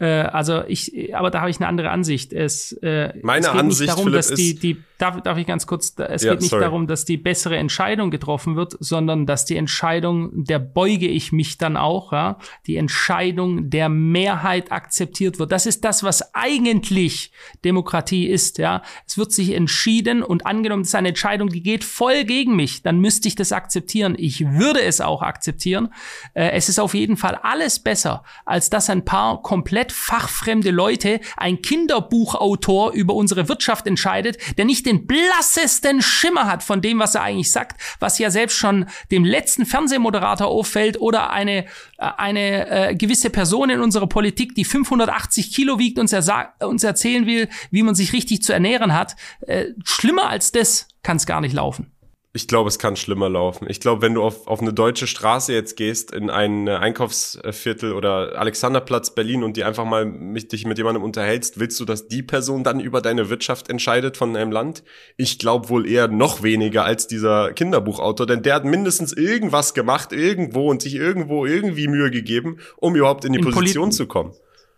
Äh, 0.00 0.06
also 0.06 0.64
ich, 0.66 1.14
aber 1.14 1.30
da 1.30 1.40
habe 1.40 1.50
ich 1.50 1.58
eine 1.58 1.68
andere 1.68 1.90
Ansicht. 1.90 2.32
Es, 2.32 2.72
äh, 2.82 3.12
Meine 3.22 3.46
es 3.46 3.52
geht 3.52 3.60
Ansicht, 3.60 3.80
nicht 3.80 3.90
darum, 3.90 4.04
Philipp, 4.04 4.16
dass 4.16 4.34
die, 4.34 4.56
die 4.56 4.82
darf, 5.02 5.20
darf 5.22 5.36
ich 5.38 5.46
ganz 5.46 5.66
kurz, 5.66 5.94
es 5.98 6.22
ja, 6.22 6.32
geht 6.32 6.42
nicht 6.42 6.50
sorry. 6.50 6.62
darum, 6.62 6.86
dass 6.86 7.04
die 7.04 7.16
bessere 7.16 7.56
Entscheidung 7.56 8.10
getroffen 8.10 8.56
wird, 8.56 8.76
sondern 8.78 9.26
dass 9.26 9.44
die 9.44 9.56
Entscheidung, 9.56 10.44
der 10.44 10.58
beuge 10.58 11.08
ich 11.08 11.32
mich 11.32 11.58
dann 11.58 11.76
auch, 11.76 12.12
ja, 12.12 12.38
die 12.66 12.76
Entscheidung 12.76 13.68
der 13.70 13.88
Mehrheit 13.88 14.70
akzeptiert 14.70 15.38
wird. 15.38 15.52
Das 15.52 15.66
ist 15.66 15.84
das, 15.84 16.02
was 16.02 16.34
eigentlich 16.34 17.32
Demokratie 17.64 18.26
ist, 18.26 18.58
ja. 18.58 18.82
Es 19.06 19.18
wird 19.18 19.32
sich 19.32 19.52
entschieden 19.52 20.22
und 20.22 20.46
angenommen, 20.46 20.82
das 20.82 20.90
ist 20.90 20.94
eine 20.94 21.08
Entscheidung, 21.08 21.48
die 21.48 21.62
geht 21.62 21.84
voll 21.84 22.24
gegen 22.24 22.54
mich, 22.54 22.82
dann 22.82 23.00
müsste 23.00 23.28
ich 23.28 23.34
das 23.34 23.52
akzeptieren. 23.52 24.14
Ich 24.16 24.46
würde 24.46 24.82
es 24.82 25.00
auch 25.00 25.22
akzeptieren. 25.22 25.92
Äh, 26.34 26.50
es 26.50 26.68
ist 26.68 26.78
auf 26.78 26.94
jeden 26.94 27.16
Fall 27.16 27.34
alles 27.42 27.80
besser, 27.80 28.22
als 28.44 28.70
dass 28.70 28.88
ein 28.88 29.04
paar 29.04 29.42
komplett 29.42 29.90
fachfremde 29.90 30.70
Leute, 30.70 31.20
ein 31.36 31.60
Kinderbuchautor 31.62 32.92
über 32.92 33.14
unsere 33.14 33.48
Wirtschaft 33.48 33.86
entscheidet, 33.86 34.36
der 34.58 34.64
nicht 34.64 34.86
den 34.86 34.91
blassesten 35.06 36.02
Schimmer 36.02 36.46
hat 36.46 36.62
von 36.62 36.80
dem, 36.80 36.98
was 36.98 37.14
er 37.14 37.22
eigentlich 37.22 37.52
sagt, 37.52 37.80
was 38.00 38.18
ja 38.18 38.30
selbst 38.30 38.56
schon 38.56 38.86
dem 39.10 39.24
letzten 39.24 39.66
Fernsehmoderator 39.66 40.46
auffällt 40.46 41.00
oder 41.00 41.30
eine, 41.30 41.64
äh, 41.98 42.10
eine 42.16 42.70
äh, 42.90 42.94
gewisse 42.94 43.30
Person 43.30 43.70
in 43.70 43.80
unserer 43.80 44.06
Politik, 44.06 44.54
die 44.54 44.64
580 44.64 45.52
Kilo 45.52 45.78
wiegt 45.78 45.98
und 45.98 46.12
uns 46.60 46.84
erzählen 46.84 47.26
will, 47.26 47.48
wie 47.70 47.82
man 47.82 47.94
sich 47.94 48.12
richtig 48.12 48.42
zu 48.42 48.52
ernähren 48.52 48.94
hat. 48.94 49.16
Äh, 49.40 49.66
schlimmer 49.84 50.28
als 50.28 50.52
das 50.52 50.88
kann 51.02 51.16
es 51.16 51.26
gar 51.26 51.40
nicht 51.40 51.54
laufen. 51.54 51.91
Ich 52.34 52.48
glaube, 52.48 52.68
es 52.68 52.78
kann 52.78 52.96
schlimmer 52.96 53.28
laufen. 53.28 53.66
Ich 53.68 53.78
glaube, 53.78 54.00
wenn 54.00 54.14
du 54.14 54.22
auf, 54.22 54.46
auf 54.46 54.62
eine 54.62 54.72
deutsche 54.72 55.06
Straße 55.06 55.52
jetzt 55.52 55.76
gehst, 55.76 56.12
in 56.12 56.30
ein 56.30 56.66
Einkaufsviertel 56.66 57.92
oder 57.92 58.38
Alexanderplatz 58.38 59.14
Berlin 59.14 59.42
und 59.42 59.58
die 59.58 59.64
einfach 59.64 59.84
mal 59.84 60.06
mich, 60.06 60.48
dich 60.48 60.64
mit 60.64 60.78
jemandem 60.78 61.02
unterhältst, 61.02 61.60
willst 61.60 61.78
du, 61.78 61.84
dass 61.84 62.08
die 62.08 62.22
Person 62.22 62.64
dann 62.64 62.80
über 62.80 63.02
deine 63.02 63.28
Wirtschaft 63.28 63.68
entscheidet 63.68 64.16
von 64.16 64.34
einem 64.34 64.50
Land? 64.50 64.82
Ich 65.18 65.38
glaube 65.38 65.68
wohl 65.68 65.86
eher 65.86 66.08
noch 66.08 66.42
weniger 66.42 66.86
als 66.86 67.06
dieser 67.06 67.52
Kinderbuchautor, 67.52 68.26
denn 68.26 68.42
der 68.42 68.54
hat 68.54 68.64
mindestens 68.64 69.12
irgendwas 69.12 69.74
gemacht, 69.74 70.14
irgendwo 70.14 70.70
und 70.70 70.80
sich 70.80 70.94
irgendwo 70.94 71.44
irgendwie 71.44 71.86
Mühe 71.86 72.10
gegeben, 72.10 72.60
um 72.78 72.96
überhaupt 72.96 73.26
in 73.26 73.34
die 73.34 73.40
in 73.40 73.44
Position 73.44 73.90
Poli 73.90 73.94
zu 73.94 74.06
kommen 74.06 74.32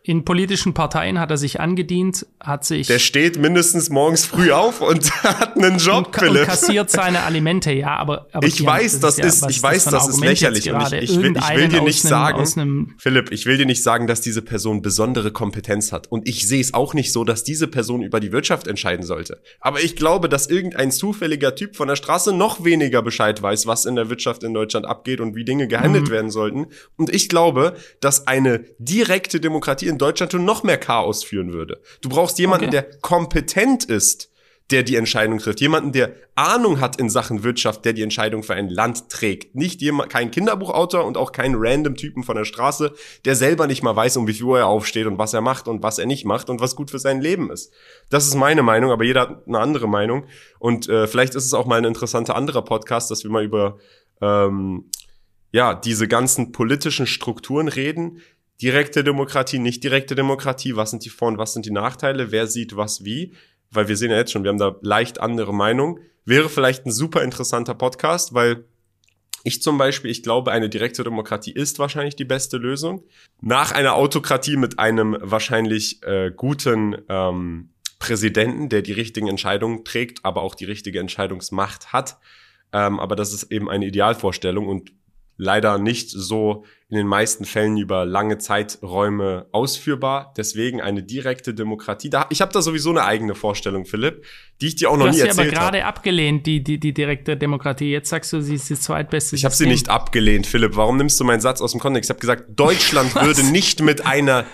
in 0.07 0.23
politischen 0.27 0.75
Parteien 0.75 1.19
hat 1.19 1.31
er 1.31 1.38
sich 1.38 1.61
angedient, 1.61 2.27
hat 2.38 2.67
sich. 2.67 2.88
Der 2.88 2.99
steht 2.99 3.38
mindestens 3.38 3.88
morgens 3.88 4.27
früh 4.27 4.53
auf 4.53 4.83
und 4.83 5.11
hat 5.25 5.57
einen 5.57 5.79
Job, 5.79 6.09
und, 6.09 6.17
Philipp. 6.17 6.43
Und 6.43 6.47
kassiert 6.47 6.90
seine 6.90 7.23
Alimente, 7.23 7.73
ja, 7.73 7.97
aber. 7.97 8.27
aber 8.33 8.47
ich 8.47 8.62
weiß, 8.62 9.01
das 9.01 9.19
ist, 9.19 9.40
ja, 9.40 9.49
ich 9.49 9.62
weiß, 9.62 9.87
das 9.87 10.09
ist 10.09 10.21
lächerlich. 10.21 10.71
Und 10.71 10.93
ich, 10.93 11.11
ich, 11.11 11.17
will, 11.17 11.35
ich 11.35 11.57
will 11.57 11.69
dir 11.69 11.81
nicht 11.81 12.05
einem, 12.05 12.45
sagen, 12.45 12.95
Philipp, 12.99 13.33
ich 13.33 13.47
will 13.47 13.57
dir 13.57 13.64
nicht 13.64 13.83
sagen, 13.83 14.07
dass 14.07 14.21
diese 14.21 14.43
Person 14.43 14.83
besondere 14.83 15.33
Kompetenz 15.33 15.90
hat. 15.90 16.12
Und 16.12 16.29
ich 16.29 16.47
sehe 16.47 16.61
es 16.61 16.75
auch 16.75 16.93
nicht 16.93 17.11
so, 17.11 17.25
dass 17.25 17.43
diese 17.43 17.67
Person 17.67 18.03
über 18.03 18.21
die 18.21 18.31
Wirtschaft 18.31 18.67
entscheiden 18.67 19.07
sollte. 19.07 19.40
Aber 19.61 19.83
ich 19.83 19.97
glaube, 19.97 20.29
dass 20.29 20.49
irgendein 20.49 20.90
zufälliger 20.90 21.55
Typ 21.55 21.77
von 21.77 21.88
der 21.88 21.97
Straße 21.97 22.35
noch 22.35 22.62
weniger 22.62 23.01
Bescheid 23.01 23.41
weiß, 23.41 23.66
was 23.66 23.87
in 23.87 23.97
der 23.97 24.11
Wirtschaft 24.11 24.43
in 24.43 24.53
Deutschland 24.53 24.85
abgeht 24.85 25.20
und 25.20 25.35
wie 25.35 25.47
Dinge 25.47 25.66
gehandelt 25.66 26.09
mhm. 26.09 26.12
werden 26.12 26.31
sollten. 26.31 26.66
Und 26.97 27.09
ich 27.09 27.31
glaube, 27.31 27.74
dass 28.01 28.26
eine 28.26 28.66
direkte 28.78 29.41
Demokratie 29.41 29.93
in 29.95 29.99
Deutschland 29.99 30.32
schon 30.32 30.45
noch 30.45 30.62
mehr 30.62 30.78
Chaos 30.78 31.24
führen 31.24 31.53
würde. 31.53 31.80
Du 32.03 32.09
brauchst 32.09 32.38
jemanden, 32.38 32.66
okay. 32.66 32.82
der 32.82 33.01
kompetent 33.01 33.84
ist, 33.84 34.30
der 34.70 34.82
die 34.82 34.97
Entscheidung 34.97 35.38
trifft. 35.38 35.61
Jemanden, 35.61 35.92
der 35.92 36.14
Ahnung 36.34 36.80
hat 36.80 36.97
in 36.97 37.11
Sachen 37.11 37.45
Wirtschaft, 37.45 37.84
der 37.84 37.92
die 37.92 38.03
Entscheidung 38.03 38.42
für 38.42 38.55
ein 38.55 38.68
Land 38.68 39.09
trägt. 39.11 39.55
Nicht 39.55 39.82
jemand, 39.82 40.11
kein 40.11 40.30
Kinderbuchautor 40.30 41.05
und 41.05 41.16
auch 41.16 41.32
kein 41.32 41.55
random 41.55 41.97
Typen 41.97 42.24
von 42.24 42.34
der 42.36 42.45
Straße, 42.45 42.92
der 43.24 43.36
selber 43.36 43.66
nicht 43.66 43.82
mal 43.82 43.95
weiß, 43.95 44.16
um 44.16 44.26
wie 44.26 44.32
viel 44.32 44.47
Uhr 44.47 44.59
er 44.59 44.66
aufsteht 44.66 45.07
und 45.07 45.18
was 45.18 45.34
er 45.34 45.42
macht 45.42 45.68
und 45.68 45.82
was 45.82 45.99
er 45.99 46.07
nicht 46.07 46.24
macht 46.24 46.49
und 46.49 46.61
was 46.61 46.76
gut 46.76 46.90
für 46.90 46.99
sein 46.99 47.20
Leben 47.20 47.51
ist. 47.51 47.72
Das 48.09 48.26
ist 48.26 48.34
meine 48.34 48.62
Meinung, 48.62 48.90
aber 48.90 49.05
jeder 49.05 49.20
hat 49.20 49.47
eine 49.47 49.61
andere 49.61 49.86
Meinung. 49.86 50.26
Und 50.59 50.88
äh, 50.88 51.07
vielleicht 51.07 51.34
ist 51.34 51.45
es 51.45 51.55
auch 51.55 51.66
mal 51.66 51.76
ein 51.76 51.84
interessanter 51.84 52.34
anderer 52.34 52.62
Podcast, 52.62 53.11
dass 53.11 53.22
wir 53.22 53.30
mal 53.30 53.45
über 53.45 53.76
ähm, 54.22 54.90
ja 55.53 55.74
diese 55.74 56.09
ganzen 56.09 56.53
politischen 56.53 57.07
Strukturen 57.07 57.68
reden. 57.68 58.22
Direkte 58.62 59.05
Demokratie, 59.05 59.59
nicht 59.59 59.82
direkte 59.82 60.14
Demokratie, 60.14 60.76
was 60.76 60.90
sind 60.90 61.05
die 61.05 61.11
Vor- 61.11 61.28
und 61.28 61.38
was 61.38 61.52
sind 61.52 61.66
die 61.66 61.72
Nachteile, 61.72 62.30
wer 62.30 62.46
sieht 62.46 62.76
was 62.76 63.05
wie 63.05 63.34
weil 63.74 63.88
wir 63.88 63.96
sehen 63.96 64.11
ja 64.11 64.16
jetzt 64.16 64.32
schon, 64.32 64.44
wir 64.44 64.50
haben 64.50 64.59
da 64.59 64.76
leicht 64.82 65.20
andere 65.20 65.52
Meinung. 65.52 65.98
Wäre 66.24 66.48
vielleicht 66.48 66.86
ein 66.86 66.92
super 66.92 67.22
interessanter 67.22 67.74
Podcast, 67.74 68.34
weil 68.34 68.64
ich 69.42 69.62
zum 69.62 69.76
Beispiel, 69.76 70.11
ich 70.11 70.22
glaube, 70.22 70.52
eine 70.52 70.70
direkte 70.70 71.05
Demokratie 71.05 71.52
ist 71.52 71.78
wahrscheinlich 71.78 72.16
die 72.16 72.24
beste 72.24 72.57
Lösung. 72.57 73.05
Nach 73.42 73.72
einer 73.72 73.94
Autokratie 73.94 74.57
mit 74.57 74.78
einem 74.78 75.18
wahrscheinlich 75.20 76.02
äh, 76.02 76.32
guten 76.34 76.96
ähm, 77.11 77.70
Präsidenten, 77.98 78.70
der 78.70 78.80
die 78.80 78.92
richtigen 78.92 79.28
Entscheidungen 79.28 79.84
trägt, 79.84 80.24
aber 80.24 80.42
auch 80.42 80.55
die 80.55 80.64
richtige 80.64 80.98
Entscheidungsmacht 80.98 81.92
hat. 81.92 82.18
Ähm, 82.72 82.98
aber 82.98 83.16
das 83.16 83.34
ist 83.34 83.52
eben 83.52 83.68
eine 83.68 83.86
Idealvorstellung 83.86 84.66
und 84.66 84.92
leider 85.37 85.78
nicht 85.78 86.11
so 86.11 86.64
in 86.89 86.97
den 86.97 87.07
meisten 87.09 87.45
Fällen 87.45 87.76
über 87.76 88.05
lange 88.05 88.39
Zeiträume 88.39 89.47
ausführbar. 89.51 90.32
Deswegen 90.37 90.80
eine 90.80 91.03
direkte 91.03 91.53
Demokratie. 91.53 92.09
Da, 92.09 92.26
ich 92.30 92.41
habe 92.41 92.53
da 92.53 92.62
sowieso 92.62 92.91
eine 92.91 93.05
eigene 93.05 93.35
Vorstellung, 93.35 93.85
Philipp, 93.85 94.24
die 94.61 94.68
ich 94.68 94.76
dir 94.76 94.91
auch 94.91 94.97
noch 94.97 95.07
nie 95.07 95.18
erzählt 95.18 95.30
habe. 95.30 95.37
Du 95.37 95.43
hast 95.43 95.51
sie 95.51 95.57
aber 95.57 95.70
gerade 95.72 95.85
abgelehnt, 95.87 96.47
die, 96.47 96.62
die, 96.62 96.78
die 96.78 96.95
direkte 96.95 97.37
Demokratie. 97.37 97.91
Jetzt 97.91 98.11
sagst 98.11 98.32
du, 98.32 98.41
sie 98.41 98.55
ist 98.55 98.70
das 98.70 98.82
zweitbeste 98.82 99.35
Ich 99.35 99.45
habe 99.45 99.55
sie 99.55 99.66
nicht 99.66 99.89
abgelehnt, 99.89 100.47
Philipp. 100.47 100.76
Warum 100.76 100.97
nimmst 100.97 101.18
du 101.18 101.24
meinen 101.24 101.41
Satz 101.41 101.61
aus 101.61 101.72
dem 101.72 101.80
Kontext? 101.80 102.11
Ich 102.11 102.14
habe 102.14 102.20
gesagt, 102.20 102.45
Deutschland 102.55 103.14
würde 103.20 103.43
nicht 103.43 103.80
mit 103.80 104.07
einer 104.07 104.45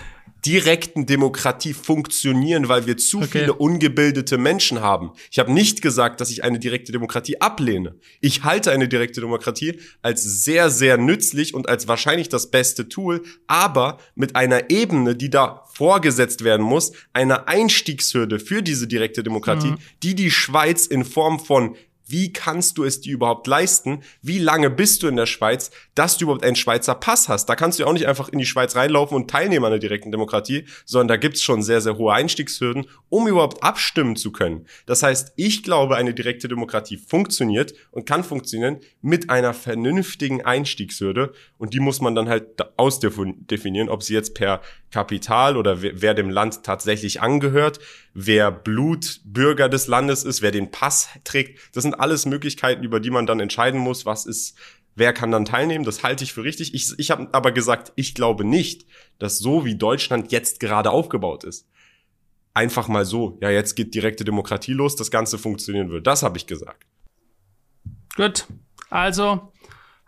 direkten 0.45 1.05
Demokratie 1.05 1.73
funktionieren, 1.73 2.67
weil 2.67 2.87
wir 2.87 2.97
zu 2.97 3.19
okay. 3.19 3.27
viele 3.39 3.53
ungebildete 3.53 4.37
Menschen 4.37 4.81
haben. 4.81 5.11
Ich 5.29 5.37
habe 5.37 5.51
nicht 5.51 5.81
gesagt, 5.81 6.19
dass 6.19 6.31
ich 6.31 6.43
eine 6.43 6.57
direkte 6.57 6.91
Demokratie 6.91 7.39
ablehne. 7.39 7.95
Ich 8.21 8.43
halte 8.43 8.71
eine 8.71 8.87
direkte 8.87 9.21
Demokratie 9.21 9.79
als 10.01 10.23
sehr, 10.23 10.69
sehr 10.69 10.97
nützlich 10.97 11.53
und 11.53 11.69
als 11.69 11.87
wahrscheinlich 11.87 12.29
das 12.29 12.49
beste 12.49 12.89
Tool, 12.89 13.21
aber 13.47 13.99
mit 14.15 14.35
einer 14.35 14.69
Ebene, 14.71 15.15
die 15.15 15.29
da 15.29 15.63
vorgesetzt 15.73 16.43
werden 16.43 16.65
muss, 16.65 16.91
einer 17.13 17.47
Einstiegshürde 17.47 18.39
für 18.39 18.63
diese 18.63 18.87
direkte 18.87 19.23
Demokratie, 19.23 19.71
mhm. 19.71 19.77
die 20.01 20.15
die 20.15 20.31
Schweiz 20.31 20.87
in 20.87 21.05
Form 21.05 21.39
von 21.39 21.75
wie 22.11 22.33
kannst 22.33 22.77
du 22.77 22.83
es 22.83 23.01
dir 23.01 23.13
überhaupt 23.13 23.47
leisten? 23.47 24.03
Wie 24.21 24.37
lange 24.37 24.69
bist 24.69 25.03
du 25.03 25.07
in 25.07 25.15
der 25.15 25.25
Schweiz, 25.25 25.71
dass 25.95 26.17
du 26.17 26.25
überhaupt 26.25 26.43
einen 26.43 26.55
Schweizer 26.55 26.95
Pass 26.95 27.29
hast? 27.29 27.47
Da 27.47 27.55
kannst 27.55 27.79
du 27.79 27.83
ja 27.83 27.89
auch 27.89 27.93
nicht 27.93 28.07
einfach 28.07 28.29
in 28.29 28.39
die 28.39 28.45
Schweiz 28.45 28.75
reinlaufen 28.75 29.15
und 29.15 29.29
teilnehmen 29.29 29.65
an 29.65 29.71
der 29.71 29.79
direkten 29.79 30.11
Demokratie, 30.11 30.65
sondern 30.85 31.07
da 31.07 31.17
gibt's 31.17 31.41
schon 31.41 31.63
sehr, 31.63 31.81
sehr 31.81 31.97
hohe 31.97 32.13
Einstiegshürden, 32.13 32.85
um 33.09 33.27
überhaupt 33.27 33.63
abstimmen 33.63 34.15
zu 34.15 34.31
können. 34.31 34.65
Das 34.85 35.03
heißt, 35.03 35.33
ich 35.35 35.63
glaube, 35.63 35.95
eine 35.95 36.13
direkte 36.13 36.47
Demokratie 36.47 36.97
funktioniert 36.97 37.73
und 37.91 38.05
kann 38.05 38.23
funktionieren 38.23 38.79
mit 39.01 39.29
einer 39.29 39.53
vernünftigen 39.53 40.45
Einstiegshürde 40.45 41.33
und 41.57 41.73
die 41.73 41.79
muss 41.79 42.01
man 42.01 42.15
dann 42.15 42.29
halt 42.29 42.61
ausdefinieren, 42.77 43.89
ob 43.89 44.03
sie 44.03 44.13
jetzt 44.13 44.35
per 44.35 44.61
Kapital 44.91 45.57
oder 45.57 45.81
wer, 45.81 46.01
wer 46.01 46.13
dem 46.13 46.29
Land 46.29 46.63
tatsächlich 46.63 47.21
angehört, 47.21 47.79
wer 48.13 48.51
Blutbürger 48.51 49.69
des 49.69 49.87
Landes 49.87 50.23
ist, 50.23 50.41
wer 50.41 50.51
den 50.51 50.71
Pass 50.71 51.09
trägt. 51.23 51.59
Das 51.73 51.83
sind 51.83 51.95
alles 51.95 52.25
Möglichkeiten, 52.25 52.83
über 52.83 52.99
die 52.99 53.09
man 53.09 53.25
dann 53.25 53.39
entscheiden 53.39 53.79
muss, 53.79 54.05
was 54.05 54.25
ist, 54.25 54.57
wer 54.95 55.13
kann 55.13 55.31
dann 55.31 55.45
teilnehmen. 55.45 55.85
Das 55.85 56.03
halte 56.03 56.23
ich 56.23 56.33
für 56.33 56.43
richtig. 56.43 56.73
Ich, 56.73 56.93
ich 56.97 57.11
habe 57.11 57.29
aber 57.31 57.51
gesagt, 57.51 57.93
ich 57.95 58.13
glaube 58.13 58.43
nicht, 58.43 58.85
dass 59.19 59.39
so 59.39 59.65
wie 59.65 59.75
Deutschland 59.75 60.31
jetzt 60.31 60.59
gerade 60.59 60.91
aufgebaut 60.91 61.43
ist, 61.43 61.67
einfach 62.53 62.87
mal 62.87 63.05
so, 63.05 63.37
ja, 63.41 63.49
jetzt 63.49 63.75
geht 63.75 63.95
direkte 63.95 64.25
Demokratie 64.25 64.73
los, 64.73 64.95
das 64.95 65.11
Ganze 65.11 65.37
funktionieren 65.37 65.89
wird. 65.89 66.05
Das 66.07 66.23
habe 66.23 66.37
ich 66.37 66.47
gesagt. 66.47 66.85
Gut. 68.15 68.45
Also, 68.89 69.50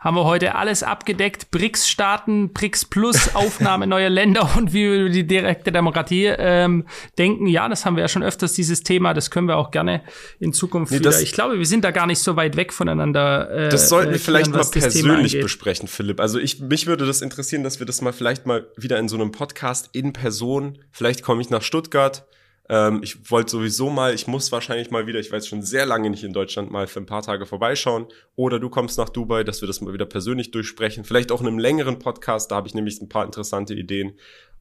haben 0.04 0.16
wir 0.16 0.26
heute 0.26 0.56
alles 0.56 0.84
abgedeckt. 0.84 1.49
BRICS-Staaten, 1.51 2.51
BRICS 2.51 2.86
Plus, 2.86 3.34
Aufnahme 3.36 3.88
neuer 3.88 4.10
Länder 4.10 4.49
und 4.58 4.74
wie 4.74 4.84
wir 4.84 4.99
über 5.01 5.10
die 5.10 5.26
direkte 5.26 5.72
Demokratie 5.72 6.26
ähm, 6.26 6.86
denken. 7.18 7.47
Ja, 7.47 7.70
das 7.70 7.86
haben 7.86 7.95
wir 7.95 8.01
ja 8.01 8.10
schon 8.10 8.24
öfters, 8.24 8.54
dieses 8.54 8.84
Thema. 8.84 9.14
Das 9.14 9.32
können 9.32 9.47
wir 9.47 9.58
auch 9.58 9.72
gerne 9.72 10.01
in 10.39 10.51
Zukunft 10.51 10.91
nee, 10.91 10.99
wieder. 10.99 11.22
Ich 11.22 11.32
glaube, 11.32 11.58
wir 11.58 11.66
sind 11.66 11.86
da 11.86 11.91
gar 11.91 12.06
nicht 12.06 12.20
so 12.20 12.36
weit 12.36 12.58
weg 12.58 12.74
voneinander. 12.74 13.49
Äh, 13.49 13.70
das 13.70 13.88
sollten 13.88 14.12
wir 14.12 14.20
vielleicht 14.20 14.51
mal 14.51 14.66
persönlich 14.66 15.39
besprechen, 15.39 15.88
Philipp. 15.88 16.20
Also 16.20 16.38
ich, 16.38 16.60
mich 16.60 16.86
würde 16.86 17.06
das 17.06 17.22
interessieren, 17.22 17.64
dass 17.64 17.80
wir 17.80 17.86
das 17.86 18.01
mal 18.01 18.12
vielleicht 18.12 18.45
mal 18.45 18.68
wieder 18.76 18.99
in 18.99 19.08
so 19.08 19.16
einem 19.16 19.32
Podcast 19.32 19.89
in 19.93 20.12
Person, 20.12 20.80
vielleicht 20.91 21.24
komme 21.24 21.41
ich 21.41 21.49
nach 21.49 21.62
Stuttgart, 21.62 22.26
ähm, 22.70 23.01
ich 23.03 23.30
wollte 23.30 23.51
sowieso 23.51 23.89
mal, 23.89 24.14
ich 24.14 24.28
muss 24.28 24.51
wahrscheinlich 24.51 24.89
mal 24.89 25.05
wieder, 25.05 25.20
ich 25.20 25.32
weiß 25.32 25.47
schon 25.47 25.64
sehr 25.64 25.86
lange 25.86 26.09
nicht 26.09 26.24
in 26.24 26.34
Deutschland, 26.34 26.72
mal 26.72 26.88
für 26.88 26.99
ein 26.99 27.05
paar 27.05 27.22
Tage 27.22 27.45
vorbeischauen. 27.45 28.07
Oder 28.36 28.59
du 28.59 28.70
kommst 28.70 28.97
nach 28.97 29.09
Dubai, 29.09 29.43
dass 29.43 29.61
wir 29.61 29.68
das 29.68 29.82
mal 29.82 29.93
wieder 29.93 30.05
persönlich 30.05 30.51
durchsprechen. 30.51 31.03
Vielleicht 31.03 31.32
auch 31.32 31.41
in 31.41 31.47
einem 31.47 31.59
längeren 31.59 31.99
Podcast, 31.99 32.51
da 32.51 32.55
habe 32.55 32.68
ich 32.68 32.74
nämlich 32.74 33.01
ein 33.01 33.09
paar 33.09 33.26
interessante 33.26 33.74
Ideen. 33.74 34.14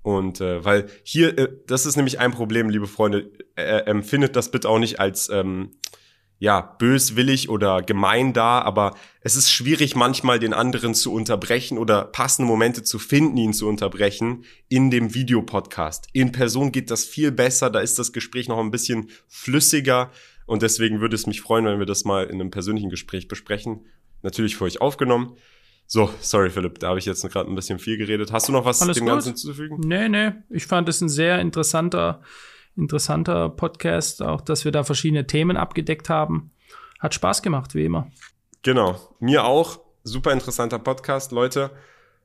Und 0.02 0.40
äh, 0.40 0.64
weil 0.64 0.86
hier, 1.04 1.38
äh, 1.38 1.48
das 1.66 1.86
ist 1.86 1.96
nämlich 1.96 2.18
ein 2.18 2.32
Problem, 2.32 2.70
liebe 2.70 2.88
Freunde, 2.88 3.30
äh, 3.54 3.84
empfindet 3.84 4.34
das 4.34 4.50
bitte 4.50 4.68
auch 4.68 4.80
nicht 4.80 4.98
als 4.98 5.28
ähm, 5.28 5.70
ja, 6.42 6.60
böswillig 6.60 7.50
oder 7.50 7.82
gemein 7.82 8.32
da, 8.32 8.60
aber 8.62 8.96
es 9.20 9.36
ist 9.36 9.52
schwierig 9.52 9.94
manchmal 9.94 10.40
den 10.40 10.54
anderen 10.54 10.92
zu 10.92 11.12
unterbrechen 11.12 11.78
oder 11.78 12.06
passende 12.06 12.48
Momente 12.48 12.82
zu 12.82 12.98
finden, 12.98 13.36
ihn 13.36 13.52
zu 13.52 13.68
unterbrechen 13.68 14.44
in 14.68 14.90
dem 14.90 15.14
Videopodcast. 15.14 16.08
In 16.12 16.32
Person 16.32 16.72
geht 16.72 16.90
das 16.90 17.04
viel 17.04 17.30
besser, 17.30 17.70
da 17.70 17.78
ist 17.78 17.96
das 18.00 18.12
Gespräch 18.12 18.48
noch 18.48 18.58
ein 18.58 18.72
bisschen 18.72 19.08
flüssiger 19.28 20.10
und 20.44 20.62
deswegen 20.62 21.00
würde 21.00 21.14
es 21.14 21.28
mich 21.28 21.40
freuen, 21.40 21.64
wenn 21.64 21.78
wir 21.78 21.86
das 21.86 22.04
mal 22.04 22.24
in 22.24 22.40
einem 22.40 22.50
persönlichen 22.50 22.90
Gespräch 22.90 23.28
besprechen. 23.28 23.86
Natürlich 24.22 24.56
für 24.56 24.64
euch 24.64 24.80
aufgenommen. 24.80 25.36
So, 25.86 26.10
sorry 26.20 26.50
Philipp, 26.50 26.80
da 26.80 26.88
habe 26.88 26.98
ich 26.98 27.06
jetzt 27.06 27.22
gerade 27.30 27.48
ein 27.48 27.54
bisschen 27.54 27.78
viel 27.78 27.98
geredet. 27.98 28.32
Hast 28.32 28.48
du 28.48 28.52
noch 28.52 28.64
was 28.64 28.82
Alles 28.82 28.96
dem 28.96 29.04
gut. 29.04 29.12
Ganzen 29.12 29.28
hinzuzufügen? 29.28 29.78
Nee, 29.78 30.08
nee, 30.08 30.32
ich 30.50 30.66
fand 30.66 30.88
es 30.88 31.00
ein 31.02 31.08
sehr 31.08 31.38
interessanter 31.38 32.20
interessanter 32.76 33.48
Podcast, 33.48 34.22
auch 34.22 34.40
dass 34.40 34.64
wir 34.64 34.72
da 34.72 34.84
verschiedene 34.84 35.26
Themen 35.26 35.56
abgedeckt 35.56 36.08
haben. 36.08 36.50
Hat 37.00 37.14
Spaß 37.14 37.42
gemacht, 37.42 37.74
wie 37.74 37.84
immer. 37.84 38.10
Genau, 38.62 38.96
mir 39.20 39.44
auch. 39.44 39.80
Super 40.04 40.32
interessanter 40.32 40.78
Podcast, 40.78 41.32
Leute. 41.32 41.70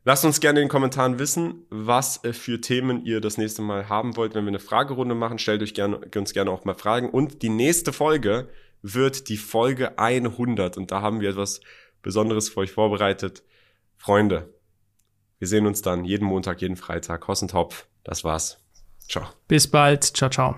Lasst 0.03 0.23
uns 0.23 0.39
gerne 0.39 0.61
in 0.61 0.65
den 0.65 0.69
Kommentaren 0.69 1.19
wissen, 1.19 1.65
was 1.69 2.23
äh, 2.23 2.31
für 2.31 2.61
Themen 2.61 3.03
ihr 3.05 3.19
das 3.19 3.37
nächste 3.37 3.61
Mal 3.61 3.89
haben 3.89 4.15
wollt. 4.15 4.35
Wenn 4.35 4.45
wir 4.45 4.49
eine 4.49 4.59
Fragerunde 4.59 5.15
machen, 5.15 5.37
stellt 5.37 5.61
euch 5.61 5.73
gerne, 5.73 5.99
uns 6.15 6.31
gerne 6.31 6.49
auch 6.49 6.63
mal 6.63 6.75
Fragen. 6.75 7.09
Und 7.09 7.41
die 7.41 7.49
nächste 7.49 7.91
Folge 7.91 8.47
wird 8.81 9.27
die 9.29 9.37
Folge 9.37 9.99
100. 9.99 10.77
Und 10.77 10.91
da 10.91 11.01
haben 11.01 11.19
wir 11.19 11.31
etwas 11.31 11.59
Besonderes 12.03 12.49
für 12.49 12.61
euch 12.61 12.71
vorbereitet. 12.71 13.43
Freunde, 13.97 14.53
wir 15.39 15.47
sehen 15.47 15.67
uns 15.67 15.81
dann 15.81 16.05
jeden 16.05 16.25
Montag, 16.25 16.61
jeden 16.61 16.77
Freitag. 16.77 17.27
Hossentopf, 17.27 17.87
das 18.03 18.23
war's. 18.23 18.66
Ciao. 19.07 19.27
Bis 19.47 19.67
bald. 19.67 20.03
Ciao, 20.03 20.29
ciao. 20.29 20.55